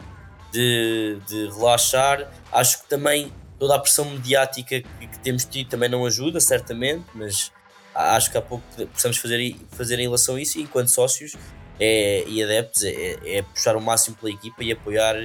de, 0.53 1.19
de 1.27 1.47
relaxar. 1.51 2.31
Acho 2.53 2.83
que 2.83 2.89
também 2.89 3.33
toda 3.59 3.75
a 3.75 3.79
pressão 3.79 4.05
mediática 4.05 4.81
que, 4.81 5.07
que, 5.07 5.19
temos 5.21 5.45
tido 5.45 5.69
também 5.69 5.89
não 5.89 6.07
ajuda, 6.07 6.41
certamente, 6.41 7.05
mas 7.15 7.53
acho 7.95 8.31
que 8.31 8.39
há 8.39 8.43
pouco 8.43 8.65
possamos 8.93 9.19
fazer, 9.19 9.57
fazer 9.71 9.99
em 9.99 10.03
relação 10.03 10.37
a 10.37 10.41
isso. 10.41 10.59
E 10.59 10.63
enquanto 10.63 10.89
sócios 10.89 11.37
é, 11.79 12.25
e 12.27 12.43
adeptos, 12.43 12.85
é, 12.85 13.39
é 13.39 13.43
puxar 13.43 13.77
o 13.77 13.81
máximo 13.81 14.17
pela 14.17 14.33
equipa 14.33 14.63
e 14.63 14.73
apoiar 14.73 15.17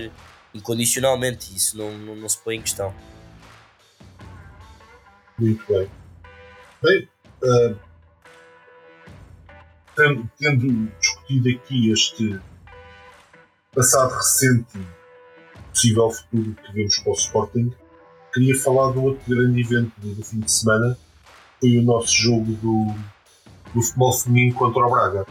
incondicionalmente. 0.53 1.55
Isso 1.55 1.77
não, 1.77 1.91
não, 1.97 2.15
não 2.15 2.29
se 2.29 2.37
põe 2.37 2.55
em 2.55 2.61
questão. 2.61 2.93
Muito 5.37 5.65
bem. 5.67 5.89
Bem, 6.81 7.09
uh, 7.43 7.75
tendo, 9.95 10.29
tendo, 10.37 10.91
discutido 10.99 11.49
aqui 11.49 11.91
este 11.91 12.39
passado 13.73 14.13
recente 14.15 14.79
possível 15.71 16.11
futuro 16.11 16.55
que 16.63 16.73
vemos 16.73 16.99
para 16.99 17.11
o 17.11 17.15
Sporting, 17.15 17.73
queria 18.33 18.55
falar 18.59 18.91
do 18.91 19.03
outro 19.03 19.23
grande 19.27 19.61
evento 19.61 19.91
do 19.99 20.23
fim 20.23 20.39
de 20.39 20.51
semana, 20.51 20.97
foi 21.59 21.77
o 21.77 21.81
nosso 21.81 22.13
jogo 22.13 22.51
do, 22.53 22.93
do 23.73 23.81
futebol 23.81 24.13
feminino 24.13 24.55
contra 24.55 24.85
o 24.85 24.91
Braga. 24.91 25.25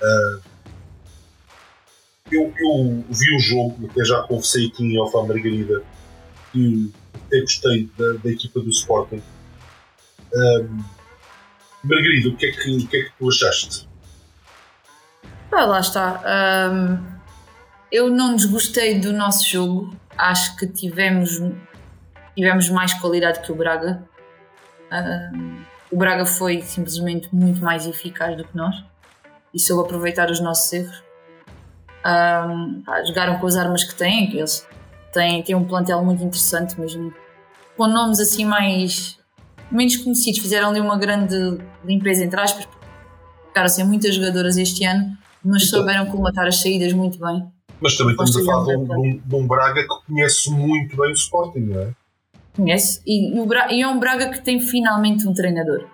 Uh, 0.00 0.42
eu, 2.30 2.52
eu, 2.58 3.04
vi 3.08 3.36
o 3.36 3.40
jogo, 3.40 3.88
até 3.90 4.04
já 4.04 4.22
conversei 4.22 4.66
aqui 4.66 4.84
em 4.84 4.98
Alfa 4.98 5.22
Margarida, 5.22 5.82
e 6.54 6.90
até 7.14 7.40
gostei 7.40 7.90
da, 7.96 8.12
da 8.22 8.30
equipa 8.30 8.60
do 8.60 8.68
Sporting. 8.68 9.22
Um, 10.34 10.97
Margarida, 11.84 12.28
o 12.28 12.36
que, 12.36 12.46
é 12.46 12.52
que, 12.52 12.76
o 12.76 12.88
que 12.88 12.96
é 12.96 13.02
que 13.04 13.12
tu 13.18 13.28
achaste? 13.28 13.88
Ah, 15.52 15.64
lá 15.64 15.80
está. 15.80 16.22
Um, 16.72 17.18
eu 17.90 18.10
não 18.10 18.36
desgostei 18.36 18.98
do 18.98 19.12
nosso 19.12 19.48
jogo. 19.48 19.96
Acho 20.16 20.56
que 20.56 20.66
tivemos, 20.66 21.40
tivemos 22.36 22.68
mais 22.68 22.92
qualidade 22.94 23.40
que 23.40 23.52
o 23.52 23.54
Braga. 23.54 24.02
Um, 24.92 25.62
o 25.90 25.96
Braga 25.96 26.26
foi 26.26 26.60
simplesmente 26.62 27.28
muito 27.34 27.62
mais 27.62 27.86
eficaz 27.86 28.36
do 28.36 28.44
que 28.44 28.56
nós 28.56 28.74
e 29.54 29.58
soube 29.58 29.84
aproveitar 29.84 30.30
os 30.30 30.40
nossos 30.40 30.72
erros. 30.72 31.02
Um, 32.04 32.82
jogaram 33.06 33.38
com 33.38 33.46
as 33.46 33.56
armas 33.56 33.84
que 33.84 33.94
têm, 33.94 34.30
que 34.30 34.38
eles 34.38 34.66
têm, 35.12 35.42
têm 35.42 35.54
um 35.54 35.64
plantel 35.64 36.04
muito 36.04 36.22
interessante, 36.22 36.78
mesmo 36.78 37.12
com 37.76 37.86
nomes 37.86 38.20
assim 38.20 38.44
mais 38.44 39.17
menos 39.70 39.96
conhecidos. 39.96 40.40
Fizeram 40.40 40.70
ali 40.70 40.80
uma 40.80 40.98
grande 40.98 41.58
limpeza 41.84 42.24
entre 42.24 42.40
aspas, 42.40 42.68
ficaram 43.48 43.68
sem 43.68 43.84
muitas 43.84 44.14
jogadoras 44.14 44.56
este 44.56 44.84
ano, 44.84 45.16
mas 45.44 45.64
então, 45.64 45.80
souberam 45.80 46.06
colmatar 46.06 46.46
as 46.46 46.60
saídas 46.60 46.92
muito 46.92 47.18
bem. 47.18 47.46
Mas 47.80 47.96
também 47.96 48.12
estamos 48.12 48.36
a 48.36 48.44
falar 48.44 48.64
de 48.64 48.76
um, 48.76 48.84
de, 48.84 48.92
um, 48.92 49.20
de 49.24 49.34
um, 49.34 49.46
Braga 49.46 49.82
que 49.82 50.06
conhece 50.06 50.50
muito 50.50 50.96
bem 50.96 51.10
o 51.10 51.14
Sporting, 51.14 51.60
não 51.60 51.80
é? 51.80 51.90
Conhece, 52.56 53.00
e, 53.06 53.32
e, 53.36 53.82
é 53.82 53.86
um 53.86 54.00
Braga 54.00 54.30
que 54.30 54.42
tem 54.42 54.60
finalmente 54.60 55.26
um 55.28 55.32
treinador. 55.32 55.84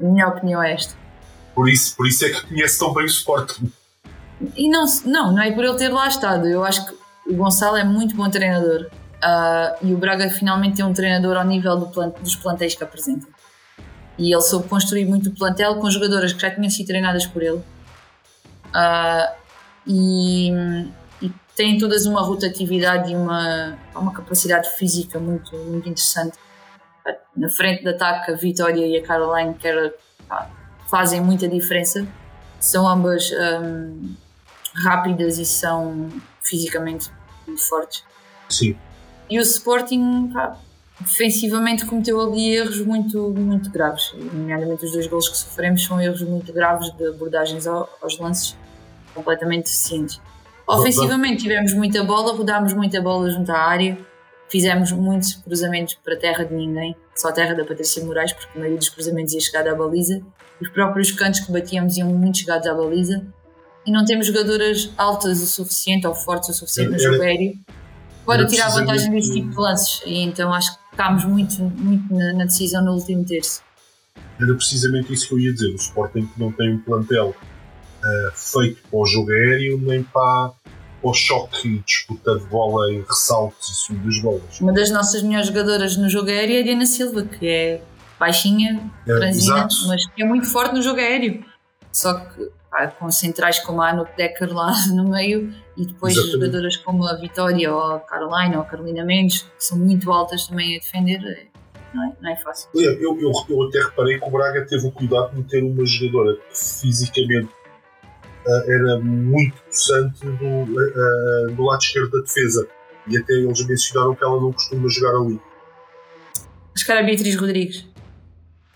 A 0.00 0.04
minha 0.04 0.28
opinião 0.28 0.62
é 0.62 0.74
esta. 0.74 0.94
Por 1.54 1.68
isso, 1.68 1.96
por 1.96 2.06
isso 2.06 2.24
é 2.24 2.30
que 2.30 2.46
conhece 2.46 2.78
tão 2.78 2.94
bem 2.94 3.04
o 3.04 3.08
Sporting. 3.08 3.72
E 4.56 4.68
não, 4.68 4.84
não, 5.04 5.32
não 5.32 5.42
é 5.42 5.50
por 5.50 5.64
ele 5.64 5.76
ter 5.76 5.88
lá 5.88 6.06
estado. 6.06 6.46
Eu 6.46 6.64
acho 6.64 6.86
que 6.86 6.94
o 7.28 7.34
Gonçalo 7.34 7.76
é 7.76 7.82
muito 7.82 8.14
bom 8.14 8.30
treinador. 8.30 8.88
Uh, 9.18 9.86
e 9.86 9.92
o 9.92 9.98
Braga 9.98 10.30
finalmente 10.30 10.76
tem 10.76 10.84
um 10.84 10.92
treinador 10.92 11.36
ao 11.36 11.44
nível 11.44 11.76
do 11.76 11.86
plant, 11.88 12.14
dos 12.20 12.36
plantéis 12.36 12.74
que 12.74 12.84
apresenta. 12.84 13.26
E 14.16 14.32
ele 14.32 14.42
soube 14.42 14.68
construir 14.68 15.04
muito 15.04 15.30
o 15.30 15.34
plantel 15.34 15.76
com 15.76 15.90
jogadoras 15.90 16.32
que 16.32 16.40
já 16.40 16.50
tinham 16.50 16.70
sido 16.70 16.86
treinadas 16.86 17.26
por 17.26 17.42
ele. 17.42 17.62
Uh, 18.68 19.32
e, 19.86 20.50
e 21.22 21.32
têm 21.56 21.78
todas 21.78 22.06
uma 22.06 22.20
rotatividade 22.20 23.10
e 23.10 23.16
uma, 23.16 23.76
uma 23.94 24.12
capacidade 24.12 24.68
física 24.76 25.18
muito, 25.18 25.56
muito 25.56 25.88
interessante. 25.88 26.36
Na 27.36 27.48
frente 27.48 27.82
de 27.82 27.88
ataque, 27.88 28.32
a 28.32 28.34
Vitória 28.34 28.86
e 28.86 28.96
a 28.96 29.02
Caroline 29.02 29.54
que 29.54 29.66
era, 29.66 29.94
fazem 30.88 31.20
muita 31.20 31.48
diferença. 31.48 32.06
São 32.60 32.86
ambas 32.86 33.30
um, 33.32 34.14
rápidas 34.84 35.38
e 35.38 35.44
são 35.44 36.08
fisicamente 36.42 37.10
muito 37.46 37.62
fortes. 37.68 38.04
Sim. 38.48 38.76
E 39.30 39.38
o 39.38 39.42
Sporting, 39.42 40.30
pá, 40.32 40.56
defensivamente, 41.00 41.84
cometeu 41.84 42.20
ali 42.20 42.56
erros 42.56 42.80
muito, 42.84 43.30
muito 43.30 43.70
graves. 43.70 44.12
Nomeadamente, 44.32 44.84
os 44.84 44.92
dois 44.92 45.06
gols 45.06 45.28
que 45.28 45.36
sofremos 45.36 45.84
são 45.84 46.00
erros 46.00 46.22
muito 46.22 46.52
graves 46.52 46.90
de 46.96 47.08
abordagens 47.08 47.66
aos 47.66 48.18
lances 48.18 48.56
completamente 49.14 49.64
deficientes. 49.64 50.20
Ofensivamente, 50.66 51.42
tivemos 51.42 51.72
muita 51.72 52.02
bola, 52.04 52.34
rodámos 52.34 52.72
muita 52.72 53.00
bola 53.00 53.30
junto 53.30 53.50
à 53.50 53.58
área, 53.58 53.98
fizemos 54.48 54.92
muitos 54.92 55.34
cruzamentos 55.34 55.94
para 56.04 56.14
a 56.14 56.18
terra 56.18 56.44
de 56.44 56.54
ninguém, 56.54 56.94
só 57.14 57.28
a 57.28 57.32
terra 57.32 57.54
da 57.54 57.64
Patrícia 57.64 58.04
Moraes, 58.04 58.32
porque 58.32 58.50
a 58.54 58.58
maioria 58.58 58.78
dos 58.78 58.88
cruzamentos 58.88 59.32
ia 59.32 59.40
chegar 59.40 59.66
à 59.66 59.74
baliza. 59.74 60.20
Os 60.60 60.68
próprios 60.68 61.10
cantos 61.12 61.40
que 61.40 61.52
batíamos 61.52 61.96
iam 61.96 62.08
muito 62.08 62.38
chegados 62.38 62.66
à 62.66 62.74
baliza 62.74 63.24
e 63.86 63.90
não 63.90 64.04
temos 64.04 64.26
jogadoras 64.26 64.90
altas 64.98 65.40
o 65.40 65.46
suficiente 65.46 66.06
ou 66.06 66.14
fortes 66.14 66.50
o 66.50 66.52
suficiente 66.52 66.90
no 66.90 66.98
jogo 66.98 67.22
aéreo 67.22 67.58
para 68.28 68.46
tirar 68.46 68.68
vantagem 68.68 69.10
desse 69.10 69.32
tipo 69.32 69.48
de 69.48 69.56
lances. 69.56 70.02
E 70.04 70.20
então 70.20 70.52
acho 70.52 70.76
que 70.76 70.90
ficámos 70.90 71.24
muito, 71.24 71.62
muito 71.62 72.14
na, 72.14 72.34
na, 72.34 72.44
decisão 72.44 72.84
no 72.84 72.92
último 72.92 73.24
terço. 73.24 73.62
Era 74.38 74.54
precisamente 74.54 75.12
isso 75.14 75.28
que 75.28 75.34
eu 75.34 75.38
ia 75.38 75.52
dizer. 75.52 75.70
O 75.70 75.76
Sporting 75.76 76.28
não 76.36 76.52
tem 76.52 76.74
um 76.74 76.78
plantel 76.78 77.34
uh, 77.34 78.32
feito 78.34 78.82
para 78.88 78.98
o 78.98 79.06
jogo 79.06 79.30
aéreo 79.30 79.80
nem 79.80 80.02
para, 80.02 80.50
para 80.50 81.10
o 81.10 81.14
choque 81.14 81.68
e 81.68 81.78
disputa 81.78 82.38
de 82.38 82.44
bola 82.44 82.92
em 82.92 83.00
ressaltos 83.00 83.70
e 83.70 83.74
sumo 83.74 84.04
das 84.04 84.18
bolas. 84.18 84.60
Uma 84.60 84.74
das 84.74 84.90
nossas 84.90 85.22
melhores 85.22 85.46
jogadoras 85.46 85.96
no 85.96 86.10
jogo 86.10 86.28
aéreo 86.28 86.56
é 86.56 86.60
a 86.60 86.64
Diana 86.64 86.84
Silva, 86.86 87.22
que 87.22 87.48
é 87.48 87.80
baixinha, 88.20 88.92
é, 89.06 89.16
franzina, 89.16 89.68
mas 89.86 90.06
que 90.06 90.22
é 90.22 90.26
muito 90.26 90.46
forte 90.46 90.74
no 90.74 90.82
jogo 90.82 91.00
aéreo. 91.00 91.42
Só 91.90 92.12
que 92.12 92.50
pá, 92.70 92.88
com 92.88 93.10
centrais 93.10 93.58
como 93.60 93.80
a 93.80 93.88
Anouk 93.88 94.14
Decker 94.18 94.52
lá 94.52 94.74
no 94.92 95.08
meio 95.08 95.50
e 95.78 95.86
depois 95.86 96.12
Exatamente. 96.12 96.46
jogadoras 96.46 96.76
como 96.78 97.06
a 97.06 97.14
Vitória 97.14 97.72
ou 97.72 97.80
a 97.80 98.00
Carolina 98.00 98.56
ou 98.56 98.62
a 98.62 98.64
Carolina 98.64 99.04
Mendes, 99.04 99.42
que 99.42 99.64
são 99.64 99.78
muito 99.78 100.10
altas 100.10 100.48
também 100.48 100.76
a 100.76 100.80
defender, 100.80 101.20
é, 101.24 101.46
não 101.94 102.04
é, 102.04 102.12
não 102.20 102.30
é 102.30 102.36
fácil. 102.36 102.68
Eu, 102.74 103.00
eu, 103.00 103.18
eu, 103.48 103.62
até 103.62 103.78
reparei 103.80 104.18
que 104.18 104.26
o 104.26 104.30
Braga 104.30 104.66
teve 104.66 104.88
o 104.88 104.90
cuidado 104.90 105.30
de 105.30 105.38
meter 105.38 105.62
uma 105.62 105.86
jogadora 105.86 106.36
que 106.36 106.58
fisicamente 106.58 107.48
uh, 108.44 108.70
era 108.70 108.98
muito 108.98 109.62
possante 109.62 110.26
do, 110.26 110.64
uh, 110.64 111.54
do 111.54 111.62
lado 111.62 111.80
esquerdo 111.80 112.10
da 112.10 112.20
defesa 112.22 112.68
e 113.06 113.16
até 113.16 113.34
eles 113.34 113.64
mencionaram 113.64 114.16
que 114.16 114.24
ela 114.24 114.40
não 114.40 114.52
costuma 114.52 114.88
jogar 114.88 115.16
ali. 115.16 115.40
Acho 116.74 116.84
que 116.84 116.90
era 116.90 117.00
a 117.00 117.04
Beatriz 117.04 117.36
Rodrigues. 117.36 117.86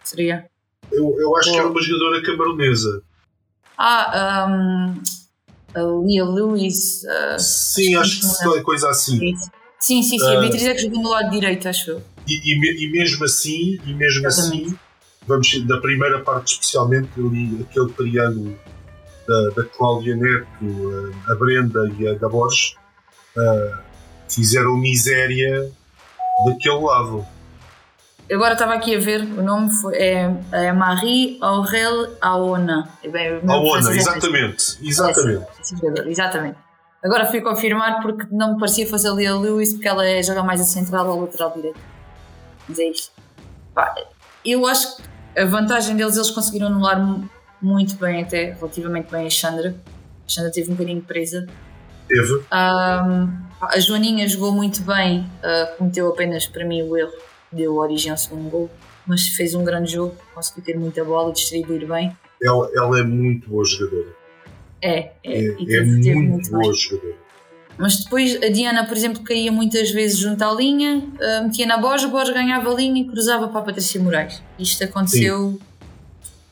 Seria? 0.05 0.47
Eu, 0.91 1.17
eu 1.19 1.37
acho 1.37 1.51
que 1.51 1.59
era 1.59 1.69
uma 1.69 1.83
jogadora 1.83 2.23
camaronesa. 2.23 3.03
Ah, 3.77 4.47
um, 4.49 5.03
a 5.75 5.81
Lia 5.81 6.25
Lewis. 6.25 7.03
Uh, 7.05 7.39
sim, 7.39 7.95
acho 7.97 8.21
que 8.21 8.43
foi 8.43 8.59
é 8.59 8.63
coisa 8.63 8.89
assim. 8.89 9.19
Sim, 9.81 10.03
sim, 10.03 10.19
sim. 10.19 10.21
Uh, 10.21 10.39
a 10.39 10.41
Beatriz 10.41 10.65
é 10.65 10.75
que 10.75 10.83
jogou 10.83 11.03
no 11.03 11.11
lado 11.11 11.31
direito, 11.31 11.69
acho 11.69 11.91
eu. 11.91 12.03
E, 12.27 12.35
e, 12.35 12.87
e, 12.87 12.93
mesmo 12.93 13.25
assim, 13.25 13.79
e 13.85 13.95
mesmo 13.95 14.27
assim, 14.27 14.77
vamos 15.27 15.67
da 15.67 15.79
primeira 15.79 16.21
parte 16.21 16.53
especialmente, 16.53 17.11
ali 17.17 17.67
aquele 17.69 17.93
triângulo 17.93 18.57
da, 19.27 19.49
da 19.51 19.65
Cláudia 19.65 20.15
Neto, 20.15 21.15
a 21.29 21.35
Brenda 21.35 21.91
e 21.99 22.07
a 22.07 22.15
da 22.15 22.29
Borges, 22.29 22.75
uh, 23.37 23.77
fizeram 24.29 24.77
miséria 24.77 25.71
daquele 26.47 26.81
lado. 26.81 27.27
Agora 28.31 28.53
estava 28.53 28.75
aqui 28.75 28.97
a 28.97 29.01
ver, 29.01 29.21
o 29.23 29.43
nome 29.43 29.71
foi, 29.71 29.97
é, 29.97 30.35
é 30.53 30.73
Marie 30.73 31.39
Aurel 31.41 32.17
Aona. 32.21 32.89
É 33.03 33.41
Aona, 33.47 33.95
exatamente. 33.95 34.79
Exatamente. 34.83 35.47
exatamente. 36.07 36.59
Agora 37.03 37.27
fui 37.27 37.41
confirmar 37.41 38.01
porque 38.01 38.27
não 38.31 38.55
me 38.55 38.61
parecia 38.61 38.87
fazer 38.87 39.09
ali 39.09 39.27
a 39.27 39.35
Lewis 39.35 39.73
porque 39.73 39.89
ela 39.89 40.07
é, 40.07 40.23
joga 40.23 40.43
mais 40.43 40.61
a 40.61 40.65
central 40.65 41.09
ou 41.09 41.23
lateral 41.23 41.53
direito. 41.53 41.81
Mas 42.69 42.79
é 42.79 42.85
isto. 42.85 43.13
Pá, 43.75 43.93
eu 44.45 44.67
acho 44.67 44.97
que 44.97 45.03
a 45.41 45.45
vantagem 45.45 45.97
deles, 45.97 46.17
eles 46.17 46.31
conseguiram 46.31 46.69
anular 46.69 47.01
muito 47.61 47.97
bem, 47.97 48.23
até 48.23 48.53
relativamente 48.53 49.11
bem 49.11 49.27
a 49.27 49.31
Chandra. 49.31 49.75
A 50.27 50.29
Chandra 50.29 50.53
teve 50.53 50.71
um 50.71 50.75
bocadinho 50.75 51.03
presa. 51.03 51.47
Teve. 52.07 52.35
Um, 52.35 53.43
a 53.61 53.79
Joaninha 53.81 54.29
jogou 54.29 54.53
muito 54.53 54.83
bem, 54.83 55.21
uh, 55.21 55.77
cometeu 55.77 56.09
apenas 56.09 56.47
para 56.47 56.65
mim 56.65 56.83
o 56.83 56.97
erro 56.97 57.13
deu 57.53 57.77
origem 57.77 58.11
ao 58.11 58.17
segundo 58.17 58.51
gol, 58.51 58.71
mas 59.07 59.29
fez 59.29 59.55
um 59.55 59.65
grande 59.65 59.93
jogo, 59.93 60.15
conseguiu 60.35 60.65
ter 60.65 60.79
muita 60.79 61.05
bola 61.05 61.31
e 61.31 61.33
distribuir 61.35 61.87
bem. 61.87 62.17
Ela, 62.43 62.71
ela 62.75 63.01
é 63.01 63.03
muito 63.03 63.49
boa 63.49 63.65
jogadora. 63.65 64.15
É, 64.81 64.99
é, 64.99 65.13
é, 65.25 65.47
é 65.47 65.55
teve, 65.55 65.85
muito, 65.85 66.31
muito 66.31 66.51
boa 66.51 66.75
jogadora. 66.75 67.17
Mas 67.79 68.05
depois 68.05 68.37
a 68.43 68.49
Diana, 68.49 68.87
por 68.87 68.97
exemplo, 68.97 69.23
caía 69.23 69.51
muitas 69.51 69.91
vezes 69.91 70.19
junto 70.19 70.43
à 70.43 70.53
linha, 70.53 70.99
uh, 70.99 71.45
metia 71.45 71.67
na 71.67 71.79
Borja, 71.79 72.07
Borja 72.09 72.33
ganhava 72.33 72.71
a 72.71 72.75
linha 72.75 73.03
e 73.03 73.07
cruzava 73.07 73.49
para 73.49 73.61
a 73.61 73.63
Patrícia 73.63 74.01
Moraes. 74.01 74.43
Isto 74.59 74.85
aconteceu 74.85 75.53
Sim. 75.53 75.73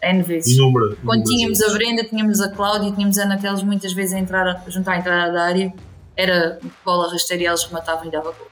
N 0.03 0.22
vezes. 0.22 0.57
Inúmero, 0.57 0.96
Quando 1.05 1.24
tínhamos 1.24 1.61
a 1.61 1.72
Brenda, 1.72 2.05
tínhamos 2.05 2.40
a 2.40 2.48
Cláudia, 2.48 2.90
tínhamos 2.92 3.18
a 3.18 3.24
Ana 3.24 3.38
Teles 3.38 3.62
muitas 3.62 3.92
vezes 3.92 4.14
a 4.14 4.18
entrar, 4.18 4.64
junto 4.66 4.88
à 4.88 4.96
entrada 4.96 5.32
da 5.32 5.42
área, 5.42 5.72
era 6.16 6.59
bola 6.84 7.12
rasteira 7.12 7.42
e 7.42 7.46
eles 7.46 7.64
rematavam 7.64 8.07
e 8.07 8.11
dava 8.11 8.32
gol. 8.32 8.48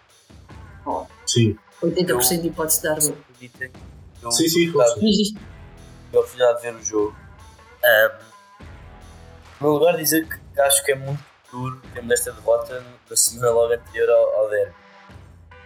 Oh. 0.87 1.07
Sim. 1.27 1.57
80% 1.83 2.41
de 2.41 2.49
hipótese 2.49 2.83
de 2.83 2.89
dar 2.89 3.01
gol. 3.01 4.33
Sim, 4.33 4.49
sim, 4.49 4.73
claro. 4.73 4.95
Tive 4.95 5.39
a 6.13 6.19
oportunidade 6.19 6.57
de 6.57 6.63
ver 6.63 6.75
o 6.75 6.85
jogo. 6.85 7.17
Um, 7.85 8.29
no 9.61 9.73
lugar 9.73 9.97
dizer 9.97 10.27
que 10.29 10.61
acho 10.61 10.85
que 10.85 10.93
é 10.93 10.95
muito 10.95 11.23
duro 11.51 11.81
termos 11.93 12.13
esta 12.13 12.33
derrota 12.33 12.85
na 13.09 13.17
semana 13.17 13.51
logo 13.51 13.73
anterior 13.73 14.11
ao, 14.11 14.41
ao 14.41 14.51
derby. 14.51 14.75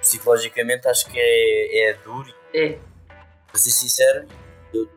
Psicologicamente 0.01 0.89
acho 0.89 1.07
que 1.07 1.19
é, 1.19 1.91
é 1.91 1.95
duro. 1.95 2.33
É. 2.55 2.79
Para 3.49 3.59
ser 3.59 3.71
sincero, 3.71 4.27
eu, 4.73 4.89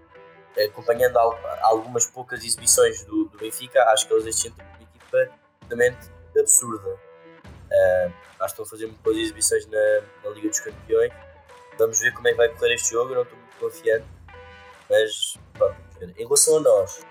acompanhando 0.66 1.18
algumas 1.61 2.05
poucas 2.05 2.43
exibições 2.43 3.03
do, 3.03 3.26
do 3.26 3.38
Benfica, 3.38 3.84
acho 3.89 4.07
que 4.07 4.13
eles 4.13 4.26
este 4.28 4.47
ano 4.47 4.57
têm 4.57 4.66
uma 4.66 4.84
equipa 4.84 5.34
absolutamente 5.61 6.09
absurda. 6.39 6.99
Uh, 7.66 8.13
acho 8.39 8.55
que 8.55 8.61
a 8.61 8.66
fazer 8.66 8.86
muito 8.86 9.01
boas 9.01 9.18
exibições 9.18 9.66
na, 9.68 10.01
na, 10.24 10.30
Liga 10.32 10.49
dos 10.49 10.59
Campeões. 10.59 11.11
Vamos 11.78 11.99
ver 11.99 12.13
como 12.13 12.28
é 12.28 12.32
que 12.32 12.38
vai 12.38 12.49
correr 12.49 12.76
este 12.76 12.91
jogo, 12.91 13.11
eu 13.11 13.16
não 13.16 13.24
estou 13.24 13.38
muito 13.38 13.57
confiante. 13.57 14.05
Mas, 14.89 15.38
pronto, 15.53 15.76
em 16.01 16.24
relação 16.24 16.57
a 16.57 16.59
nós, 16.61 17.05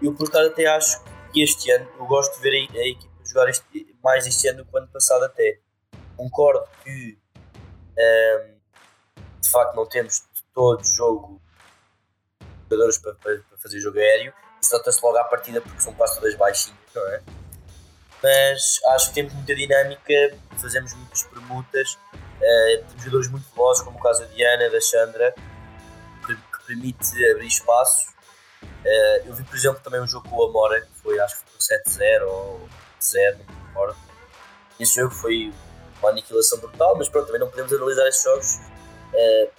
eu 0.00 0.14
por 0.14 0.24
estar 0.24 0.44
até 0.44 0.66
acho 0.66 1.02
que 1.32 1.42
este 1.42 1.70
ano, 1.70 1.88
eu 1.98 2.06
gosto 2.06 2.36
de 2.36 2.42
ver 2.42 2.68
a, 2.70 2.78
a 2.78 2.86
equipa 2.86 3.12
jogar 3.24 3.48
este, 3.48 3.96
mais 4.02 4.26
este 4.26 4.48
ano 4.48 4.58
do 4.58 4.64
que 4.64 4.74
o 4.74 4.78
ano 4.78 4.88
passado 4.88 5.24
até. 5.24 5.58
Concordo 6.16 6.66
que 6.82 7.18
um, 7.98 9.40
de 9.40 9.50
facto 9.50 9.74
não 9.74 9.86
temos 9.86 10.22
todo 10.54 10.84
jogo 10.84 11.40
jogadores 12.70 12.98
para, 12.98 13.14
para, 13.14 13.38
para 13.38 13.58
fazer 13.58 13.80
jogo 13.80 13.98
aéreo. 13.98 14.32
Isso 14.60 14.72
nota-se 14.72 15.02
logo 15.02 15.18
à 15.18 15.24
partida 15.24 15.60
porque 15.60 15.80
são 15.80 15.92
quase 15.94 16.14
todas 16.16 16.34
baixinhas, 16.36 16.78
não 16.94 17.06
é? 17.08 17.22
Mas 18.22 18.80
acho 18.94 19.08
que 19.08 19.14
temos 19.14 19.32
muita 19.32 19.54
dinâmica, 19.54 20.36
fazemos 20.56 20.94
muitas 20.94 21.22
permutas, 21.24 21.98
uh, 22.14 22.84
temos 22.86 23.02
jogadores 23.02 23.28
muito 23.28 23.54
velozes, 23.54 23.82
como 23.82 23.98
o 23.98 24.02
caso 24.02 24.20
da 24.20 24.26
Diana, 24.26 24.70
da 24.70 24.80
Chandra, 24.80 25.34
que, 26.24 26.36
que 26.36 26.66
permite 26.66 27.30
abrir 27.30 27.48
espaço. 27.48 28.12
Uh, 28.62 29.26
eu 29.26 29.34
vi, 29.34 29.42
por 29.42 29.56
exemplo, 29.56 29.80
também 29.82 30.00
um 30.00 30.06
jogo 30.06 30.28
com 30.28 30.36
o 30.36 30.44
Amora, 30.44 30.80
que 30.80 30.88
foi, 31.02 31.18
acho 31.18 31.36
que 31.36 31.50
foi 31.50 31.78
7-0 31.78 32.26
ou 32.28 32.68
0, 33.00 33.38
não 33.74 33.86
me. 33.86 33.94
Esse 34.78 34.96
jogo 34.96 35.14
foi 35.14 35.52
uma 35.98 36.10
aniquilação 36.10 36.58
brutal, 36.58 36.96
mas 36.96 37.08
pronto, 37.08 37.26
também 37.26 37.40
não 37.40 37.48
podemos 37.48 37.72
analisar 37.72 38.08
esses 38.08 38.22
jogos 38.22 38.56
uh, 39.14 39.50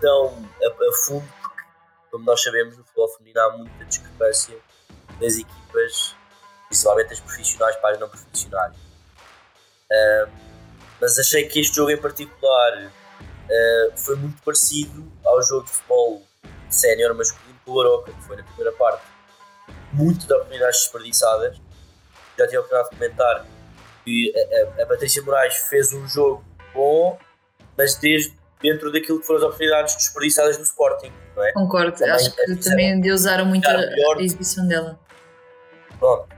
tão 0.00 0.48
a, 0.62 0.88
a, 0.88 0.92
fundo, 0.92 1.26
porque, 1.40 1.62
como 2.10 2.24
nós 2.24 2.42
sabemos, 2.42 2.76
no 2.76 2.84
futebol 2.84 3.08
feminino 3.08 3.40
há 3.40 3.56
muita 3.56 3.84
discrepância 3.84 4.56
das 5.20 5.36
equipas, 5.36 6.14
principalmente 6.68 7.12
as 7.12 7.20
profissionais 7.20 7.76
para 7.76 7.94
as 7.94 8.00
não 8.00 8.08
profissionais. 8.08 8.74
Uh, 9.90 10.30
mas 11.00 11.18
achei 11.18 11.48
que 11.48 11.60
este 11.60 11.76
jogo 11.76 11.90
em 11.90 11.96
particular 11.96 12.86
uh, 12.86 13.92
foi 13.96 14.16
muito 14.16 14.42
parecido 14.42 15.10
ao 15.24 15.42
jogo 15.42 15.64
de 15.64 15.70
futebol 15.72 16.22
sénior 16.68 17.14
masculino 17.14 17.58
com 17.64 17.72
o 17.72 17.80
Aroca, 17.80 18.12
que 18.12 18.22
foi 18.24 18.36
na 18.36 18.42
primeira 18.42 18.72
parte. 18.72 19.02
Muito 19.92 20.26
de 20.26 20.32
oportunidades 20.32 20.80
desperdiçadas. 20.80 21.60
Já 22.38 22.46
tinha 22.46 22.60
a 22.60 22.62
oportunidade 22.62 22.90
de 22.90 22.96
comentar 22.96 23.46
que 24.04 24.32
a, 24.36 24.80
a, 24.80 24.84
a 24.84 24.86
Patrícia 24.86 25.22
Moraes 25.22 25.56
fez 25.68 25.92
um 25.92 26.06
jogo 26.06 26.44
bom, 26.74 27.18
mas 27.76 27.94
desde 27.96 28.36
dentro 28.60 28.92
daquilo 28.92 29.20
que 29.20 29.26
foram 29.26 29.38
as 29.38 29.44
oportunidades 29.44 29.94
desperdiçadas 29.94 30.56
do 30.56 30.62
Sporting, 30.64 31.12
não 31.36 31.44
é? 31.44 31.52
Concordo, 31.52 31.92
também, 31.92 32.12
acho 32.12 32.34
que 32.34 32.56
também 32.56 33.00
deusaram 33.00 33.46
muito 33.46 33.68
a, 33.68 33.72
a, 33.72 34.22
exibição 34.22 34.66
dela. 34.66 34.98
Pronto, 35.98 36.28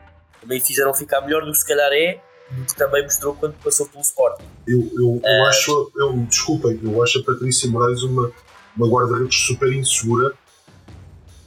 também 0.41 0.61
fizeram 0.61 0.95
ficar 0.95 1.21
melhor 1.21 1.45
do 1.45 1.53
que 1.53 1.59
se 1.59 1.67
calhar 1.67 1.91
é, 1.93 2.21
do 2.51 2.65
que 2.65 2.77
também 2.77 3.03
mostrou 3.03 3.35
quando 3.35 3.55
passou 3.63 3.87
pelo 3.89 4.03
Sporting. 4.03 4.45
Eu, 4.67 4.81
eu, 4.95 5.21
eu 5.23 5.43
uh, 5.43 5.47
acho, 5.47 5.93
eu, 5.97 6.13
desculpem, 6.29 6.81
eu 6.83 7.03
acho 7.03 7.21
a 7.21 7.25
Patrícia 7.25 7.69
Moraes 7.71 8.03
uma, 8.03 8.33
uma 8.77 8.89
guarda-redes 8.89 9.39
super 9.47 9.73
insegura 9.73 10.33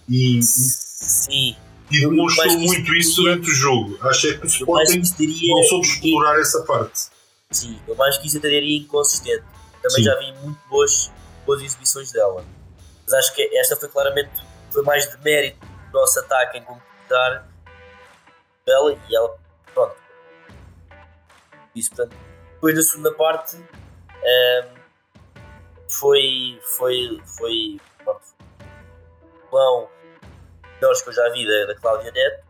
e, 0.09 0.41
sim. 0.41 1.55
E 1.91 1.99
demonstrou 1.99 2.57
muito 2.59 2.95
isso 2.95 3.21
durante 3.21 3.49
o 3.51 3.53
jogo. 3.53 3.97
Acho 4.01 4.27
é 4.27 4.37
que 4.37 4.45
o 4.45 4.47
Sporting 4.47 5.01
diria, 5.01 5.55
não 5.55 5.63
soube 5.63 5.87
explorar 5.87 6.39
essa 6.39 6.61
parte. 6.63 7.07
Sim, 7.51 7.79
eu 7.87 7.95
mais 7.95 8.17
que 8.17 8.27
isso 8.27 8.37
até 8.37 8.49
diria 8.49 8.79
inconsistente. 8.79 9.43
Também 9.81 9.97
Sim. 9.97 10.03
já 10.03 10.17
vi 10.17 10.33
muito 10.41 10.59
boas, 10.69 11.11
boas 11.45 11.61
exibições 11.61 12.11
dela. 12.11 12.43
Mas 13.03 13.13
acho 13.13 13.35
que 13.35 13.41
esta 13.57 13.75
foi 13.75 13.89
claramente 13.89 14.31
foi 14.71 14.81
mais 14.81 15.07
de 15.07 15.21
mérito 15.23 15.59
do 15.91 15.99
nosso 15.99 16.19
ataque 16.19 16.57
em 16.57 16.63
completar 16.63 17.47
dela 18.65 18.97
e 19.09 19.15
ela, 19.15 19.37
pronto. 19.73 19.95
Isso, 21.75 21.89
portanto, 21.95 22.15
depois 22.53 22.75
da 22.75 22.81
segunda 22.81 23.13
parte 23.13 23.57
um, 23.57 23.65
ehm, 24.23 24.75
foi, 25.89 26.59
foi, 26.77 27.21
foi, 27.37 27.81
pronto, 28.03 28.23
bom 29.51 29.89
melhores 30.75 31.01
que 31.01 31.09
eu 31.09 31.13
já 31.13 31.29
vi 31.29 31.47
da, 31.47 31.73
da 31.73 31.79
Cláudia 31.79 32.11
Neto, 32.11 32.43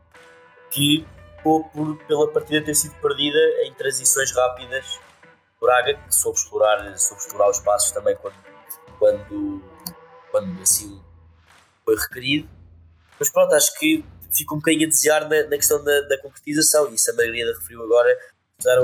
que 0.72 1.06
por, 1.44 1.70
pela 2.08 2.32
partida 2.32 2.66
ter 2.66 2.74
sido 2.74 2.96
perdida 2.96 3.38
em 3.64 3.74
transições 3.74 4.32
rápidas 4.32 5.00
Braga, 5.62 5.94
que 5.94 6.14
soube 6.14 6.38
explorar, 6.38 6.98
soube 6.98 7.22
explorar 7.22 7.50
os 7.50 7.60
passos 7.60 7.92
também 7.92 8.18
quando, 8.18 8.36
quando, 9.00 9.64
quando 10.30 10.62
assim 10.62 11.02
foi 11.86 11.96
requerido. 11.96 12.50
Mas 13.18 13.30
pronto, 13.30 13.54
acho 13.54 13.78
que 13.80 14.04
fica 14.34 14.54
um 14.54 14.58
bocadinho 14.58 14.88
a 14.88 14.90
desejar 14.90 15.22
na, 15.30 15.44
na 15.44 15.58
questão 15.58 15.84
da, 15.84 16.02
da, 16.02 16.18
concretização, 16.20 16.90
e 16.90 16.96
isso 16.96 17.10
a 17.12 17.14
Margarida 17.14 17.54
referiu 17.54 17.84
agora. 17.84 18.18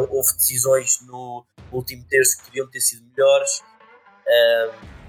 Houve 0.09 0.33
decisões 0.33 0.99
no 1.01 1.45
último 1.71 2.05
terço 2.09 2.37
que 2.37 2.45
podiam 2.45 2.67
ter 2.69 2.81
sido 2.81 3.03
melhores. 3.15 3.61
Um, 4.27 4.99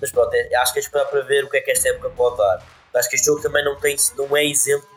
mas 0.00 0.10
pronto, 0.12 0.32
é, 0.34 0.54
acho 0.56 0.72
que 0.72 0.78
é 0.78 0.82
esperar 0.82 1.06
para 1.06 1.20
ver 1.22 1.44
o 1.44 1.50
que 1.50 1.56
é 1.56 1.60
que 1.60 1.70
esta 1.70 1.88
época 1.88 2.10
pode 2.10 2.36
dar. 2.36 2.62
Acho 2.94 3.08
que 3.08 3.16
este 3.16 3.26
jogo 3.26 3.40
também 3.40 3.64
não, 3.64 3.78
tem, 3.78 3.96
não 4.16 4.36
é 4.36 4.44
exemplo 4.44 4.88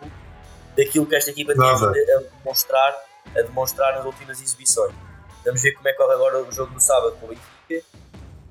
daquilo 0.75 1.05
que 1.05 1.15
esta 1.15 1.31
equipa 1.31 1.53
tem 1.53 1.63
a 1.63 2.19
demonstrar, 2.39 3.03
a 3.35 3.41
demonstrar 3.41 3.95
nas 3.95 4.05
últimas 4.05 4.41
exibições. 4.41 4.93
Vamos 5.45 5.61
ver 5.61 5.73
como 5.73 5.87
é 5.87 5.91
que 5.91 5.97
corre 5.97 6.13
agora 6.13 6.41
o 6.41 6.51
jogo 6.51 6.73
no 6.73 6.79
sábado 6.79 7.15
com 7.17 7.25
o 7.25 7.29
Benfica. 7.29 7.87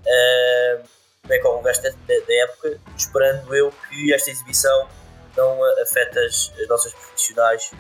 Uh, 0.01 0.89
como 1.23 1.35
é 1.35 1.37
que 1.37 1.43
corre 1.43 1.61
o 1.61 1.63
resto 1.63 1.83
da, 1.83 1.91
da, 1.91 2.35
época, 2.45 2.81
esperando 2.97 3.55
eu 3.55 3.73
que 3.89 4.13
esta 4.13 4.31
exibição 4.31 4.89
não 5.37 5.59
afete 5.83 6.19
as, 6.19 6.53
as 6.61 6.69
nossas 6.69 6.93
profissionais, 6.93 7.71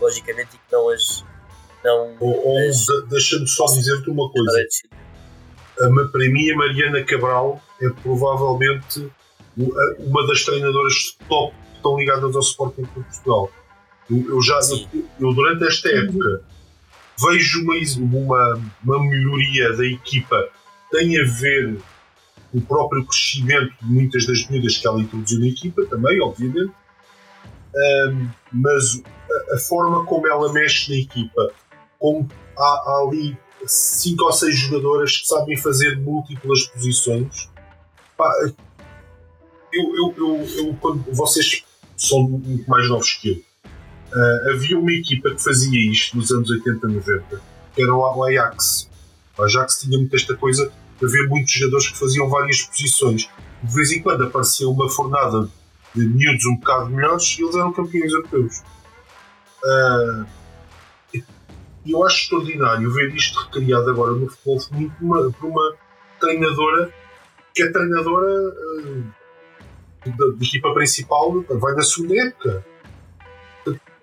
logicamente, 0.00 0.56
e 0.56 0.58
que 0.58 0.72
não 0.72 0.88
as. 0.88 1.24
Não 1.84 2.16
ou, 2.18 2.46
ou 2.46 2.58
deixa-me 3.08 3.46
só 3.46 3.66
dizer-te 3.66 4.08
uma 4.08 4.30
coisa. 4.30 4.64
Para 5.76 6.28
mim, 6.30 6.50
a 6.50 6.56
Mariana 6.56 7.04
Cabral 7.04 7.60
é 7.80 7.88
provavelmente 7.90 9.10
uma 9.98 10.26
das 10.26 10.44
treinadoras 10.44 11.16
top 11.28 11.54
que 11.54 11.76
estão 11.76 11.98
ligadas 11.98 12.34
ao 12.34 12.40
Sporting 12.40 12.82
de 12.82 12.88
Portugal. 12.88 13.50
Eu, 14.10 14.28
eu 14.28 14.42
já, 14.42 14.58
eu, 14.70 15.04
eu, 15.20 15.34
durante 15.34 15.64
esta 15.66 15.88
época 15.88 16.42
vejo 17.20 17.62
uma, 17.62 17.74
uma, 17.98 18.62
uma 18.82 19.02
melhoria 19.04 19.72
da 19.76 19.84
equipa 19.84 20.48
tem 20.90 21.20
a 21.20 21.24
ver 21.24 21.76
com 22.52 22.58
o 22.58 22.60
próprio 22.60 23.04
crescimento 23.04 23.74
de 23.82 23.92
muitas 23.92 24.26
das 24.26 24.46
medidas 24.48 24.78
que 24.78 24.86
ela 24.86 25.00
introduziu 25.00 25.40
na 25.40 25.46
equipa 25.46 25.84
também, 25.86 26.20
obviamente, 26.20 26.72
um, 27.74 28.28
mas 28.52 29.02
a, 29.50 29.54
a, 29.56 29.58
forma 29.58 30.04
como 30.04 30.26
ela 30.28 30.52
mexe 30.52 30.90
na 30.92 30.98
equipa, 30.98 31.50
como 31.98 32.28
há, 32.56 32.62
há 32.62 33.06
ali 33.06 33.36
cinco 33.66 34.24
ou 34.24 34.32
seis 34.32 34.56
jogadoras 34.56 35.16
que 35.16 35.26
sabem 35.26 35.56
fazer 35.56 35.98
múltiplas 35.98 36.68
posições, 36.68 37.50
pá, 38.16 38.32
eu, 39.72 39.96
eu, 39.96 40.14
eu, 40.16 40.48
eu, 40.58 40.76
quando 40.80 41.04
vocês 41.12 41.64
são 41.96 42.22
muito 42.22 42.68
mais 42.68 42.88
novos 42.88 43.14
que 43.14 43.30
eu, 43.30 43.70
uh, 44.14 44.54
havia 44.54 44.78
uma 44.78 44.92
equipa 44.92 45.30
que 45.30 45.42
fazia 45.42 45.90
isto 45.90 46.16
nos 46.16 46.30
anos 46.30 46.50
80, 46.50 46.86
90, 46.86 47.42
que 47.74 47.82
era 47.82 47.92
o 47.92 48.24
Ajax. 48.24 48.88
O 49.36 49.42
Ajax 49.42 49.80
tinha 49.80 49.98
muito 49.98 50.14
esta 50.14 50.36
coisa 50.36 50.70
de 50.98 51.06
haver 51.06 51.28
muitos 51.28 51.52
jogadores 51.52 51.88
que 51.88 51.98
faziam 51.98 52.28
várias 52.28 52.62
posições. 52.62 53.28
De 53.62 53.74
vez 53.74 53.90
em 53.90 54.02
quando 54.02 54.24
aparecia 54.24 54.68
uma 54.68 54.88
fornada 54.88 55.48
de 55.94 56.06
miúdos 56.06 56.44
um 56.46 56.56
bocado 56.56 56.90
melhores 56.90 57.38
e 57.38 57.42
eles 57.42 57.54
eram 57.54 57.72
campeões 57.72 58.12
europeus. 58.12 58.62
Uh, 59.64 60.26
e 61.84 61.92
eu 61.92 62.04
acho 62.04 62.22
extraordinário 62.22 62.90
ver 62.92 63.14
isto 63.14 63.38
recriado 63.40 63.90
agora 63.90 64.12
no 64.12 64.28
futebol 64.28 64.60
feminino 64.60 64.92
por 64.98 65.04
uma, 65.04 65.32
por 65.32 65.46
uma 65.50 65.74
treinadora 66.20 66.92
que 67.54 67.62
é 67.62 67.70
treinadora 67.70 68.50
uh, 68.50 69.04
da, 70.06 70.26
da, 70.36 70.44
equipa 70.44 70.74
principal, 70.74 71.42
vai 71.48 71.74
na 71.74 71.82
segunda 71.82 72.14
época 72.26 72.64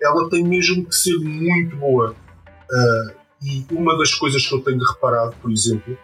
ela 0.02 0.28
tem 0.28 0.44
mesmo 0.44 0.84
que 0.84 0.94
ser 0.94 1.16
muito 1.18 1.76
boa. 1.76 2.14
Uh, 2.70 3.22
e 3.42 3.66
uma 3.70 3.96
das 3.96 4.14
coisas 4.14 4.46
que 4.46 4.54
eu 4.54 4.60
tenho 4.60 4.82
reparado, 4.82 5.34
por 5.40 5.50
exemplo, 5.50 5.96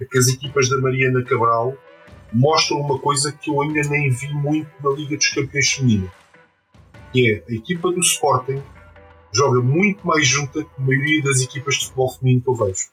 é 0.00 0.04
que 0.04 0.18
as 0.18 0.28
equipas 0.28 0.68
da 0.68 0.78
Mariana 0.78 1.24
Cabral 1.24 1.76
mostram 2.34 2.80
uma 2.80 2.98
coisa 2.98 3.32
que 3.32 3.50
eu 3.50 3.62
ainda 3.62 3.88
nem 3.88 4.10
vi 4.10 4.32
muito 4.32 4.70
na 4.82 4.90
Liga 4.90 5.16
dos 5.16 5.28
Campeões 5.28 5.70
Feminina, 5.72 6.12
que 7.12 7.30
é 7.30 7.52
a 7.52 7.54
equipa 7.54 7.90
do 7.90 8.00
Sporting 8.00 8.62
joga 9.32 9.60
muito 9.60 10.06
mais 10.06 10.26
junta 10.26 10.62
que 10.62 10.70
a 10.78 10.80
maioria 10.80 11.22
das 11.22 11.40
equipas 11.40 11.74
de 11.74 11.84
futebol 11.86 12.12
feminino 12.12 12.42
que 12.42 12.48
eu 12.50 12.54
vejo. 12.54 12.88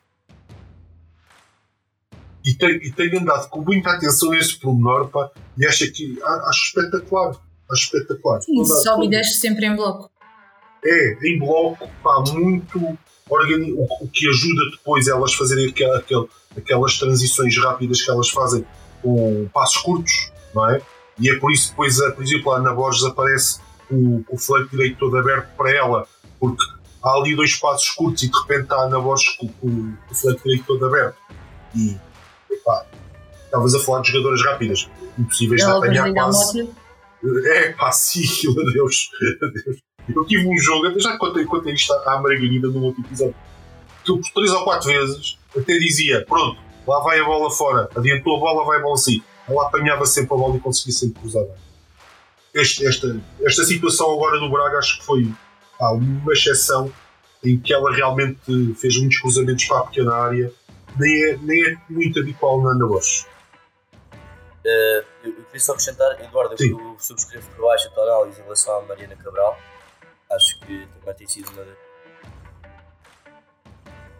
E 2.43 2.53
tenho, 2.55 2.81
e 2.81 2.91
tenho 2.91 3.19
andado 3.19 3.49
com 3.49 3.61
muita 3.61 3.91
atenção 3.91 4.31
a 4.31 4.37
esse 4.37 4.59
pormenor 4.59 5.09
pá, 5.09 5.29
e 5.57 5.65
acho, 5.67 5.91
que, 5.91 6.19
acho 6.23 6.65
espetacular. 6.67 7.35
Acho 7.71 7.83
espetacular. 7.83 8.41
Sim, 8.41 8.65
sobe 8.65 9.05
e 9.05 9.09
desce 9.09 9.39
sempre 9.39 9.67
em 9.67 9.75
bloco 9.75 10.11
é 10.83 11.17
em 11.23 11.39
bloco, 11.39 11.89
pá, 12.03 12.23
muito 12.33 12.97
o, 13.29 14.07
que 14.11 14.27
ajuda 14.27 14.71
depois 14.71 15.07
elas 15.07 15.33
fazerem 15.33 15.69
aquel, 15.69 16.27
aquelas 16.57 16.97
transições 16.97 17.57
rápidas 17.57 18.01
que 18.01 18.11
elas 18.11 18.29
fazem 18.29 18.65
com 19.01 19.47
passos 19.53 19.81
curtos, 19.81 20.31
não 20.53 20.69
é? 20.69 20.81
E 21.19 21.29
é 21.29 21.37
por 21.39 21.51
isso 21.51 21.69
depois, 21.69 21.97
por 21.97 22.23
exemplo, 22.23 22.51
a 22.51 22.57
Ana 22.57 22.73
Borges 22.73 23.03
aparece 23.03 23.59
o, 23.89 24.23
o 24.29 24.37
flanco 24.37 24.69
direito 24.69 24.97
todo 24.97 25.17
aberto 25.17 25.47
para 25.55 25.71
ela, 25.71 26.07
porque 26.39 26.63
há 27.03 27.13
ali 27.13 27.35
dois 27.35 27.55
passos 27.55 27.89
curtos 27.89 28.23
e 28.23 28.29
de 28.29 28.37
repente 28.37 28.63
está 28.63 28.87
na 28.87 28.97
voz 28.97 29.27
com, 29.37 29.47
com 29.47 29.93
o 30.09 30.15
flanco 30.15 30.41
direito 30.43 30.65
todo 30.65 30.85
aberto. 30.85 31.17
E 31.75 31.97
epá, 32.49 32.85
estavas 33.45 33.75
a 33.75 33.79
falar 33.79 34.01
de 34.01 34.11
jogadoras 34.11 34.43
rápidas, 34.43 34.89
impossíveis 35.17 35.61
de 35.61 35.69
apanhar 35.69 36.13
quase. 36.13 36.69
É 37.45 37.73
pá, 37.73 37.91
sim, 37.91 38.23
adeus, 38.69 39.11
adeus. 39.41 39.81
Eu 40.09 40.25
tive 40.25 40.47
um 40.47 40.57
jogo, 40.57 40.87
eu 40.87 40.99
já 40.99 41.17
contei, 41.17 41.45
contei 41.45 41.73
isto 41.73 41.93
à 41.93 42.19
Margarida 42.19 42.67
num 42.67 42.83
outro 42.85 43.01
episódio, 43.01 43.35
que 44.03 44.11
eu 44.11 44.17
por 44.17 44.31
3 44.33 44.51
ou 44.51 44.63
4 44.63 44.87
vezes 44.87 45.37
até 45.55 45.77
dizia: 45.77 46.25
pronto, 46.25 46.59
lá 46.87 46.99
vai 47.01 47.19
a 47.19 47.23
bola 47.25 47.51
fora, 47.51 47.89
adiantou 47.95 48.37
a 48.37 48.39
bola, 48.39 48.65
vai 48.65 48.79
a 48.79 48.81
bola 48.81 48.95
assim. 48.95 49.21
Ela 49.47 49.67
apanhava 49.67 50.05
sempre 50.05 50.33
a 50.33 50.37
bola 50.37 50.55
e 50.55 50.59
conseguia 50.59 50.93
sempre 50.93 51.19
cruzar. 51.21 51.45
Este- 52.53 52.85
esta, 52.85 53.19
esta 53.43 53.63
situação 53.63 54.11
agora 54.13 54.39
do 54.39 54.49
Braga 54.51 54.77
acho 54.77 54.99
que 54.99 55.05
foi 55.05 55.33
uma 55.79 56.33
exceção 56.33 56.91
em 57.43 57.59
que 57.59 57.73
ela 57.73 57.91
realmente 57.93 58.73
fez 58.75 58.97
muitos 58.99 59.19
cruzamentos 59.19 59.65
para 59.65 59.79
a 59.79 59.83
pequena 59.87 60.13
área, 60.13 60.53
nem 60.99 61.23
é, 61.31 61.37
nem 61.37 61.65
é 61.71 61.77
muito 61.89 62.19
habitual 62.19 62.61
na 62.61 62.71
Ana 62.71 62.85
Bosch. 62.85 63.25
Eh, 64.63 65.05
eu, 65.23 65.29
eu 65.31 65.43
queria 65.45 65.59
só 65.59 65.71
acrescentar, 65.71 66.21
Eduardo, 66.21 66.55
Sim. 66.55 66.71
eu, 66.71 66.79
eu 66.79 66.95
subscrevo 66.99 67.47
por 67.55 67.65
baixo 67.65 67.87
a 67.87 67.91
tua 67.91 68.03
análise 68.03 68.39
em 68.39 68.43
relação 68.43 68.77
à 68.77 68.81
Mariana 68.83 69.15
Cabral. 69.15 69.57
Acho 70.31 70.59
que 70.59 70.87
também 70.99 71.15
tem 71.15 71.27
sido 71.27 71.49
uma, 71.51 71.63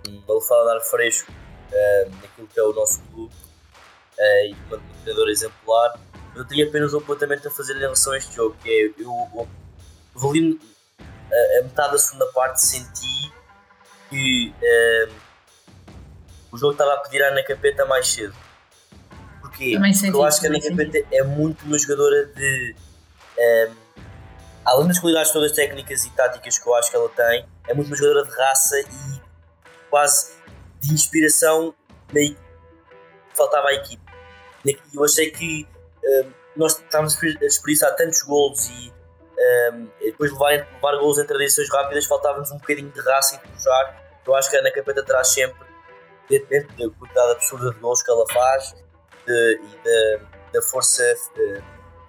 uma 0.08 0.34
lefada 0.36 0.64
de 0.64 0.70
ar 0.78 0.82
fresco 0.82 1.32
eh, 1.72 2.08
naquilo 2.22 2.48
que 2.48 2.60
é 2.60 2.64
o 2.64 2.74
nosso 2.74 3.02
clube 3.12 3.34
eh, 4.18 4.48
e 4.50 4.54
uma 4.68 4.78
uma 4.78 4.94
treinadora 5.04 5.32
exemplar. 5.32 6.00
Eu 6.36 6.46
tenho 6.46 6.68
apenas 6.68 6.94
um 6.94 6.98
apontamento 6.98 7.48
a 7.48 7.52
fazer 7.52 7.76
em 7.76 7.80
relação 7.80 8.14
a 8.14 8.18
este 8.18 8.36
jogo, 8.36 8.56
que 8.62 8.70
é 8.70 8.86
eu, 8.86 8.94
eu, 9.36 9.48
eu 10.16 10.30
ali 10.30 10.60
a, 11.00 11.60
a 11.60 11.64
metade 11.64 11.92
da 11.94 11.98
segunda 11.98 12.26
parte 12.28 12.62
senti 12.62 13.32
que 14.10 14.54
eh, 14.62 15.10
o 16.52 16.58
jogo 16.58 16.74
estava 16.74 16.94
a 16.94 16.98
pedir 16.98 17.24
a 17.24 17.30
Ana 17.30 17.44
Capeta 17.44 17.86
mais 17.86 18.08
cedo. 18.08 18.36
Porquê? 19.40 19.78
Senti 19.94 20.14
eu 20.14 20.24
acho 20.24 20.42
que 20.42 20.48
a 20.48 20.50
Ana 20.50 20.60
Capeta 20.60 21.08
é 21.12 21.24
muito 21.24 21.66
uma 21.66 21.78
jogadora 21.78 22.26
de. 22.26 22.76
além 24.66 24.88
das 24.88 25.00
qualidades 25.00 25.32
todas 25.32 25.54
técnicas 25.54 26.06
e 26.06 26.10
táticas 26.12 26.60
que 26.60 26.68
eu 26.68 26.76
acho 26.76 26.90
que 26.90 26.96
ela 26.96 27.10
tem, 27.10 27.46
é 27.68 27.74
muito 27.74 27.88
uma 27.88 27.96
jogadora 27.96 28.26
de 28.26 28.36
raça 28.36 28.80
e 28.80 29.22
quase 29.90 30.41
de 30.82 30.94
inspiração 30.94 31.74
na 32.14 32.20
equipe 32.22 32.42
faltava 33.34 33.70
à 33.70 33.74
equipe. 33.74 34.04
Eu 34.94 35.04
achei 35.04 35.32
que 35.32 35.68
ehm, 36.04 36.30
nós 36.56 36.78
estávamos 36.78 37.16
a 37.18 37.20
desperdiçar 37.40 37.96
tantos 37.96 38.22
golos 38.24 38.68
e 38.70 38.94
e 40.02 40.12
depois 40.12 40.30
de 40.32 40.38
levar, 40.38 40.52
levar 40.52 40.98
golos 41.00 41.18
em 41.18 41.26
tradições 41.26 41.68
rápidas, 41.72 42.06
faltava-nos 42.06 42.52
um 42.52 42.58
bocadinho 42.60 42.92
de 42.92 43.02
raça 43.02 43.36
e 43.36 43.40
de 43.40 43.48
puxar. 43.54 44.20
Eu 44.26 44.36
acho 44.36 44.50
que 44.52 44.56
a 44.56 44.60
Ana 44.60 44.72
Capeta 44.72 45.04
traz 45.04 45.30
sempre, 45.30 45.66
dentro 46.30 46.68
da 46.78 46.96
quantidade 46.96 47.32
absurda 47.32 47.72
de 47.74 47.80
golos 47.80 48.04
que 48.04 48.12
ela 48.12 48.24
faz 48.32 48.76
de- 49.26 49.60
e 49.64 49.84
da, 49.84 50.26
da 50.54 50.62
força 50.62 51.02
eh, 51.04 51.62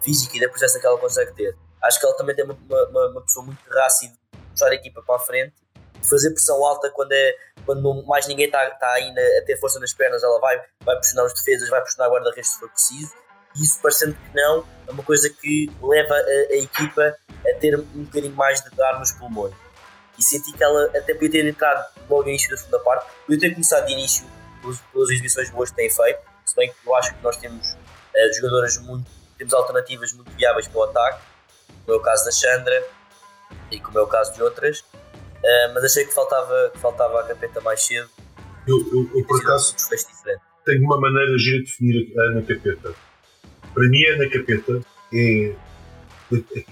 física 0.03 0.37
e 0.37 0.41
da 0.41 0.49
presença 0.51 0.79
que 0.79 0.87
ela 0.87 0.99
consegue 0.99 1.33
ter. 1.33 1.57
Acho 1.83 1.99
que 1.99 2.05
ela 2.07 2.15
também 2.17 2.37
tem 2.37 2.45
uma, 2.45 2.55
uma, 2.69 3.07
uma 3.09 3.23
pessoa 3.23 3.47
muito 3.47 3.63
de 3.65 3.71
raça 3.75 4.05
e 4.05 4.09
de 4.11 4.19
puxar 4.51 4.69
a 4.69 4.75
equipa 4.75 5.03
para 5.03 5.17
a 5.17 5.19
frente, 5.19 5.55
de 5.55 5.62
fazer 6.03 6.31
pressão 6.31 6.65
alta 6.65 6.91
quando, 6.91 7.13
é, 7.13 7.35
quando 7.65 8.03
mais 8.07 8.27
ninguém 8.27 8.47
está 8.47 8.69
tá 8.71 8.93
aí 8.93 9.13
na- 9.13 9.39
a 9.39 9.45
ter 9.45 9.57
força 9.59 9.79
nas 9.79 9.93
pernas, 9.93 10.23
ela 10.23 10.39
vai, 10.41 10.61
vai 10.85 10.97
pressionar 10.97 11.27
os 11.27 11.35
defesas, 11.35 11.69
vai 11.69 11.81
pressionar 11.81 12.11
o 12.11 12.15
guarda-redes 12.15 12.51
se 12.51 12.59
for 12.59 12.69
preciso. 12.69 13.13
E 13.57 13.63
isso, 13.63 13.79
parecendo 13.83 14.15
que 14.15 14.35
não, 14.37 14.67
é 14.87 14.91
uma 14.91 15.03
coisa 15.03 15.29
que 15.29 15.71
leva 15.83 16.15
a, 16.15 16.19
a 16.19 16.57
equipa 16.57 17.17
a 17.47 17.55
ter 17.59 17.79
um 17.79 18.05
bocadinho 18.05 18.35
mais 18.35 18.61
de 18.63 18.83
ar 18.83 18.99
nos 18.99 19.13
pulmões. 19.13 19.55
E 20.19 20.23
senti 20.23 20.53
que 20.53 20.63
ela 20.63 20.85
até 20.87 21.15
podia 21.15 21.31
ter 21.31 21.47
entrado 21.47 21.85
logo 22.09 22.23
no 22.23 22.29
início 22.29 22.51
da 22.51 22.57
segunda 22.57 22.79
parte, 22.81 23.07
podia 23.27 23.41
ter 23.41 23.51
começado 23.53 23.87
de 23.87 23.93
início 23.93 24.27
pelas, 24.93 25.11
exibições 25.11 25.51
boas 25.51 25.71
que 25.71 25.77
tem 25.77 25.91
feito, 25.91 26.21
se 26.45 26.55
bem 26.57 26.71
que 26.71 26.87
eu 26.87 26.95
acho 26.95 27.15
que 27.15 27.23
nós 27.23 27.37
temos 27.37 27.77
eh, 28.15 28.33
jogadoras 28.35 28.79
muito, 28.79 29.11
temos 29.39 29.53
alternativas 29.55 30.13
muito 30.13 30.31
viáveis 30.33 30.69
para 30.69 30.79
o 30.79 30.83
ataque, 30.85 31.21
como 31.85 31.97
é 31.97 32.01
o 32.01 32.03
caso 32.03 32.25
da 32.25 32.31
Chandra 32.31 32.87
e 33.71 33.81
como 33.81 33.99
é 33.99 34.03
o 34.03 34.07
caso 34.07 34.33
de 34.35 34.43
outras, 34.43 34.85
Eh, 35.45 35.73
mas 35.75 35.85
achei 35.85 36.05
que 36.05 36.15
faltava, 36.15 36.71
que 36.73 36.79
faltava 36.79 37.21
a 37.21 37.25
capeta 37.25 37.61
mais 37.61 37.83
cedo, 37.83 38.09
Eu, 38.67 38.79
eu, 38.93 39.11
eu 39.15 39.25
por 39.25 39.41
acaso 39.41 39.75
tenho 40.65 40.85
uma 40.85 41.01
maneira 41.01 41.37
gira 41.39 41.59
de 41.59 41.65
definir 41.65 42.13
a 42.17 42.23
Ana 42.23 42.43
Capeta. 42.43 42.95
Para 43.75 43.89
mim, 43.89 44.05
a 44.07 44.15
Ana 44.15 44.31
Capeta 44.31 44.81
é 45.13 45.55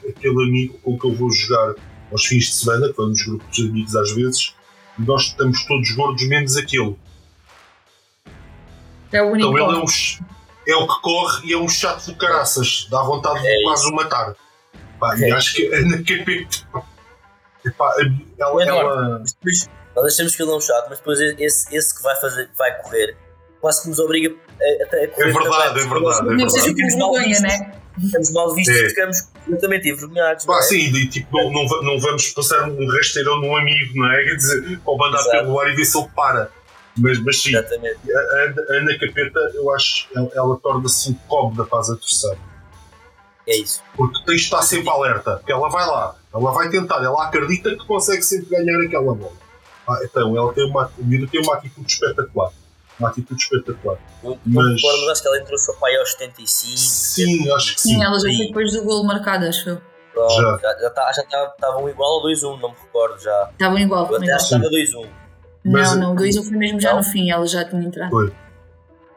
aquele 0.09 0.43
amigo 0.45 0.79
com 0.79 0.99
que 0.99 1.07
eu 1.07 1.15
vou 1.15 1.31
jogar 1.33 1.75
aos 2.13 2.25
fins 2.25 2.45
de 2.47 2.55
semana, 2.55 2.89
que 2.89 2.97
vamos 2.97 3.21
grupos 3.25 3.57
de 3.57 3.69
amigos 3.69 3.97
às 3.97 4.13
vezes, 4.13 4.55
e 4.99 5.03
nós 5.03 5.23
estamos 5.23 5.65
todos 5.67 5.91
gordos, 5.93 6.29
menos 6.29 6.57
aquele. 6.57 6.97
É 9.13 9.21
o 9.23 9.31
único. 9.31 9.49
Então 9.49 9.69
ele 9.69 9.79
é, 9.79 9.81
um, 9.81 9.85
é 10.69 10.77
o 10.77 10.87
que 10.87 11.03
corre 11.03 11.49
e 11.49 11.53
é 11.53 11.59
um 11.59 11.69
chato 11.69 12.07
de 12.07 12.15
caraças, 12.15 12.87
dá 12.89 13.03
vontade 13.03 13.45
É 13.45 13.57
de 13.57 13.63
quase 13.65 13.91
o 13.91 13.95
matar. 13.95 14.37
Pá, 15.01 15.17
E 15.19 15.25
É. 15.25 15.33
acho 15.33 15.55
que 15.55 15.75
a 15.75 15.79
Ana 15.79 15.99
Capeta. 16.05 16.90
Ela, 17.65 18.63
Eduardo, 18.63 18.63
ela, 18.63 19.19
Mas 19.21 19.33
depois, 19.33 19.69
nós 19.97 20.07
achamos 20.15 20.35
que 20.37 20.43
ele 20.43 20.51
é 20.51 20.55
um 20.55 20.61
chato, 20.61 20.87
mas 20.89 20.99
depois 20.99 21.21
esse, 21.21 21.77
esse 21.77 21.97
que 21.97 22.03
vai, 22.03 22.17
fazer, 22.21 22.49
vai 22.57 22.75
correr 22.83 23.17
quase 23.61 23.83
que 23.83 23.89
nos 23.89 23.99
obriga 23.99 24.35
a, 24.61 24.85
até 24.85 25.05
a 25.05 25.09
correr. 25.09 25.29
É 25.29 25.33
verdade, 25.33 25.69
também, 25.69 25.85
é 25.85 25.89
verdade, 25.89 26.43
é 26.43 26.45
que 26.45 26.51
seja 26.51 26.99
mal 26.99 27.13
vergonha, 27.13 27.29
vistos, 27.29 27.43
né? 27.43 27.73
Ficamos 28.01 28.33
mal 28.33 28.55
vistos 28.55 28.77
É. 28.77 28.81
e 28.81 28.89
ficamos 28.89 29.21
completamente 29.21 29.89
envergonhados. 29.91 30.47
não 30.47 30.55
Pá, 30.55 30.61
é? 30.61 30.63
sim, 30.63 30.77
e 30.95 31.09
tipo, 31.09 31.37
não, 31.37 31.51
não, 31.53 31.83
não 31.83 32.01
vamos 32.01 32.29
passar 32.31 32.69
um 32.71 32.89
rasteirão 32.97 33.41
num 33.41 33.55
amigo, 33.57 33.93
não 33.97 34.11
é? 34.13 34.25
Quer 34.25 34.35
dizer, 34.37 34.81
ou 34.87 34.97
mandar 34.97 35.23
pelo 35.31 35.61
ar 35.61 35.69
e 35.71 35.77
ver 35.77 35.85
se 35.85 35.99
ele 35.99 36.09
para. 36.17 36.51
Mas, 36.97 37.19
mas 37.23 37.41
sim, 37.43 37.55
a, 37.55 37.61
Exatamente. 37.61 37.99
a- 38.13 38.19
a 38.19 38.77
Ana 38.77 38.99
Capeta, 38.99 39.39
eu 39.55 39.73
acho, 39.75 40.09
ela, 40.17 40.31
ela 40.35 40.57
torna-se 40.59 41.11
incómoda 41.11 41.65
para 41.65 41.79
as 41.81 41.91
adversários. 41.91 42.41
É 43.47 43.57
isso. 43.57 43.83
Porque 43.97 44.19
tens 44.25 44.41
de 44.41 44.45
estar 44.45 44.63
sempre 44.63 44.89
alerta, 44.91 45.37
porque 45.37 45.53
ela 45.53 45.69
vai 45.69 45.87
lá, 45.87 46.15
ela 46.33 46.53
vai 46.53 46.69
tentar, 46.69 47.03
ela 47.03 47.25
acredita 47.25 47.71
que 47.71 47.87
consegue 47.87 48.23
sempre 48.23 48.47
ganhar 48.51 48.87
aquela 48.87 49.15
bola. 49.15 49.33
Ah, 49.89 49.99
então, 50.05 50.37
ela 50.37 50.53
tem 50.53 50.65
uma, 50.69 50.85
a 50.85 50.91
miúda 50.99 51.27
tem 51.31 51.41
uma 51.43 51.55
atitude 51.55 51.91
espetacular. 51.93 52.53
Uma 52.99 53.09
atitude 53.09 53.43
espetacular. 53.43 53.99
Eu 54.23 54.39
Mas- 54.47 54.75
recordo, 54.77 55.01
mas 55.01 55.09
acho 55.11 55.23
que 55.23 55.29
ela 55.29 55.39
entrou 55.41 55.59
só 55.59 55.73
para 55.73 55.89
aí 55.89 55.97
aos 55.97 56.13
75. 56.13 56.77
Sim, 56.79 57.51
acho 57.53 57.75
que 57.75 57.81
Sim, 57.81 57.89
sim. 57.97 58.05
ela 58.05 58.15
já 58.19 58.29
foi 58.29 58.47
depois 58.47 58.73
do 58.73 58.85
golo 58.85 59.05
marcado, 59.05 59.47
acho 59.47 59.71
eu. 59.71 59.81
Pronto, 60.13 60.35
Já. 60.35 60.59
já 60.59 60.79
já 60.81 60.91
tá- 60.91 61.13
já 61.13 61.23
tá- 61.25 61.53
estavam 61.55 61.89
igual 61.89 62.19
ao 62.19 62.23
2-1, 62.23 62.59
não 62.61 62.71
me 62.71 62.77
recordo 62.81 63.19
já. 63.21 63.49
Estavam 63.53 63.79
igual. 63.79 64.07
Eu 64.11 64.17
até 64.17 64.25
igual. 64.25 64.37
acho 64.37 64.49
que 64.49 64.55
estava 64.55 64.71
2-1. 64.71 65.09
Mas- 65.65 65.91
Não, 65.93 66.01
não, 66.01 66.13
o 66.13 66.17
2 66.17 66.37
foi 66.37 66.57
mesmo 66.57 66.81
já 66.81 66.91
Não? 66.91 66.99
no 66.99 67.05
fim, 67.05 67.31
ela 67.31 67.47
já 67.47 67.65
tinha 67.65 67.83
entrado. 67.83 68.33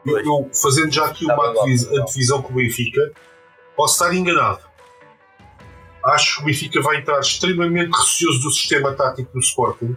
Eu, 0.06 0.18
eu, 0.18 0.50
fazendo 0.52 0.92
já 0.92 1.06
aqui 1.06 1.26
Tá 1.26 1.34
uma 1.34 1.52
bem. 1.64 1.74
a 2.00 2.04
divisão 2.04 2.42
com 2.42 2.52
o 2.52 2.56
Benfica, 2.56 3.12
posso 3.76 3.94
estar 3.94 4.14
enganado. 4.14 4.60
Acho 6.06 6.36
que 6.36 6.42
o 6.42 6.44
Benfica 6.46 6.80
vai 6.82 6.98
entrar 6.98 7.18
extremamente 7.20 7.90
receoso 7.96 8.40
do 8.42 8.50
sistema 8.50 8.92
tático 8.94 9.32
do 9.32 9.40
Sporting. 9.40 9.96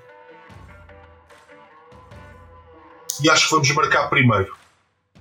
E 3.23 3.29
acho 3.29 3.45
que 3.45 3.51
vamos 3.51 3.69
marcar 3.71 4.07
primeiro. 4.09 4.55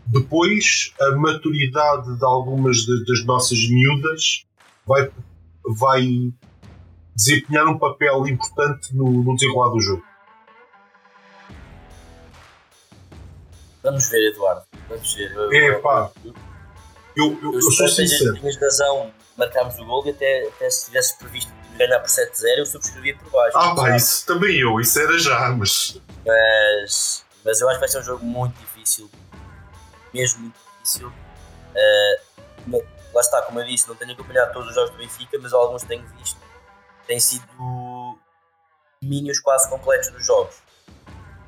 Depois, 0.06 0.92
a 1.00 1.10
maturidade 1.16 2.16
de 2.16 2.24
algumas 2.24 2.76
de- 2.78 3.04
das 3.04 3.24
nossas 3.24 3.58
miúdas 3.68 4.46
vai, 4.86 5.10
vai 5.76 6.32
desempenhar 7.14 7.66
um 7.66 7.78
papel 7.78 8.28
importante 8.28 8.94
no, 8.94 9.10
no 9.24 9.34
desenrolar 9.34 9.70
do 9.70 9.80
jogo. 9.80 10.04
Vamos 13.82 14.08
ver, 14.08 14.30
Eduardo. 14.32 14.62
Vamos 14.88 15.14
ver. 15.14 15.32
Eu, 15.32 15.52
É, 15.52 15.78
pá. 15.80 16.10
eu, 16.24 16.34
Eu, 17.16 17.38
eu, 17.42 17.54
eu, 17.54 17.62
sou 17.62 17.88
sincero. 17.88 18.38
razão. 18.60 19.12
Marcámos 19.36 19.78
o 19.78 19.84
gol 19.84 20.06
e 20.06 20.10
até, 20.10 20.48
até 20.48 20.70
se 20.70 20.86
tivesses 20.86 21.12
previsto 21.12 21.52
ganhar 21.76 21.98
por 22.00 22.08
7-0, 22.08 22.58
eu 22.58 22.66
subscrevia 22.66 23.16
por 23.18 23.30
baixo. 23.30 23.56
Ah, 23.58 23.74
pá, 23.74 23.94
isso 23.96 24.24
também 24.26 24.58
eu, 24.58 24.80
isso 24.80 24.98
era 24.98 25.18
já, 25.18 25.50
mas. 25.50 26.00
Mas, 26.24 27.24
mas 27.44 27.60
eu 27.60 27.68
acho 27.68 27.76
que 27.76 27.80
vai 27.80 27.88
ser 27.88 27.98
um 27.98 28.02
jogo 28.02 28.24
muito 28.24 28.58
difícil. 28.58 29.10
Mesmo 30.14 30.40
muito 30.40 30.56
difícil. 30.82 31.12
Não- 32.66 32.82
lá 33.14 33.20
está, 33.20 33.42
como 33.42 33.60
eu 33.60 33.66
disse, 33.66 33.86
não 33.88 33.94
tenho 33.94 34.12
acompanhado 34.12 34.52
todos 34.52 34.68
os 34.70 34.74
jogos 34.74 34.90
do 34.90 34.96
Benfica, 34.96 35.38
mas 35.40 35.52
alguns 35.52 35.82
tenho 35.84 36.06
visto. 36.18 36.40
Têm 37.06 37.20
sido 37.20 37.46
domínios 39.02 39.38
quase 39.40 39.68
completos 39.68 40.08
dos 40.10 40.24
jogos. 40.26 40.56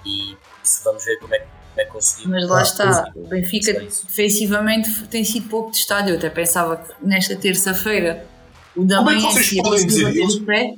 E 0.05 0.37
por 0.37 0.63
isso 0.63 0.85
vamos 0.85 1.05
ver 1.05 1.19
como 1.19 1.35
é, 1.35 1.39
que- 1.41 1.49
é 1.81 1.85
que 1.85 1.91
conseguimos. 1.93 2.41
Mas 2.41 2.49
lá 2.49 2.59
Ah, 2.59 2.63
está, 2.63 3.13
o 3.15 3.27
Benfica 3.29 3.71
É 3.71 3.85
isso. 3.85 4.07
defensivamente 4.07 5.03
tem 5.09 5.25
sido 5.25 5.49
pouco 5.49 5.71
testado. 5.73 6.11
Eu 6.11 6.17
até 6.17 6.29
pensava 6.31 6.77
que 6.77 6.93
nesta 7.01 7.37
terça-feira 7.37 8.25
o 8.77 8.87
Como 8.87 9.11
é 9.11 9.17
que 9.17 9.63
podem 9.63 9.87
dizer 9.87 10.25
o 10.25 10.45
pé. 10.45 10.75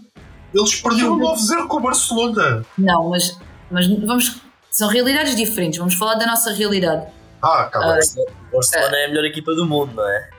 Eles 0.55 0.75
perderam 0.81 1.17
9-0 1.19 1.67
com 1.69 1.77
o 1.77 1.81
Barcelona. 1.81 2.65
Não, 2.77 3.11
mas, 3.11 3.39
mas 3.71 3.87
vamos. 3.87 4.41
São 4.71 4.89
realidades 4.89 5.37
diferentes. 5.37 5.79
Vamos 5.79 5.95
falar 5.95 6.15
da 6.15 6.27
nossa 6.27 6.53
realidade. 6.53 7.07
Ah, 7.43 7.69
tá 7.73 7.79
O 7.79 7.83
bem. 7.83 8.27
Barcelona 8.53 8.97
é 8.97 9.05
a 9.07 9.09
melhor 9.09 9.25
equipa 9.25 9.55
do 9.55 9.65
mundo, 9.67 9.95
não 9.95 10.09
é? 10.09 10.31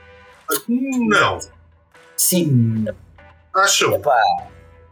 Não. 0.68 1.38
Sim. 2.16 2.84
Acham? 3.54 3.94
Epá, 3.94 4.20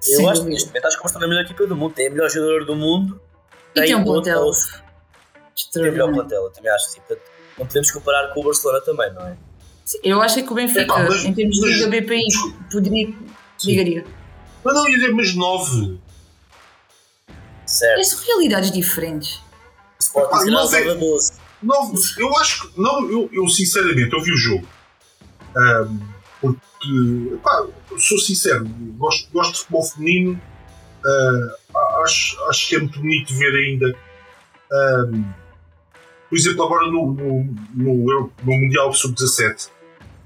Eu 0.08 0.28
acho 0.30 0.42
que 0.42 0.48
neste 0.48 0.68
momento 0.68 0.86
acho 0.86 0.98
que 0.98 1.06
estão 1.06 1.20
na 1.20 1.28
melhor 1.28 1.44
equipa 1.44 1.66
do 1.66 1.76
mundo. 1.76 1.92
Tem 1.94 2.06
a 2.08 2.10
melhor 2.10 2.30
jogador 2.30 2.64
do 2.64 2.74
mundo. 2.74 3.20
E 3.74 3.80
tem 3.82 3.94
um 3.94 4.04
plantel. 4.04 4.50
Tem 5.72 5.88
a 5.88 5.92
melhor 5.92 6.12
plantel, 6.12 6.44
eu 6.44 6.50
também 6.50 6.70
acho. 6.70 6.90
Sim. 6.90 7.00
Não 7.58 7.66
podemos 7.66 7.90
comparar 7.90 8.32
com 8.32 8.40
o 8.40 8.44
Barcelona 8.44 8.80
também, 8.80 9.12
não 9.12 9.26
é? 9.26 9.36
Sim, 9.84 9.98
eu 10.04 10.22
acho 10.22 10.42
que 10.42 10.52
o 10.52 10.54
Benfica, 10.54 10.80
é, 10.82 11.08
mas, 11.08 11.24
em 11.24 11.34
termos 11.34 11.56
de 11.56 11.66
Liga 11.66 11.86
BPI, 11.88 12.22
poderia. 12.70 13.14
Diga. 13.58 14.04
Mas 14.64 14.74
não 14.74 14.88
ia 14.88 14.94
dizer, 14.94 15.12
mas 15.12 15.34
9. 15.34 15.98
Certo. 17.66 18.04
São 18.04 18.24
realidades 18.24 18.70
diferentes. 18.70 19.40
Ah, 20.16 20.38
será 20.38 20.62
9 20.62 20.76
é, 20.76 20.94
12. 20.94 21.32
9, 21.62 21.98
eu 22.18 22.36
acho 22.38 22.68
que. 22.68 22.80
Não, 22.80 23.10
eu, 23.10 23.30
eu 23.32 23.48
sinceramente, 23.48 24.12
eu 24.12 24.22
vi 24.22 24.32
o 24.32 24.36
jogo. 24.36 24.66
Um, 25.56 26.00
porque, 26.40 27.38
pá, 27.42 27.66
sou 27.98 28.18
sincero, 28.18 28.66
gosto, 28.96 29.30
gosto 29.32 29.52
de 29.52 29.58
futebol 29.58 29.84
feminino. 29.84 30.40
Uh, 31.04 32.02
acho, 32.02 32.42
acho 32.44 32.68
que 32.68 32.76
é 32.76 32.78
muito 32.78 32.98
bonito 32.98 33.34
ver 33.34 33.54
ainda. 33.54 33.94
Um, 34.72 35.24
por 36.30 36.38
exemplo, 36.38 36.64
agora 36.64 36.86
no, 36.86 37.12
no, 37.12 37.44
no, 37.74 38.30
no 38.44 38.52
Mundial 38.52 38.92
Sub-17, 38.92 39.68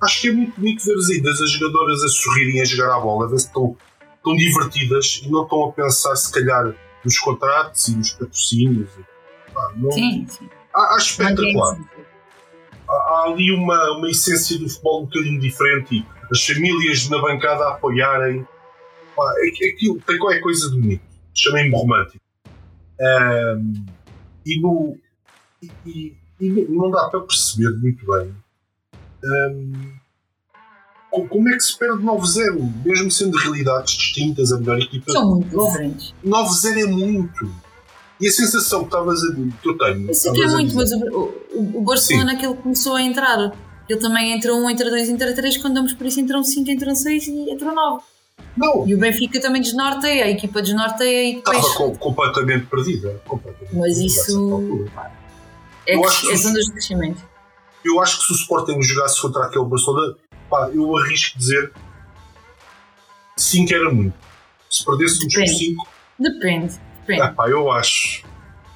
acho 0.03 0.21
que 0.21 0.29
é 0.29 0.33
muito 0.33 0.61
bonito 0.61 0.85
ver 0.85 0.95
ainda 1.15 1.31
as 1.31 1.51
jogadoras 1.51 2.05
a 2.05 2.09
sorrirem 2.09 2.61
a 2.61 2.65
jogar 2.67 2.95
a 2.95 3.01
bola, 3.01 3.25
a 3.25 3.31
ver 3.31 3.39
se 3.39 3.47
estão, 3.47 3.75
estão 4.15 4.37
divertidas 4.37 5.23
e 5.25 5.31
não 5.31 5.45
estão 5.45 5.65
a 5.65 5.73
pensar, 5.73 6.15
se 6.15 6.31
calhar, 6.31 6.75
nos 7.03 7.19
contratos 7.19 7.89
e 7.89 7.97
nos 7.97 8.11
patrocínios. 8.13 8.91
Pá, 9.53 9.73
não, 9.77 9.91
sim, 9.93 10.27
sim. 10.29 10.49
Acho 10.75 11.23
espetacular. 11.23 11.79
Há, 12.87 12.93
há 12.93 13.25
ali 13.33 13.51
uma, 13.53 13.97
uma 13.97 14.11
essência 14.11 14.59
do 14.59 14.69
futebol 14.69 15.03
um 15.03 15.07
bocadinho 15.07 15.41
diferente 15.41 15.97
e 15.97 16.07
as 16.31 16.47
famílias 16.47 17.09
na 17.09 17.19
bancada 17.19 17.65
a 17.65 17.71
apoiarem. 17.73 18.47
Pá, 19.17 19.35
é, 19.39 19.69
aquilo 19.71 20.01
tem 20.07 20.19
qualquer 20.19 20.41
coisa 20.41 20.71
de 20.71 20.81
bonito. 20.81 21.03
Chamei-me 21.35 21.75
romântico. 21.75 22.23
Um, 23.01 23.87
e, 24.47 24.61
no, 24.61 24.99
e, 25.87 26.17
e, 26.41 26.67
não 26.69 26.91
dá 26.91 27.09
para 27.09 27.21
perceber 27.21 27.71
muito 27.79 28.05
bem 28.07 28.35
um, 29.25 29.95
como 31.29 31.49
é 31.49 31.53
que 31.53 31.61
se 31.61 31.79
perde 31.79 32.03
9-0, 32.03 32.85
mesmo 32.85 33.11
sendo 33.11 33.37
realidades 33.39 33.95
distintas, 33.95 34.53
a 34.53 34.59
melhor 34.59 34.81
equipa. 34.81 35.13
São 35.13 35.31
muito 35.31 35.67
diferentes. 35.67 36.15
9-0 36.25 36.79
é 36.79 36.87
muito. 36.87 37.55
E 38.21 38.29
a 38.29 38.31
sensação 38.31 38.81
que 38.81 38.87
estavas 38.87 39.23
a 39.23 39.33
que 39.33 39.69
eu 39.69 39.79
tenho. 39.79 40.09
Eu 40.09 40.15
sei 40.15 40.33
que 40.33 40.43
é 40.43 40.47
muito, 40.49 40.75
mas 40.75 40.93
o, 40.93 41.35
o, 41.53 41.79
o 41.79 41.81
Barcelona, 41.83 42.31
Sim. 42.31 42.37
aquele 42.37 42.55
começou 42.55 42.95
a 42.95 43.03
entrar. 43.03 43.53
Ele 43.89 44.01
também 44.01 44.33
entrou 44.33 44.59
1, 44.59 44.71
entra 44.71 44.91
2, 44.91 45.09
entra 45.09 45.35
3, 45.35 45.59
quando 45.59 45.75
damos 45.75 45.93
por 45.93 46.07
isso 46.07 46.21
entram 46.21 46.43
5, 46.43 46.71
entram 46.71 46.95
6 46.95 47.29
e 47.29 47.51
entrou 47.51 47.75
9. 47.75 48.03
Não. 48.57 48.87
E 48.87 48.95
o 48.95 48.99
Benfica 48.99 49.41
também 49.41 49.61
desnorteia, 49.61 50.25
a 50.25 50.31
equipa 50.31 50.63
desnorteia 50.63 51.31
e 51.31 51.35
depois. 51.37 51.59
Estava 51.59 51.75
com, 51.75 51.97
completamente 51.97 52.67
perdida. 52.67 53.21
Completamente 53.27 53.77
mas 53.77 53.99
isso. 53.99 54.87
É, 55.87 55.99
que, 55.99 56.33
é 56.33 56.37
zona 56.37 56.61
de 56.61 56.71
crescimento. 56.71 57.23
Eu 57.85 58.01
acho 58.01 58.19
que 58.19 58.27
se 58.27 58.33
o 58.33 58.37
Sporting 58.37 58.83
jogasse 58.83 59.21
contra 59.21 59.45
aquele 59.45 59.65
Barcelona, 59.65 60.17
pá, 60.49 60.71
eu 60.73 60.97
arrisco 60.97 61.39
dizer 61.39 61.73
5 63.37 63.75
era 63.75 63.93
muito. 63.93 64.15
Se 64.71 64.85
perdêssemos 64.85 65.35
por 65.35 65.47
5. 65.47 65.89
Depende. 66.19 66.75
Depende. 67.01 67.23
Ah, 67.23 67.33
pá, 67.33 67.49
eu 67.49 67.71
acho. 67.71 68.25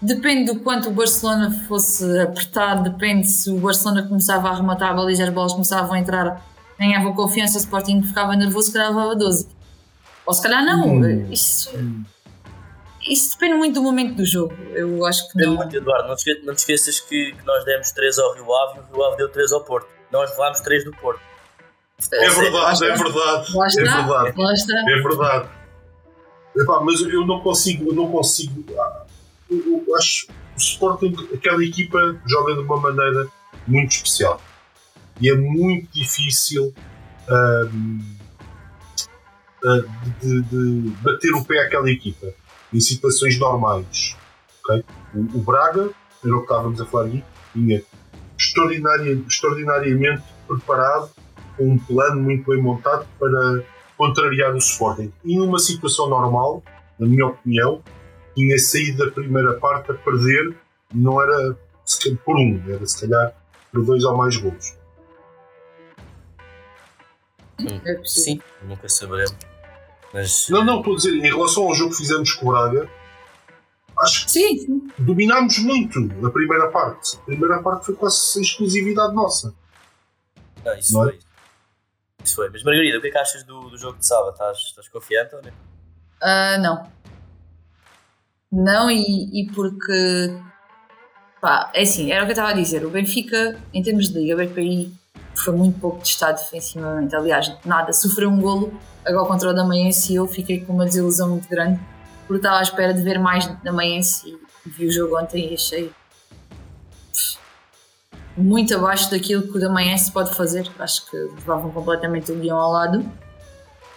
Depende 0.01 0.53
do 0.53 0.61
quanto 0.61 0.91
o 0.91 0.93
Barcelona 0.93 1.51
fosse 1.67 2.05
apertado, 2.21 2.89
depende 2.89 3.27
se 3.27 3.51
o 3.51 3.59
Barcelona 3.59 4.07
começava 4.07 4.49
a 4.49 4.53
arrematar 4.53 4.91
a 4.91 4.95
baliza, 4.95 5.25
as 5.25 5.31
bolas 5.31 5.53
começavam 5.53 5.93
a 5.93 5.99
entrar, 5.99 6.47
ganhava 6.79 7.13
confiança, 7.13 7.59
o 7.59 7.61
Sporting 7.61 8.03
ficava 8.03 8.37
nervoso, 8.37 8.69
se 8.69 8.73
calhar 8.75 8.91
levava 8.91 9.17
12. 9.17 9.49
Ou 10.25 10.35
se 10.35 10.43
calhar 10.43 10.65
não. 10.65 10.87
Hum. 10.87 11.33
Isso, 11.33 11.71
isso 13.13 13.33
depende 13.33 13.55
muito 13.57 13.75
do 13.75 13.83
momento 13.83 14.15
do 14.15 14.25
jogo. 14.25 14.55
Eu 14.75 15.05
acho 15.07 15.29
que 15.31 15.39
não. 15.39 15.55
Muito, 15.55 15.77
Eduardo, 15.77 16.09
não 16.09 16.17
te, 16.17 16.43
não 16.45 16.55
te 16.55 16.59
esqueças 16.59 17.01
que, 17.01 17.33
que, 17.33 17.47
nós 17.47 17.65
demos 17.65 17.91
3 17.93 18.19
ao 18.19 18.35
Rio 18.35 18.55
Ave 18.55 18.79
e 18.79 18.81
o 18.81 18.95
Rio 18.95 19.05
Ave 19.05 19.17
deu 19.17 19.29
3 19.29 19.53
ao 19.53 19.65
Porto. 19.65 19.89
Nós 20.13 20.31
levámos 20.31 20.61
3 20.61 20.85
do 20.85 20.93
Porto. 20.93 21.21
É 22.13 22.31
verdade, 22.31 22.85
é 22.85 22.95
verdade. 22.95 23.57
Lá 23.57 23.67
está, 23.67 23.81
é 23.81 23.85
verdade. 23.85 24.35
Lá 24.37 24.53
está. 24.53 24.75
É 24.75 25.03
verdade. 25.03 25.49
Epá, 26.57 26.81
mas 26.81 27.01
eu 27.01 27.27
não 27.27 27.41
consigo, 27.41 27.91
eu 27.91 27.95
não 27.95 28.11
consigo. 28.11 28.65
Eu, 29.51 29.85
eu 29.87 29.97
acho 29.97 30.27
que 30.27 30.33
o 30.33 30.59
Sporting, 30.59 31.15
aquela 31.35 31.65
equipa, 31.65 32.21
joga 32.27 32.55
de 32.55 32.61
uma 32.61 32.81
maneira 32.81 33.29
muito 33.67 33.93
especial. 33.93 34.41
E 35.21 35.31
é 35.31 35.35
muito 35.35 35.93
difícil. 35.93 36.73
Um, 37.29 38.19
ah, 39.65 39.83
de, 40.21 40.43
de, 40.43 40.91
bater 41.03 41.33
o 41.35 41.45
pé 41.45 41.65
àquela 41.65 41.91
equipa 41.91 42.33
em 42.73 42.81
situações 42.81 43.39
normais. 43.39 44.17
Okay? 44.65 44.85
O, 45.15 45.39
o, 45.39 45.43
Braga, 45.43 45.91
era 46.25 46.35
o 46.35 46.39
que 46.39 46.45
estávamos 46.45 46.81
a 46.81 46.87
falar 46.87 47.07
aqui, 47.07 47.25
tinha 47.53 47.83
extraordinaria, 48.39 49.15
extraordinariamente 49.27 50.23
preparado, 50.47 51.11
com 51.57 51.71
um 51.71 51.79
plano 51.79 52.23
muito 52.23 52.51
bem 52.51 52.63
montado 52.63 53.07
para 53.19 53.65
contrariar 53.97 54.55
o 54.55 54.59
Sporting. 54.59 55.13
E 55.25 55.37
numa 55.37 55.59
situação 55.59 56.09
normal, 56.09 56.63
na 56.99 57.07
minha 57.07 57.27
opinião, 57.27 57.83
tinha 58.35 58.59
saído 58.59 59.05
da 59.05 59.11
primeira 59.11 59.55
parte 59.55 59.91
a 59.91 59.95
perder, 59.95 60.57
não 60.95 61.21
era 61.21 61.57
por 62.25 62.37
um, 62.37 62.63
era 62.69 62.87
se 62.87 63.01
calhar 63.01 63.35
por 63.73 63.85
dois 63.85 64.05
ou 64.05 64.17
mais 64.17 64.37
gols. 64.37 64.77
É 67.85 68.01
Sim, 68.05 68.41
nunca 68.63 68.89
saberemos. 68.89 69.48
Mas... 70.13 70.49
Não, 70.49 70.65
não, 70.65 70.79
estou 70.79 70.95
a 70.95 70.97
dizer, 70.97 71.15
em 71.15 71.23
relação 71.23 71.65
ao 71.65 71.75
jogo 71.75 71.91
que 71.91 71.99
fizemos 71.99 72.33
com 72.33 72.47
o 72.47 72.53
Braga, 72.53 72.89
acho 74.01 74.25
que 74.25 74.31
sim, 74.31 74.59
sim. 74.59 74.89
dominámos 74.99 75.59
muito 75.59 76.01
na 76.01 76.31
primeira 76.31 76.69
parte. 76.71 77.17
A 77.17 77.21
primeira 77.21 77.63
parte 77.63 77.87
foi 77.87 77.95
quase 77.95 78.41
exclusividade 78.41 79.15
nossa. 79.15 79.55
Não, 80.65 80.75
isso 80.77 80.93
não 80.95 81.09
é? 81.09 81.13
foi. 81.13 81.19
Isso 82.25 82.35
foi. 82.35 82.51
Mas 82.51 82.63
Margarida, 82.63 82.99
o 82.99 83.01
que 83.01 83.09
é 83.09 83.11
que 83.11 83.19
achas 83.19 83.43
do, 83.45 83.71
do 83.71 83.79
jogo 83.79 83.99
de 83.99 84.07
sábado? 84.07 84.33
Estás, 84.33 84.59
estás 84.59 84.89
confiante 84.89 85.35
ou 85.35 85.43
não? 85.43 85.51
Uh, 85.51 86.61
não. 86.61 86.99
Não, 88.51 88.91
e, 88.91 89.43
e 89.43 89.53
porque. 89.53 90.41
Pá, 91.41 91.71
é 91.75 91.83
assim, 91.83 92.11
era 92.11 92.23
o 92.23 92.25
que 92.27 92.33
eu 92.33 92.35
estava 92.35 92.51
a 92.51 92.55
dizer. 92.55 92.85
O 92.85 92.91
Benfica, 92.91 93.59
em 93.73 93.83
termos 93.83 94.09
de 94.09 94.19
Liga 94.19 94.37
BPI, 94.37 94.93
foi 95.41 95.55
muito 95.55 95.79
pouco 95.81 95.99
testado 95.99 96.39
defensivamente. 96.39 97.15
Aliás, 97.15 97.53
nada, 97.65 97.93
sofreu 97.93 98.31
um 98.31 98.41
golo 98.41 98.73
agora 99.05 99.27
contra 99.27 99.51
o 99.51 99.55
Damaense 99.55 100.13
e 100.13 100.17
eu 100.17 100.27
fiquei 100.27 100.61
com 100.61 100.73
uma 100.73 100.85
desilusão 100.85 101.31
muito 101.31 101.49
grande 101.49 101.81
porque 102.27 102.41
estava 102.41 102.59
à 102.59 102.63
espera 102.63 102.93
de 102.93 103.03
ver 103.03 103.19
mais 103.19 103.47
Damaense 103.65 104.29
e 104.29 104.69
vi 104.69 104.87
o 104.87 104.93
jogo 104.93 105.19
ontem 105.19 105.51
e 105.51 105.55
achei 105.55 105.91
muito 108.37 108.75
abaixo 108.75 109.11
daquilo 109.11 109.43
que 109.43 109.57
o 109.57 109.61
Damaense 109.61 110.13
pode 110.13 110.35
fazer. 110.35 110.71
Acho 110.79 111.11
que 111.11 111.17
levavam 111.17 111.71
completamente 111.71 112.31
o 112.31 112.37
guião 112.37 112.59
ao 112.59 112.71
lado, 112.71 113.11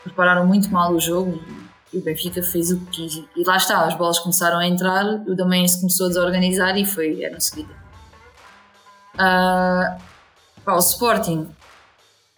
prepararam 0.04 0.48
muito 0.48 0.70
mal 0.72 0.94
o 0.94 1.00
jogo 1.00 1.44
e 1.94 1.98
o 1.98 2.02
Benfica 2.02 2.42
fez 2.42 2.72
o 2.72 2.80
que 2.80 2.92
quis. 2.92 3.24
E 3.36 3.44
lá 3.44 3.58
está, 3.58 3.86
as 3.86 3.96
bolas 3.96 4.18
começaram 4.18 4.58
a 4.60 4.66
entrar, 4.66 5.06
o 5.06 5.36
Damaense 5.36 5.82
começou 5.82 6.06
a 6.06 6.10
desorganizar 6.10 6.78
e 6.78 6.86
foi, 6.86 7.22
era 7.22 7.38
seguida. 7.40 7.74
Uh, 9.16 10.02
Pá, 10.64 10.76
o 10.76 10.80
Sporting 10.80 11.50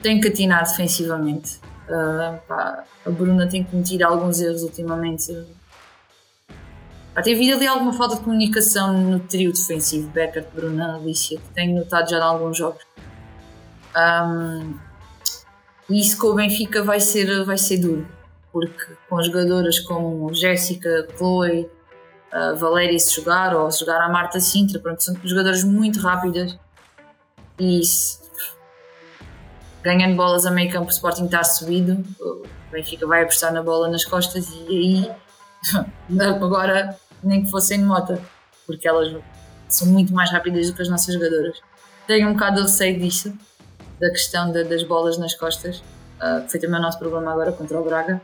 tem 0.01 0.19
que 0.19 0.27
atinar 0.27 0.63
defensivamente. 0.63 1.59
Uh, 1.87 2.39
pá, 2.47 2.83
a 3.05 3.09
Bruna 3.09 3.47
tem 3.47 3.63
cometido 3.63 4.05
alguns 4.05 4.39
erros 4.39 4.63
ultimamente. 4.63 5.45
Pá, 7.13 7.21
tem 7.21 7.35
havido 7.35 7.57
ali 7.57 7.67
alguma 7.67 7.93
falta 7.93 8.15
de 8.15 8.21
comunicação 8.21 8.93
no 8.93 9.19
trio 9.19 9.51
defensivo, 9.51 10.09
Becker, 10.09 10.45
Bruna, 10.53 10.95
Alicia, 10.95 11.37
que 11.37 11.49
tenho 11.53 11.77
notado 11.77 12.09
já 12.09 12.17
em 12.17 12.21
alguns 12.21 12.57
jogos. 12.57 12.83
Um, 13.95 14.73
e 15.89 15.99
isso 15.99 16.17
com 16.17 16.27
o 16.27 16.35
Benfica 16.35 16.81
vai 16.83 16.99
ser, 16.99 17.43
vai 17.43 17.57
ser 17.57 17.77
duro, 17.77 18.07
porque 18.51 18.93
com 19.09 19.21
jogadoras 19.21 19.79
como 19.79 20.33
Jéssica, 20.33 21.07
Chloe, 21.17 21.69
uh, 22.33 22.55
Valéria 22.55 22.97
se 22.97 23.13
jogar, 23.13 23.55
ou 23.55 23.69
se 23.69 23.81
jogar 23.81 24.01
a 24.01 24.09
Marta 24.09 24.39
Sintra, 24.39 24.79
pronto, 24.79 25.03
são 25.03 25.15
jogadoras 25.23 25.63
muito 25.63 25.99
rápidas 25.99 26.57
e 27.63 27.81
ganhando 29.83 30.15
bolas 30.15 30.45
a 30.45 30.51
meio 30.51 30.71
campo, 30.71 30.87
o 30.87 30.91
Sporting 30.91 31.25
está 31.25 31.43
subido, 31.43 32.03
o 32.19 32.43
Benfica 32.71 33.05
vai 33.05 33.23
apostar 33.23 33.53
na 33.53 33.61
bola 33.61 33.89
nas 33.89 34.05
costas 34.05 34.49
e 34.67 34.67
aí 34.69 35.11
agora 36.41 36.97
nem 37.21 37.43
que 37.43 37.51
fossem 37.51 37.79
de 37.79 37.85
moto, 37.85 38.19
porque 38.65 38.87
elas 38.87 39.15
são 39.67 39.87
muito 39.87 40.13
mais 40.13 40.31
rápidas 40.31 40.67
do 40.67 40.75
que 40.75 40.81
as 40.81 40.89
nossas 40.89 41.13
jogadoras. 41.13 41.61
Tenho 42.07 42.29
um 42.29 42.33
bocado 42.33 42.57
de 42.57 42.61
receio 42.63 42.99
disso, 42.99 43.33
da 43.99 44.09
questão 44.09 44.51
de, 44.51 44.63
das 44.63 44.83
bolas 44.83 45.17
nas 45.17 45.33
costas, 45.35 45.77
uh, 45.77 46.43
que 46.43 46.51
foi 46.51 46.59
também 46.59 46.79
o 46.79 46.81
nosso 46.81 46.99
problema 46.99 47.31
agora 47.31 47.51
contra 47.51 47.79
o 47.79 47.83
Braga. 47.83 48.21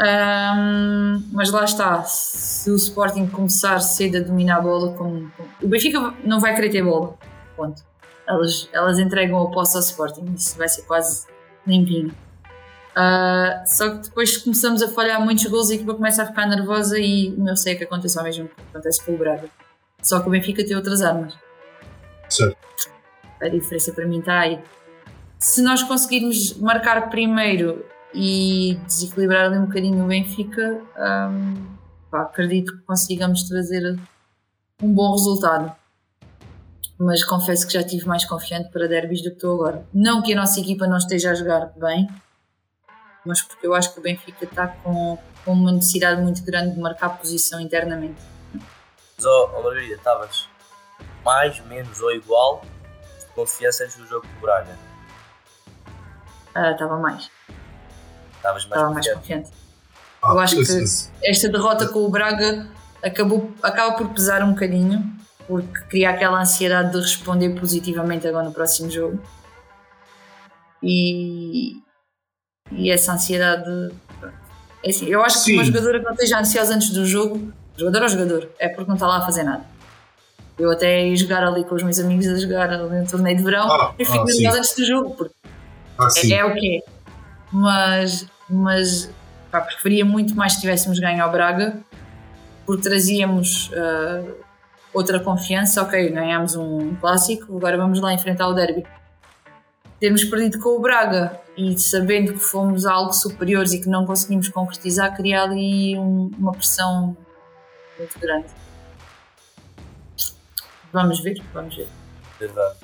Um, 0.00 1.24
mas 1.32 1.50
lá 1.50 1.64
está, 1.64 2.04
se 2.04 2.70
o 2.70 2.76
Sporting 2.76 3.26
começar 3.26 3.80
cedo 3.80 4.18
a 4.18 4.20
dominar 4.20 4.58
a 4.58 4.60
bola, 4.60 4.92
como, 4.92 5.30
como, 5.36 5.48
o 5.62 5.68
Benfica 5.68 6.14
não 6.24 6.38
vai 6.38 6.54
querer 6.54 6.70
ter 6.70 6.84
bola, 6.84 7.18
ponto 7.56 7.87
elas, 8.28 8.68
elas 8.72 8.98
entregam 8.98 9.40
o 9.40 9.50
posse 9.50 9.76
ao 9.76 9.82
Sporting, 9.82 10.34
isso 10.36 10.56
vai 10.56 10.68
ser 10.68 10.82
quase 10.82 11.26
limpinho. 11.66 12.14
Uh, 12.90 13.66
só 13.66 13.90
que 13.90 14.08
depois 14.08 14.36
começamos 14.38 14.82
a 14.82 14.88
falhar 14.88 15.20
muitos 15.20 15.46
gols 15.46 15.70
e 15.70 15.74
a 15.74 15.76
equipa 15.76 15.94
começa 15.94 16.22
a 16.22 16.26
ficar 16.26 16.46
nervosa 16.46 16.98
e 16.98 17.32
o 17.34 17.40
meu 17.40 17.56
sei 17.56 17.76
que 17.76 17.84
acontece 17.84 18.18
ao 18.18 18.24
mesmo 18.24 18.48
que 18.48 18.60
acontece 18.70 19.04
com 19.04 19.14
o 19.14 19.18
Braga. 19.18 19.48
Só 20.02 20.20
que 20.20 20.28
o 20.28 20.30
Benfica 20.30 20.64
tem 20.64 20.76
outras 20.76 21.00
armas. 21.00 21.34
Certo. 22.28 22.56
A 23.40 23.48
diferença 23.48 23.92
para 23.92 24.06
mim 24.06 24.18
está 24.18 24.40
aí. 24.40 24.60
Se 25.38 25.62
nós 25.62 25.82
conseguirmos 25.82 26.54
marcar 26.58 27.08
primeiro 27.08 27.84
e 28.12 28.76
desequilibrar 28.86 29.46
ali 29.46 29.58
um 29.58 29.66
bocadinho 29.66 30.04
o 30.04 30.08
Benfica, 30.08 30.80
um, 30.98 31.54
pá, 32.10 32.22
acredito 32.22 32.76
que 32.76 32.82
consigamos 32.82 33.44
trazer 33.44 33.96
um 34.82 34.92
bom 34.92 35.12
resultado. 35.12 35.72
Mas 36.98 37.22
confesso 37.22 37.66
que 37.66 37.72
já 37.74 37.80
estive 37.80 38.06
mais 38.06 38.24
confiante 38.24 38.70
para 38.70 38.88
derbys 38.88 39.22
do 39.22 39.30
que 39.30 39.36
estou 39.36 39.54
agora. 39.54 39.86
Não 39.94 40.20
que 40.20 40.32
a 40.32 40.36
nossa 40.36 40.58
equipa 40.58 40.86
não 40.86 40.96
esteja 40.96 41.30
a 41.30 41.34
jogar 41.34 41.72
bem, 41.76 42.08
mas 43.24 43.42
porque 43.42 43.66
eu 43.66 43.74
acho 43.74 43.92
que 43.92 44.00
o 44.00 44.02
Benfica 44.02 44.44
está 44.44 44.66
com, 44.68 45.18
com 45.44 45.52
uma 45.52 45.70
necessidade 45.70 46.20
muito 46.20 46.42
grande 46.42 46.74
de 46.74 46.80
marcar 46.80 47.10
posição 47.10 47.60
internamente. 47.60 48.20
Mas, 48.52 49.24
oh, 49.24 49.50
oh 49.56 49.62
Margarida, 49.62 49.94
estavas 49.94 50.48
mais, 51.24 51.60
menos 51.66 52.00
ou 52.00 52.10
igual 52.12 52.62
de 53.20 53.26
confiança 53.34 53.84
antes 53.84 53.96
do 53.96 54.06
jogo 54.06 54.26
com 54.26 54.38
o 54.38 54.40
Braga? 54.40 54.78
Ah, 56.54 56.72
estava 56.72 56.96
mais. 56.98 57.30
Estavas 58.36 58.66
mais 58.66 58.80
Estava 58.80 58.90
mais 58.94 59.12
confiante. 59.12 59.50
Ah, 60.22 60.32
eu 60.32 60.38
acho 60.40 60.56
que 60.56 60.84
esta 61.22 61.48
derrota 61.48 61.86
com 61.88 62.00
o 62.00 62.08
Braga 62.08 62.68
acabou, 63.02 63.52
acaba 63.62 63.96
por 63.96 64.08
pesar 64.08 64.42
um 64.42 64.52
bocadinho, 64.52 65.04
porque 65.48 65.80
cria 65.88 66.10
aquela 66.10 66.40
ansiedade 66.40 66.92
de 66.92 66.98
responder 66.98 67.58
positivamente 67.58 68.28
agora 68.28 68.44
no 68.44 68.52
próximo 68.52 68.90
jogo. 68.90 69.18
E, 70.82 71.78
e 72.70 72.90
essa 72.90 73.14
ansiedade. 73.14 73.90
É 74.84 74.90
assim, 74.90 75.06
eu 75.06 75.22
acho 75.22 75.38
Sim. 75.38 75.52
que 75.52 75.52
uma 75.54 75.64
jogadora 75.64 75.98
que 75.98 76.04
não 76.04 76.12
esteja 76.12 76.38
ansiosa 76.38 76.74
antes 76.74 76.90
do 76.90 77.04
jogo, 77.04 77.50
jogador 77.76 78.02
ou 78.02 78.08
jogador, 78.08 78.50
é 78.58 78.68
porque 78.68 78.86
não 78.86 78.94
está 78.94 79.06
lá 79.06 79.18
a 79.18 79.22
fazer 79.24 79.42
nada. 79.42 79.64
Eu 80.58 80.70
até 80.70 81.06
ia 81.06 81.16
jogar 81.16 81.42
ali 81.42 81.64
com 81.64 81.74
os 81.74 81.82
meus 81.82 81.98
amigos 81.98 82.26
a 82.26 82.36
jogar 82.36 82.70
ali 82.70 83.00
no 83.00 83.06
torneio 83.06 83.36
de 83.36 83.42
verão 83.42 83.70
ah, 83.70 83.94
e 83.98 84.04
fico 84.04 84.20
ah, 84.20 84.24
nervosa 84.24 84.58
antes 84.58 84.74
do 84.74 84.84
jogo, 84.84 85.14
porque 85.14 85.34
ah, 85.98 86.08
é, 86.16 86.30
é, 86.32 86.44
o 86.44 86.54
que 86.54 86.76
é. 86.76 86.80
Mas, 87.50 88.26
mas 88.50 89.10
pá, 89.50 89.62
preferia 89.62 90.04
muito 90.04 90.34
mais 90.34 90.54
se 90.54 90.60
tivéssemos 90.60 90.98
ganho 90.98 91.22
ao 91.22 91.32
Braga, 91.32 91.78
porque 92.66 92.82
trazíamos 92.82 93.70
uh, 93.70 94.47
outra 94.92 95.20
confiança. 95.20 95.82
Ok, 95.82 96.10
ganhámos 96.10 96.56
um 96.56 96.94
clássico, 96.96 97.56
agora 97.56 97.76
vamos 97.76 98.00
lá 98.00 98.12
enfrentar 98.12 98.48
o 98.48 98.54
derby 98.54 98.84
termos 100.00 100.24
perdido 100.24 100.60
com 100.60 100.70
o 100.70 100.80
Braga 100.80 101.40
e 101.56 101.78
sabendo 101.78 102.32
que 102.32 102.38
fomos 102.38 102.86
algo 102.86 103.12
superiores 103.12 103.72
e 103.72 103.80
que 103.80 103.88
não 103.88 104.06
conseguimos 104.06 104.48
concretizar, 104.48 105.14
cria 105.16 105.42
ali 105.42 105.98
um, 105.98 106.30
uma 106.38 106.52
pressão 106.52 107.16
muito 107.98 108.18
grande. 108.20 108.46
Vamos 110.92 111.20
ver, 111.20 111.42
vamos 111.52 111.76
ver. 111.76 111.88
Verdade. 112.38 112.76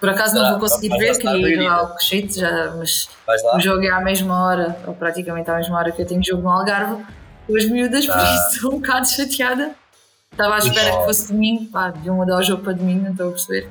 Por 0.00 0.08
acaso 0.10 0.34
não 0.34 0.50
vou 0.50 0.60
conseguir 0.60 0.90
ver, 0.98 1.16
queria 1.16 1.48
ir 1.48 1.66
ao 1.66 1.88
Cochete, 1.88 2.40
já, 2.40 2.74
mas 2.76 3.08
o 3.54 3.60
jogo 3.60 3.84
é 3.84 3.90
à 3.90 4.00
mesma 4.00 4.44
hora, 4.44 4.78
ou 4.86 4.94
praticamente 4.94 5.50
à 5.50 5.56
mesma 5.56 5.78
hora 5.78 5.92
que 5.92 6.02
eu 6.02 6.06
tenho 6.06 6.22
jogo 6.22 6.42
no 6.42 6.50
Algarve, 6.50 7.02
com 7.46 7.56
as 7.56 7.64
miúdas, 7.64 8.04
por 8.06 8.16
isso 8.16 8.54
estou 8.54 8.74
um 8.74 8.80
bocado 8.80 9.08
chateada. 9.08 9.74
Estava 10.34 10.56
à 10.56 10.58
espera 10.58 10.98
que 10.98 11.04
fosse 11.04 11.32
domingo, 11.32 11.70
pá, 11.70 11.90
de 11.90 12.10
um 12.10 12.16
mudar 12.16 12.38
o 12.38 12.42
jogo 12.42 12.64
para 12.64 12.72
domingo, 12.72 13.04
não 13.04 13.12
estou 13.12 13.28
a 13.28 13.30
perceber. 13.30 13.70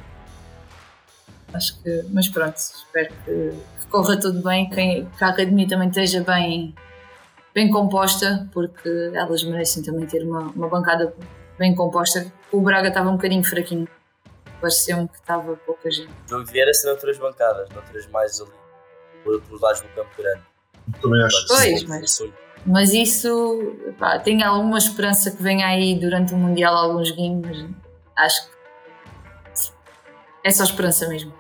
Acho 1.54 1.84
que, 1.84 2.06
mas 2.10 2.30
pronto, 2.30 2.56
espero 2.56 3.14
que, 3.26 3.54
que 3.82 3.88
corra 3.90 4.18
tudo 4.18 4.42
bem, 4.42 4.70
que, 4.70 5.06
que 5.06 5.24
a 5.24 5.28
academia 5.28 5.68
também 5.68 5.90
esteja 5.90 6.24
bem, 6.24 6.74
bem 7.54 7.70
composta, 7.70 8.48
porque 8.54 9.12
elas 9.14 9.44
merecem 9.44 9.84
também 9.84 10.06
ter 10.06 10.24
uma, 10.24 10.40
uma 10.40 10.70
bancada 10.70 11.14
bem 11.60 11.76
composta. 11.76 12.32
O 12.50 12.62
Braga 12.62 12.88
estava 12.88 13.10
um 13.10 13.18
bocadinho 13.18 13.44
fraquinho, 13.44 13.88
pareceu-me 14.62 15.10
que 15.10 15.16
estava 15.16 15.58
pouca 15.58 15.92
gente. 15.92 16.14
O 16.28 16.30
jogo 16.30 16.46
devia 16.46 16.74
ser 16.74 16.88
noutras 16.88 17.18
bancadas, 17.18 17.70
noutras 17.72 18.08
mais 18.08 18.40
ali, 18.40 18.52
pelos 19.22 19.62
lados 19.62 19.82
do 19.82 19.90
campo 19.90 20.10
grande. 20.18 20.42
Também 21.02 21.24
acho 21.24 21.42
que 21.42 21.48
pois, 21.54 21.84
mas, 21.84 22.20
mas 22.66 22.94
isso 22.94 23.76
pá, 24.00 24.20
tenho 24.20 24.46
alguma 24.46 24.78
esperança 24.78 25.32
que 25.32 25.42
venha 25.42 25.68
aí 25.68 25.96
durante 26.00 26.34
o 26.34 26.38
Mundial 26.38 26.76
alguns 26.76 27.12
games, 27.12 27.42
mas 27.46 27.66
acho 28.18 28.48
que 28.48 28.54
é 30.44 30.52
só 30.52 30.64
esperança 30.64 31.08
mesmo. 31.08 31.34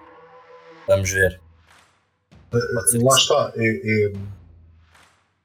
Vamos 0.88 1.11
ver. 1.11 1.39
Lá 2.51 3.15
está. 3.15 3.53
É, 3.55 3.65
é, 3.65 4.13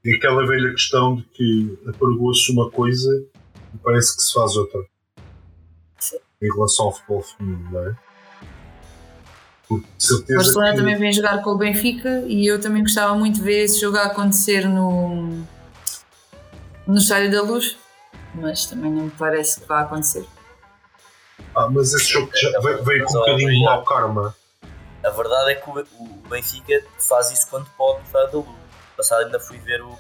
é, 0.07 0.15
aquela 0.15 0.47
velha 0.47 0.71
questão 0.73 1.17
de 1.17 1.23
que 1.25 1.79
apregou-se 1.89 2.53
uma 2.53 2.71
coisa 2.71 3.25
e 3.75 3.79
parece 3.79 4.17
que 4.17 4.23
se 4.23 4.33
faz 4.33 4.57
outra. 4.57 4.81
Sim. 5.99 6.19
Em 6.43 6.53
relação 6.53 6.87
ao 6.87 6.93
futebol 6.93 7.23
feminino, 7.23 7.71
não 7.71 7.89
é? 7.89 7.97
Porque. 9.69 9.87
O 10.33 10.37
Barcelona 10.37 10.71
que... 10.73 10.77
também 10.79 10.97
vem 10.97 11.13
jogar 11.13 11.43
com 11.43 11.51
o 11.51 11.59
Benfica 11.59 12.25
e 12.27 12.47
eu 12.47 12.61
também 12.61 12.83
gostava 12.83 13.15
muito 13.15 13.37
de 13.37 13.43
ver 13.43 13.65
esse 13.65 13.81
jogo 13.81 13.97
a 13.97 14.05
acontecer 14.05 14.69
no, 14.69 15.45
no 16.89 16.97
Estádio 16.97 17.31
da 17.31 17.43
Luz, 17.43 17.77
mas 18.35 18.65
também 18.65 18.91
não 18.91 19.05
me 19.05 19.11
parece 19.11 19.61
que 19.61 19.67
vá 19.67 19.83
acontecer. 19.83 20.27
Ah, 21.55 21.69
mas 21.69 21.93
esse 21.93 22.13
jogo 22.13 22.31
já 22.35 22.59
veio, 22.61 22.83
veio 22.83 23.05
com 23.05 23.17
um 23.17 23.21
bocadinho 23.21 23.51
de 23.51 23.63
mau 23.63 23.85
karma. 23.85 24.35
A 25.05 25.11
verdade 25.11 25.53
é 25.53 25.55
que 25.55 25.71
o, 25.71 25.75
Benfica 26.29 26.83
faz 26.99 27.31
isso 27.31 27.47
quando 27.49 27.69
pode 27.77 28.03
estar 28.07 28.25
da 28.25 28.39
luz. 28.39 28.49
Passado 28.97 29.27
ainda 29.27 29.39
fui 29.39 29.59
ver 29.59 29.83
o 29.83 29.97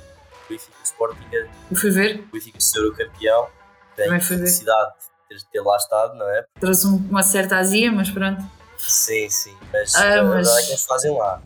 Benfica 0.48 0.76
Sporting. 0.82 1.26
Eu 1.70 1.76
fui 1.76 1.90
ver. 1.90 2.20
O 2.20 2.32
Benfica 2.32 2.58
ser 2.58 2.80
o 2.80 2.94
campeão. 2.94 3.48
Tem 3.94 4.12
a 4.14 4.20
felicidade 4.20 4.92
de 5.30 5.44
ter 5.46 5.60
lá 5.60 5.76
estado, 5.76 6.14
não 6.14 6.28
é? 6.28 6.46
Trouxe 6.58 6.86
uma 6.86 7.22
certa 7.22 7.58
azia, 7.58 7.92
mas 7.92 8.10
pronto. 8.10 8.42
Sim, 8.78 9.28
sim. 9.28 9.56
Mas 9.72 9.94
ah, 9.94 10.20
a 10.20 10.24
mas... 10.24 10.34
verdade 10.34 10.58
é 10.58 10.62
que 10.64 10.70
eles 10.70 10.84
fazem 10.84 11.16
lá. 11.16 11.42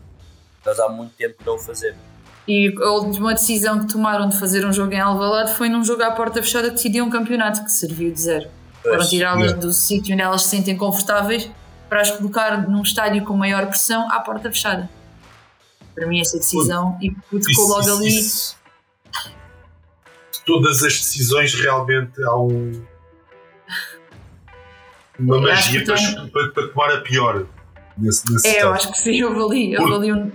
Nós 0.65 0.79
há 0.79 0.87
muito 0.87 1.13
tempo 1.15 1.35
não 1.45 1.55
o 1.55 1.59
fazemos. 1.59 2.12
E 2.47 2.73
a 2.81 2.91
última 2.91 3.33
decisão 3.33 3.79
que 3.79 3.87
tomaram 3.87 4.27
de 4.27 4.37
fazer 4.37 4.65
um 4.65 4.73
jogo 4.73 4.93
em 4.93 4.99
Alvalade 4.99 5.53
foi 5.53 5.69
num 5.69 5.83
jogo 5.83 6.03
à 6.03 6.11
porta 6.11 6.41
fechada 6.41 6.69
que 6.69 6.75
decidiu 6.75 7.05
um 7.05 7.09
campeonato 7.09 7.63
que 7.63 7.71
serviu 7.71 8.11
de 8.11 8.19
zero. 8.19 8.49
Foram 8.81 9.07
tirá-las 9.07 9.53
do 9.53 9.71
sítio 9.71 10.13
onde 10.13 10.21
elas 10.21 10.43
se 10.43 10.49
sentem 10.49 10.75
confortáveis 10.75 11.49
para 11.87 12.01
as 12.01 12.11
colocar 12.11 12.67
num 12.67 12.81
estádio 12.81 13.23
com 13.23 13.37
maior 13.37 13.65
pressão 13.67 14.11
à 14.11 14.19
porta 14.19 14.49
fechada. 14.49 14.89
Para 15.95 16.07
mim, 16.07 16.19
essa 16.19 16.37
decisão 16.37 16.97
e 17.01 17.11
ficou 17.39 17.67
logo 17.67 17.81
isso, 17.81 17.93
ali. 17.93 18.07
Isso. 18.07 18.57
Todas 20.45 20.83
as 20.83 20.93
decisões 20.93 21.53
realmente 21.53 22.21
há 22.23 22.35
um. 22.35 22.83
Uma 25.17 25.39
magia 25.39 25.85
para, 25.85 25.95
tem... 25.95 26.27
para, 26.29 26.67
tomar 26.67 26.91
a 26.91 27.01
pior 27.01 27.45
nesse, 27.97 28.29
nesse 28.33 28.47
É, 28.47 28.63
eu 28.63 28.73
acho 28.73 28.91
que 28.91 28.97
sim, 28.97 29.17
eu 29.17 29.45
ali, 29.45 29.73
eu 29.73 29.95
ali 29.95 30.11
um. 30.11 30.31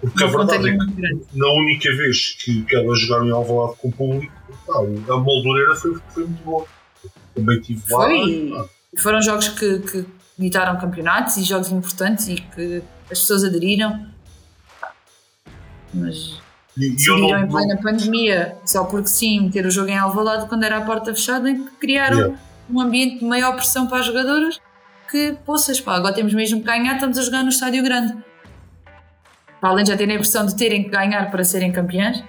Porque 0.00 0.24
a 0.24 0.26
verdade 0.26 0.68
é 0.68 0.76
que 0.76 1.38
na 1.38 1.48
única 1.48 1.90
vez 1.96 2.36
que, 2.40 2.62
que 2.62 2.76
elas 2.76 3.00
jogaram 3.00 3.26
em 3.26 3.32
Alvalade 3.32 3.76
com 3.78 3.88
o 3.88 3.92
público, 3.92 4.32
a 4.68 5.16
moldureira 5.16 5.74
foi, 5.74 5.98
foi 6.10 6.24
muito 6.24 6.44
boa. 6.44 6.66
Também 7.34 7.60
tive 7.60 7.82
lá. 7.90 8.06
Foi. 8.06 8.52
Ah. 8.56 8.64
Foram 8.98 9.20
jogos 9.20 9.48
que, 9.48 9.78
que 9.80 10.04
ditaram 10.38 10.78
campeonatos 10.78 11.36
e 11.36 11.42
jogos 11.42 11.70
importantes 11.70 12.28
e 12.28 12.36
que 12.36 12.82
as 13.10 13.18
pessoas 13.20 13.44
aderiram. 13.44 14.06
Mas 15.92 16.40
e, 16.76 16.90
decidiram 16.90 17.44
em 17.44 17.48
plena 17.48 17.76
pandemia, 17.82 18.56
só 18.64 18.84
porque 18.84 19.08
sim, 19.08 19.40
meter 19.40 19.66
o 19.66 19.70
jogo 19.70 19.88
em 19.88 19.98
Alvalade 19.98 20.48
quando 20.48 20.62
era 20.62 20.78
a 20.78 20.80
porta 20.82 21.12
fechada, 21.14 21.50
em 21.50 21.64
que 21.64 21.70
criaram 21.76 22.18
yeah. 22.18 22.38
um 22.70 22.80
ambiente 22.80 23.18
de 23.18 23.24
maior 23.24 23.56
pressão 23.56 23.86
para 23.86 23.98
as 23.98 24.06
jogadoras 24.06 24.60
que, 25.10 25.36
poças, 25.44 25.80
pá, 25.80 25.96
agora 25.96 26.14
temos 26.14 26.34
mesmo 26.34 26.60
que 26.60 26.66
ganhar, 26.66 26.94
estamos 26.94 27.18
a 27.18 27.22
jogar 27.22 27.42
no 27.42 27.48
estádio 27.48 27.82
grande. 27.82 28.16
Para 29.60 29.70
além 29.70 29.84
de 29.84 29.90
já 29.90 29.96
terem 29.96 30.16
a 30.16 30.18
pressão 30.18 30.46
de 30.46 30.56
terem 30.56 30.84
que 30.84 30.90
ganhar 30.90 31.30
para 31.30 31.44
serem 31.44 31.72
campeãs, 31.72 32.22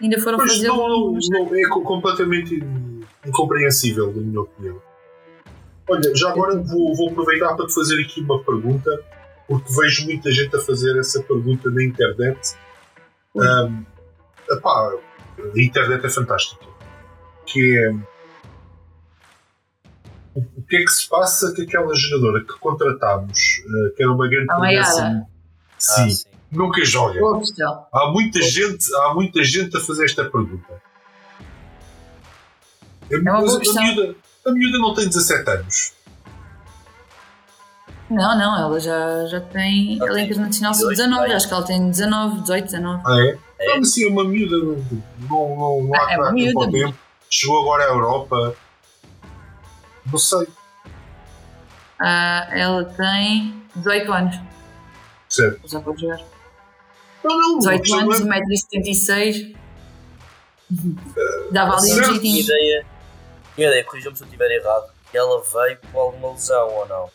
ainda 0.00 0.20
foram 0.20 0.38
fazer. 0.38 0.68
Não, 0.68 0.76
não, 0.76 1.18
não, 1.30 1.54
é 1.54 1.68
completamente 1.68 2.62
incompreensível, 3.24 4.12
na 4.12 4.22
minha 4.22 4.40
opinião. 4.40 4.80
Olha, 5.88 6.14
já 6.14 6.30
agora 6.30 6.56
vou, 6.56 6.94
vou 6.94 7.10
aproveitar 7.10 7.54
para 7.54 7.66
te 7.66 7.74
fazer 7.74 8.00
aqui 8.00 8.20
uma 8.20 8.42
pergunta, 8.42 8.90
porque 9.46 9.72
vejo 9.72 10.04
muita 10.04 10.30
gente 10.32 10.54
a 10.56 10.60
fazer 10.60 10.98
essa 10.98 11.22
pergunta 11.22 11.70
na 11.70 11.84
internet. 11.84 12.56
Um, 13.34 13.84
epá, 14.50 14.92
a 15.38 15.60
internet 15.60 16.04
é 16.04 16.08
fantástica. 16.08 16.64
Que 17.46 17.78
é 17.78 17.94
o 20.36 20.62
que 20.62 20.76
é 20.76 20.80
que 20.80 20.90
se 20.90 21.08
passa 21.08 21.54
com 21.54 21.62
aquela 21.62 21.94
jogadora 21.94 22.44
que 22.44 22.58
contratámos, 22.58 23.38
uh, 23.64 23.94
que 23.94 24.02
era 24.02 24.12
uma 24.12 24.28
grande 24.28 24.46
promessa? 24.46 25.26
Sim, 25.78 26.02
ah, 26.02 26.10
sim, 26.10 26.28
nunca 26.50 26.84
joga. 26.84 27.20
Há 27.92 28.06
muita, 28.10 28.40
gente, 28.42 28.84
há 28.96 29.14
muita 29.14 29.42
gente 29.44 29.76
a 29.76 29.80
fazer 29.80 30.04
esta 30.04 30.24
pergunta. 30.24 30.82
É, 33.10 33.14
é 33.16 33.18
uma 33.18 33.40
boa 33.40 33.56
a, 33.56 33.82
miúda, 33.82 34.14
a 34.46 34.50
miúda 34.52 34.78
não 34.78 34.94
tem 34.94 35.06
17 35.06 35.50
anos. 35.50 35.92
Não, 38.08 38.38
não, 38.38 38.56
ela 38.58 38.78
já, 38.80 39.26
já 39.26 39.40
tem. 39.40 39.96
Ela 39.98 40.10
Ela 40.10 40.20
é 40.20 40.22
internacional 40.24 40.72
18, 40.72 40.96
sub-19, 40.96 41.16
vai. 41.18 41.32
acho 41.32 41.48
que 41.48 41.54
ela 41.54 41.64
tem 41.64 41.90
19, 41.90 42.40
18, 42.42 42.64
19. 42.66 43.02
Ah, 43.04 43.20
é? 43.20 43.38
É. 43.58 43.66
Não, 43.68 43.78
mas 43.80 43.92
sim, 43.92 44.04
é 44.04 44.08
uma 44.08 44.24
miúda. 44.24 44.56
Não, 44.58 45.56
não, 45.56 45.82
não 45.82 45.94
há 45.94 46.06
Ah, 46.06 46.12
é 46.12 46.18
uma 46.18 46.32
miúda. 46.32 46.70
tempo. 46.70 46.94
Chegou 47.28 47.60
agora 47.62 47.84
à 47.84 47.88
Europa. 47.88 48.54
Não 50.10 50.18
sei. 50.18 50.46
Ah, 51.98 52.46
ela 52.52 52.84
tem 52.84 53.60
18 53.74 54.12
anos, 54.12 54.36
Certo. 55.28 55.68
já 55.68 55.80
pode 55.80 56.00
jogar. 56.02 56.20
Não, 57.26 57.36
não. 57.36 57.58
18 57.58 57.80
questão 57.82 58.00
anos, 58.00 58.20
não 58.20 58.32
é- 58.32 58.40
1,76m. 58.40 59.56
Dava 61.52 61.76
ali 61.76 61.92
um 61.92 62.04
jeitinho. 62.04 62.40
ideia, 62.40 62.86
minha 63.56 63.68
ideia, 63.68 63.84
corrijam-me 63.84 64.16
se 64.16 64.22
eu 64.24 64.26
estiver 64.26 64.50
errado, 64.50 64.86
que 65.10 65.16
ela 65.16 65.40
veio 65.42 65.78
com 65.92 65.98
alguma 66.00 66.32
lesão 66.32 66.68
ou 66.68 66.88
não? 66.88 67.08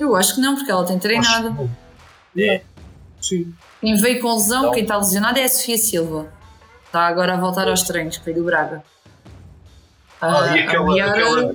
Eu 0.00 0.16
acho 0.16 0.34
que 0.34 0.40
não, 0.40 0.54
porque 0.56 0.70
ela 0.70 0.84
tem 0.86 0.98
treinado. 0.98 1.48
Que 1.54 1.54
não. 1.54 1.70
É. 2.44 2.62
Sim. 3.20 3.54
Quem 3.80 3.94
veio 3.96 4.20
com 4.20 4.32
lesão, 4.34 4.60
Então- 4.62 4.72
quem 4.72 4.82
está 4.82 4.96
lesionado 4.96 5.38
é 5.38 5.44
a 5.44 5.48
Sofia 5.48 5.76
Silva. 5.78 6.32
Está 6.86 7.06
agora 7.06 7.34
a 7.34 7.36
voltar 7.40 7.68
aos 7.68 7.82
treinos, 7.82 8.16
que 8.18 8.24
veio 8.24 8.38
do 8.38 8.44
Braga. 8.44 8.82
Ah, 10.20 10.56
e 10.56 10.60
a 10.60 10.64
aquela, 10.64 10.92
Biara- 10.94 11.10
aquela, 11.12 11.54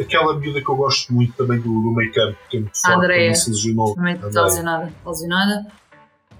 aquela 0.00 0.38
miúda 0.38 0.60
que 0.60 0.68
eu 0.68 0.76
gosto 0.76 1.12
muito 1.12 1.32
também 1.34 1.58
do, 1.60 1.68
do 1.68 1.92
make-up, 1.92 2.36
que 2.48 2.56
é 2.56 2.60
muito 2.60 2.78
forte, 2.80 2.96
Andrea. 2.96 3.16
também 3.18 3.34
se 3.34 3.50
lesionou. 3.50 3.94
também 3.94 4.14
está 4.14 4.42
lesionada. 4.42 4.86
Está 4.86 5.10
lesionada. 5.10 5.66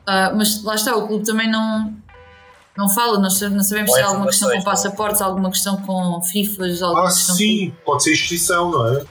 Ah, 0.07 0.33
mas 0.35 0.63
lá 0.63 0.75
está, 0.75 0.97
o 0.97 1.07
clube 1.07 1.25
também 1.25 1.51
não, 1.51 1.95
não 2.77 2.89
fala, 2.91 3.19
nós 3.19 3.41
não 3.41 3.63
sabemos 3.63 3.93
se 3.93 4.01
há 4.01 4.07
alguma 4.07 4.27
questão 4.27 4.49
com 4.51 4.55
informações, 4.57 4.65
passaportes, 4.65 5.23
alguma 5.23 5.51
questão 5.51 5.77
com 5.83 6.23
FIFAs, 6.23 6.83
alguma 6.83 7.05
Ah, 7.05 7.13
questão 7.13 7.35
sim, 7.37 7.75
pode 7.85 8.03
ser 8.03 8.13
inscrição, 8.13 8.71
não 8.71 8.87
é? 8.95 9.01
com... 9.01 9.07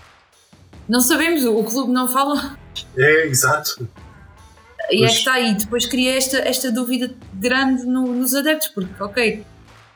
Não 0.87 0.99
sabemos, 0.99 1.43
o 1.45 1.63
clube 1.63 1.91
não 1.91 2.07
fala. 2.07 2.57
É, 2.97 3.25
exato. 3.27 3.87
E 4.91 5.03
é 5.03 5.07
que 5.07 5.13
está 5.13 5.33
aí. 5.33 5.53
Depois 5.55 5.85
cria 5.85 6.15
esta, 6.17 6.37
esta 6.39 6.69
dúvida 6.71 7.15
grande 7.33 7.85
no- 7.85 8.13
nos 8.13 8.35
adeptos, 8.35 8.67
porque, 8.67 9.01
ok, 9.01 9.45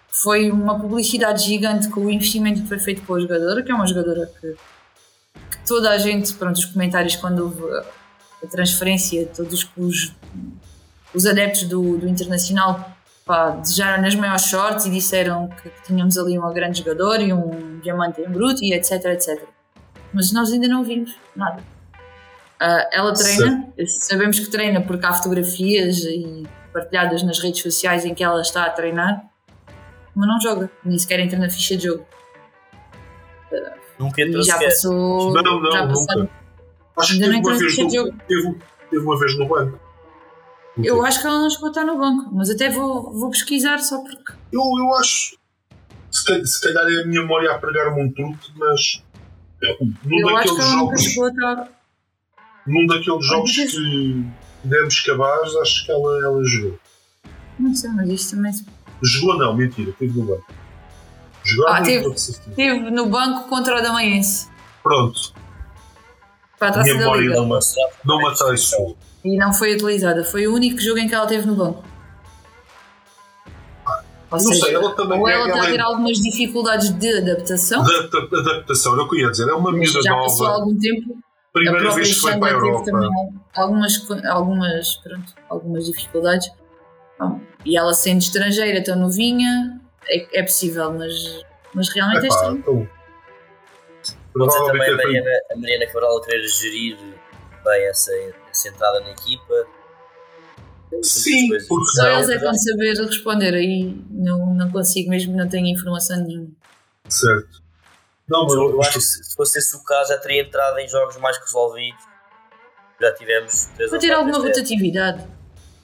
foi 0.09 0.49
uma 0.49 0.79
publicidade 0.79 1.43
gigante 1.43 1.89
com 1.89 2.01
o 2.05 2.09
investimento 2.09 2.61
que 2.61 2.67
foi 2.69 2.79
feito 2.79 3.01
pela 3.01 3.19
jogadora, 3.19 3.61
que 3.61 3.71
é 3.71 3.75
uma 3.75 3.85
jogadora 3.85 4.31
que, 4.39 4.47
que 5.51 5.67
toda 5.67 5.89
a 5.91 5.97
gente, 5.97 6.33
pronto, 6.33 6.55
os 6.55 6.65
comentários 6.65 7.15
quando 7.17 7.39
houve 7.43 7.61
a, 7.75 7.85
a 8.45 8.47
transferência, 8.47 9.27
todos 9.35 9.67
os, 9.77 10.13
os 11.13 11.25
adeptos 11.25 11.63
do, 11.63 11.97
do 11.97 12.07
Internacional 12.07 12.91
pá, 13.25 13.51
desejaram 13.51 14.01
nas 14.01 14.15
maiores 14.15 14.43
sortes 14.43 14.85
e 14.85 14.89
disseram 14.89 15.49
que, 15.49 15.69
que 15.69 15.83
tínhamos 15.83 16.17
ali 16.17 16.37
uma 16.37 16.51
grande 16.53 16.79
jogadora 16.79 17.21
e 17.21 17.33
um 17.33 17.79
diamante 17.79 18.21
em 18.21 18.29
bruto 18.29 18.63
e 18.63 18.73
etc, 18.73 18.91
etc. 19.05 19.43
Mas 20.13 20.31
nós 20.31 20.51
ainda 20.51 20.67
não 20.67 20.83
vimos 20.83 21.15
nada. 21.35 21.61
Ah, 22.59 22.89
ela 22.91 23.13
treina, 23.13 23.69
sabemos 23.99 24.39
que 24.39 24.49
treina 24.49 24.81
porque 24.81 25.05
há 25.05 25.13
fotografias 25.13 25.97
e 25.99 26.43
partilhadas 26.73 27.21
nas 27.23 27.39
redes 27.39 27.61
sociais 27.61 28.03
em 28.05 28.13
que 28.15 28.23
ela 28.23 28.41
está 28.41 28.63
a 28.65 28.69
treinar, 28.69 29.23
mas 30.15 30.27
não 30.27 30.39
joga, 30.41 30.69
nem 30.83 30.97
sequer 30.97 31.19
entra 31.19 31.37
na 31.37 31.49
ficha 31.49 31.77
de 31.77 31.85
jogo. 31.85 32.05
Nunca 33.99 34.21
E 34.21 34.25
entrou 34.27 34.43
já 34.43 34.53
sequer. 34.53 34.65
passou. 34.69 35.33
Não, 35.33 35.41
não, 35.43 35.71
já 35.71 35.85
nunca. 35.85 36.29
Acho 36.97 37.17
que 37.17 37.23
Ainda 37.23 37.25
teve 37.25 37.41
não 37.41 37.49
uma, 37.49 37.53
entrou 37.53 37.57
vez 37.59 37.77
no 37.77 37.83
no, 37.83 37.89
jogo. 37.91 38.17
teve, 38.27 38.57
teve 38.89 39.03
uma 39.05 39.19
vez 39.19 39.37
no 39.37 39.47
banco. 39.47 39.79
Eu 40.83 41.03
acho 41.05 41.21
que 41.21 41.27
ela 41.27 41.39
não 41.39 41.49
chegou 41.49 41.67
a 41.67 41.69
estar 41.69 41.85
no 41.85 41.97
banco, 41.97 42.29
mas 42.33 42.49
até 42.49 42.69
vou, 42.69 43.11
vou 43.11 43.29
pesquisar 43.31 43.79
só 43.79 43.99
porque. 44.01 44.33
Eu, 44.51 44.61
eu 44.61 44.95
acho. 44.95 45.37
Se 46.11 46.25
calhar, 46.25 46.45
se 46.45 46.61
calhar 46.61 46.83
é 46.87 47.01
a 47.01 47.05
minha 47.05 47.21
memória 47.21 47.51
a 47.51 47.57
pregar-me 47.57 48.03
um 48.03 48.11
truque, 48.11 48.51
mas. 48.55 49.03
Num 50.03 50.19
Eu 50.29 50.37
acho 50.37 50.49
que 50.49 50.55
daqueles 50.55 50.59
ela 50.59 50.75
nunca 50.77 50.97
jogos, 50.97 51.01
chegou 51.03 51.25
a 51.25 51.29
estar. 51.29 51.69
num 52.67 52.85
daqueles 52.85 53.25
jogos 53.25 53.51
que 53.51 54.25
demos 54.63 54.99
cabaz, 55.01 55.55
acho 55.55 55.85
que 55.85 55.91
ela, 55.91 56.23
ela 56.23 56.43
jogou. 56.45 56.79
Não 57.59 57.73
sei, 57.73 57.89
mas 57.91 58.09
isto 58.09 58.35
também 58.35 58.53
se. 58.53 58.65
Jogou 59.03 59.37
não, 59.37 59.55
mentira, 59.55 59.91
teve 59.97 60.19
no 60.19 60.25
banco. 60.27 60.45
Jogava 61.43 61.77
Ah, 61.77 61.81
teve. 61.81 62.03
jogou. 62.03 62.13
Esteve 62.15 62.91
no 62.91 63.05
banco 63.07 63.47
contra 63.47 63.79
o 63.79 63.81
Damaense 63.81 64.49
Pronto, 64.83 65.33
para 66.59 66.69
a 66.69 66.71
taça 66.73 66.87
da 66.93 66.97
Memória 66.99 67.21
Liga 67.21 67.35
não- 67.35 68.19
é 68.19 68.21
matar 68.23 68.53
isso. 68.53 68.95
E 69.33 69.37
não 69.37 69.53
foi 69.53 69.73
utilizada. 69.75 70.23
Foi 70.23 70.47
o 70.47 70.53
único 70.53 70.79
jogo 70.79 70.99
em 70.99 71.07
que 71.07 71.13
ela 71.15 71.25
esteve 71.25 71.45
no 71.47 71.55
banco. 71.55 71.83
Ou 74.29 74.37
Não 74.37 74.39
seja, 74.39 74.65
sei, 74.65 74.75
ela 74.75 74.93
também 74.93 75.19
ou 75.21 75.29
é- 75.29 75.33
ela 75.33 75.47
está 75.47 75.61
a 75.61 75.67
é- 75.67 75.71
ter 75.71 75.79
algumas 75.79 76.17
dificuldades 76.17 76.89
de 76.89 77.17
adaptação, 77.17 77.81
Adapta- 77.81 78.17
adaptação, 78.39 78.93
era 78.93 79.03
o 79.03 79.09
que 79.09 79.15
eu 79.15 79.19
ia 79.21 79.31
dizer. 79.31 79.47
É 79.49 79.53
uma 79.53 79.71
miúda 79.71 80.01
já 80.01 80.13
passou 80.15 80.45
nova, 80.47 80.59
algum 80.59 80.77
tempo. 80.77 81.17
a 81.47 81.51
primeira 81.53 81.79
própria 81.79 82.03
vez 82.03 82.13
que 82.15 82.21
foi 82.21 82.37
para 82.37 82.47
a 82.47 82.53
teve 82.53 82.65
Europa. 82.67 82.85
também 82.91 83.09
algumas, 83.55 84.11
algumas, 84.25 84.95
pronto, 84.97 85.33
algumas 85.49 85.85
dificuldades. 85.85 86.51
Bom, 87.17 87.39
e 87.65 87.77
ela 87.77 87.93
sendo 87.93 88.19
estrangeira, 88.19 88.83
tão 88.83 88.97
novinha, 88.97 89.79
é, 90.07 90.39
é 90.39 90.43
possível, 90.43 90.93
mas, 90.93 91.13
mas 91.73 91.87
realmente 91.89 92.23
é 92.23 92.25
Epá, 92.27 92.35
estranho. 92.35 92.57
então, 92.57 92.89
Pode 94.35 94.53
ser 94.53 94.65
também 94.65 94.81
é 94.89 94.95
Mariana, 94.95 95.29
a 95.51 95.55
Mariana 95.57 95.87
Cabral 95.87 96.17
a 96.17 96.25
querer 96.25 96.47
gerir 96.47 96.97
bem 97.63 97.87
essa, 97.87 98.11
essa 98.57 98.69
entrada 98.69 98.99
na 99.01 99.11
equipa. 99.11 99.53
Sim, 101.01 101.49
porque 101.67 101.85
Só 101.95 102.07
eles 102.07 102.29
é 102.29 102.37
que 102.37 102.43
vão 102.45 102.53
saber 102.53 102.95
responder, 102.95 103.53
aí 103.53 104.01
não, 104.09 104.53
não 104.55 104.71
consigo 104.71 105.09
mesmo, 105.09 105.35
não 105.35 105.47
tenho 105.47 105.67
informação 105.67 106.23
nenhuma. 106.25 106.49
certo. 107.07 107.61
Não, 108.27 108.43
mas 108.43 108.53
Eu, 108.53 108.71
eu 108.71 108.81
acho 108.81 108.93
que 108.93 109.01
se 109.01 109.23
se 109.23 109.35
fosse 109.35 109.59
esse 109.59 109.75
o 109.75 109.83
caso, 109.83 110.09
já 110.09 110.17
teria 110.17 110.41
entrado 110.41 110.77
em 110.79 110.87
jogos 110.89 111.15
mais 111.17 111.37
resolvidos. 111.37 112.03
Já 112.99 113.13
tivemos 113.13 113.65
três 113.75 113.89
Para 113.89 113.99
ter 113.99 114.11
alguma 114.11 114.37
rotatividade. 114.39 115.25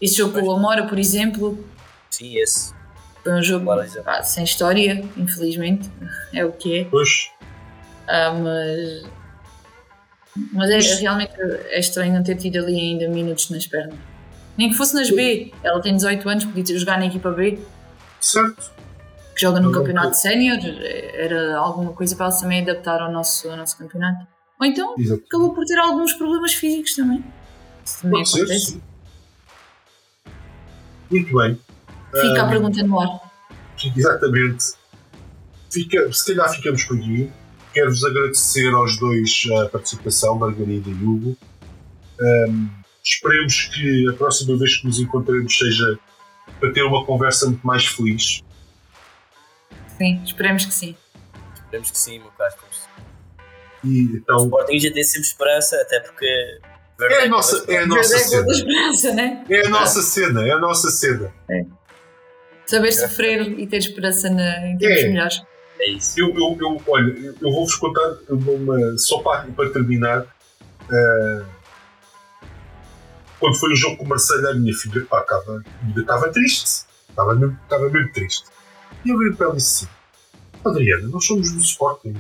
Esse 0.02 0.16
jogo 0.16 0.34
com 0.34 0.46
o 0.48 0.52
Amora, 0.52 0.86
por 0.88 1.00
exemplo. 1.00 1.64
Sim, 2.10 2.36
esse. 2.38 2.74
foi 3.24 3.34
um 3.34 3.42
jogo 3.42 3.66
pá, 4.04 4.24
sem 4.24 4.44
história, 4.44 5.06
infelizmente, 5.16 5.90
é 6.34 6.44
o 6.44 6.52
que 6.52 6.80
é. 6.80 6.84
Depois, 6.84 7.30
Ah, 8.08 8.34
mas 8.34 9.06
mas 10.52 10.70
é, 10.70 10.80
realmente 11.00 11.34
é 11.40 11.80
estranho 11.80 12.14
não 12.14 12.24
ter 12.24 12.36
tido 12.36 12.58
ali 12.58 12.80
ainda 12.80 13.08
minutos 13.08 13.50
nas 13.50 13.68
pernas. 13.68 13.98
Nem 14.58 14.70
que 14.70 14.76
fosse 14.76 14.94
nas 14.96 15.10
B. 15.10 15.52
Ela 15.64 15.82
tem 15.82 15.96
18 15.96 16.28
anos, 16.30 16.46
podia 16.46 16.78
jogar 16.78 16.98
na 17.00 17.06
equipa 17.08 17.32
B, 17.32 17.60
certo. 18.22 18.72
que 19.36 19.42
joga 19.42 19.60
no 19.60 19.72
Não, 19.72 19.80
campeonato 19.80 20.16
sénior. 20.16 20.58
Era 21.14 21.58
alguma 21.58 21.94
coisa 21.94 22.16
para 22.16 22.28
ela 22.28 22.40
também 22.40 22.62
adaptar 22.62 23.02
ao 23.02 23.12
nosso, 23.12 23.50
ao 23.50 23.58
nosso 23.58 23.78
campeonato. 23.78 24.28
Ou 24.60 24.68
então 24.68 24.96
Exato. 24.98 25.24
acabou 25.28 25.54
por 25.54 25.66
ter 25.66 25.78
alguns 25.80 26.14
problemas 26.14 26.54
físicos 26.54 26.96
também. 26.96 27.24
Isso 27.84 28.02
também 28.02 28.20
Pode 28.20 28.30
ser, 28.30 28.38
acontece. 28.40 28.66
sim. 28.74 28.82
Muito 31.12 31.36
bem. 31.38 31.60
Fica 32.12 32.42
a 32.42 32.46
Ah, 32.46 32.50
pergunta 32.50 32.84
no 32.84 33.00
ar. 33.00 33.32
Exatamente. 33.96 34.64
Fica, 35.72 36.12
se 36.14 36.28
calhar 36.36 36.54
ficamos 36.54 36.84
por 36.86 36.98
aqui. 36.98 37.32
Quero-vos 37.74 38.04
agradecer 38.04 38.72
aos 38.74 38.98
dois 39.00 39.44
a 39.64 39.70
participação, 39.70 40.36
Margarida 40.38 40.90
e 40.90 40.94
Hugo. 40.94 41.36
Ahm, 42.22 42.68
esperemos 43.04 43.64
que 43.74 44.10
a 44.10 44.14
próxima 44.14 44.58
vez 44.58 44.78
que 44.78 44.86
nos 44.86 45.00
encontremos 45.00 45.58
seja 45.58 45.98
para 46.60 46.72
ter 46.72 46.84
uma 46.84 47.04
conversa 47.06 47.48
muito 47.48 47.66
mais 47.66 47.86
feliz. 47.86 48.42
Sim, 49.98 50.22
esperemos 50.24 50.66
que 50.66 50.74
sim. 50.74 50.96
Esperemos 51.56 51.92
que 51.92 51.98
sim, 51.98 52.20
meu 52.20 52.30
caro. 52.38 52.54
E 53.84 54.06
O 54.06 54.18
então, 54.18 54.38
Sporting 54.46 54.80
já 54.80 54.94
tem 54.94 55.04
sempre 55.04 55.28
esperança, 55.28 55.76
até 55.82 56.00
porque. 56.00 56.26
é 57.02 57.24
a 57.24 57.28
nossa, 57.28 57.66
é 57.68 57.80
a 57.80 57.86
nossa 57.86 58.16
é 58.16 58.20
cena. 58.20 59.14
né? 59.14 59.46
É 59.50 59.66
a 59.66 59.70
nossa 59.70 60.02
cena, 60.02 60.48
é 60.48 60.52
a 60.52 60.60
nossa 60.60 60.90
cena. 60.90 61.34
Saber 62.66 62.92
sofrer 62.94 63.42
e 63.60 63.68
ter 63.68 63.78
esperança 63.78 64.30
na, 64.30 64.68
em 64.68 64.78
tempos 64.78 65.00
É. 65.04 65.08
melhores. 65.10 65.42
É 65.84 65.90
isso. 65.92 66.18
Eu, 66.18 66.30
eu, 66.30 66.58
eu, 66.62 66.82
olha, 66.88 67.12
eu 67.12 67.36
eu 67.42 67.52
vou-vos 67.52 67.76
contar 67.76 68.16
uma, 68.30 68.98
só 68.98 69.20
para, 69.20 69.52
para 69.52 69.70
terminar. 69.70 70.26
eh, 70.90 71.46
quando 73.38 73.60
foi 73.60 73.74
o 73.74 73.76
jogo 73.76 73.98
com 73.98 74.06
o 74.06 74.08
Marcelo, 74.08 74.48
a 74.48 74.54
minha 74.54 74.74
filha 74.74 75.06
pá, 75.06 75.20
estava, 75.20 75.62
estava 75.98 76.30
triste. 76.32 76.86
Estava 77.10 77.36
mesmo, 77.36 77.60
estava 77.64 77.90
mesmo 77.90 78.12
triste. 78.14 78.46
E 79.04 79.10
eu 79.10 79.18
virei 79.18 79.34
para 79.36 79.48
ela 79.48 79.56
e 79.56 79.58
disse 79.58 79.86
assim: 79.86 79.94
Adriana, 80.66 81.08
nós 81.10 81.26
somos 81.26 81.52
do 81.52 81.60
Sporting. 81.60 82.16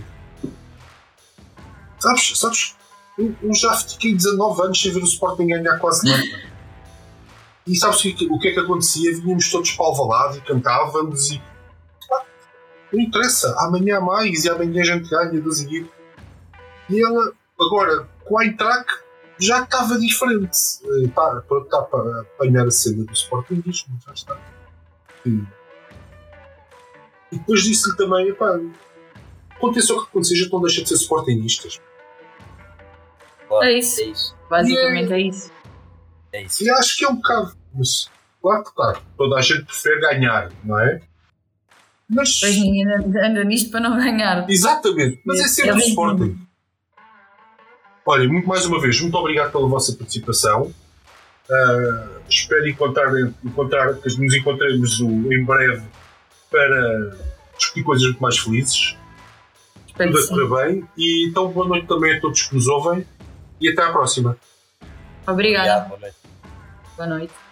Sabes, 2.00 2.38
sabes, 2.38 2.76
eu, 3.18 3.34
eu 3.42 3.54
já 3.56 3.74
fiquei 3.76 4.14
19 4.14 4.62
anos 4.62 4.82
sem 4.82 4.92
ver 4.92 5.02
o 5.02 5.06
Sporting 5.06 5.48
ganhar 5.48 5.80
quase 5.80 6.06
nada. 6.06 6.24
E 7.66 7.78
sabes 7.78 8.04
o 8.04 8.14
que, 8.14 8.26
o 8.30 8.38
que 8.40 8.50
é 8.50 8.52
que 8.52 8.60
acontecia? 8.60 9.16
Vinhamos 9.22 9.50
todos 9.50 9.72
para 9.72 9.86
o 9.86 9.88
Alvalade 9.88 10.40
e 10.40 10.42
cantávamos 10.42 11.32
e 11.32 11.42
não 12.94 13.02
interessa, 13.02 13.56
amanhã 13.60 13.98
há 13.98 14.02
mais 14.02 14.46
e 14.46 14.50
amanhã 14.50 14.82
a 14.82 14.86
gente 14.86 15.10
ganha 15.10 15.42
do 15.42 15.52
seguir. 15.52 15.90
E 16.90 17.04
ela, 17.04 17.34
agora, 17.60 18.08
com 18.24 18.40
a 18.40 18.46
Eintracht, 18.46 18.86
já 19.40 19.64
estava 19.64 19.98
diferente. 19.98 20.52
Está 20.52 21.42
tá 21.42 21.82
para 21.82 22.22
apanhar 22.22 22.68
a 22.68 22.72
cena 22.72 23.04
do 23.04 23.14
Sporting, 23.14 23.64
já 23.66 24.14
está. 24.14 24.40
E, 25.26 25.44
e 27.32 27.38
depois 27.40 27.64
disse-lhe 27.64 27.98
também, 27.98 28.30
epá, 28.30 28.60
aconteça 29.56 29.94
o 29.94 30.04
que 30.04 30.10
acontecer, 30.10 30.36
já 30.36 30.50
não 30.50 30.62
deixa 30.62 30.84
de 30.84 30.90
ser 30.90 30.96
Sportingistas. 30.96 31.82
Claro, 33.48 33.66
É 33.66 33.80
isso. 33.80 34.02
É 34.02 34.06
isso. 34.06 34.36
Basicamente 34.50 35.14
é 35.14 35.20
isso. 35.20 35.52
É 36.32 36.44
isso. 36.44 36.64
E 36.64 36.70
acho 36.70 36.98
que 36.98 37.06
é 37.06 37.10
um 37.10 37.16
bocado. 37.16 37.56
Mas, 37.74 38.10
claro 38.40 38.64
que 38.64 38.76
tá. 38.76 39.02
Toda 39.18 39.38
a 39.38 39.42
gente 39.42 39.66
prefere 39.66 40.00
ganhar, 40.00 40.52
não 40.64 40.80
é? 40.80 41.02
Mas. 42.14 42.42
Ninguém 42.42 42.86
anda, 42.94 43.28
anda 43.28 43.44
nisto 43.44 43.72
para 43.72 43.80
não 43.80 43.96
ganhar. 43.98 44.50
Exatamente. 44.50 45.22
Mas 45.26 45.40
é 45.40 45.48
sempre 45.48 45.72
É 45.72 45.74
o. 45.74 45.78
Sporting. 45.80 46.38
Olha, 48.06 48.28
muito 48.28 48.48
mais 48.48 48.66
uma 48.66 48.82
vez, 48.82 49.00
muito 49.00 49.16
obrigado 49.16 49.52
pela 49.52 49.68
vossa 49.68 49.94
participação. 49.94 50.74
Ah, 51.50 52.08
espero 52.30 52.68
encontrar, 52.68 53.10
encontrar, 53.44 53.94
que 53.96 54.10
nos 54.18 54.34
encontremos 54.36 55.00
o- 55.00 55.32
em 55.34 55.44
breve 55.46 55.84
para 56.52 57.18
discutir 57.58 57.84
coisas 57.84 58.04
muito 58.08 58.22
mais 58.22 58.38
felizes. 58.40 58.96
Espero 59.88 60.12
Tudo 60.12 60.28
que 60.28 60.34
a 60.34 60.48
correr 60.48 60.72
bem. 60.72 60.88
E 60.98 61.30
então, 61.30 61.48
boa 61.52 61.68
noite 61.68 61.88
também 61.88 62.18
a 62.18 62.20
todos 62.22 62.42
que 62.42 62.56
nos 62.56 62.68
ouvem. 62.68 63.06
E 63.62 63.70
até 63.70 63.84
à 63.84 63.92
próxima. 63.92 64.38
Obrigada. 65.26 65.86
Obrigado, 65.86 65.88
boa 65.88 66.00
noite. 66.00 66.18
Boa 66.98 67.08
noite. 67.08 67.43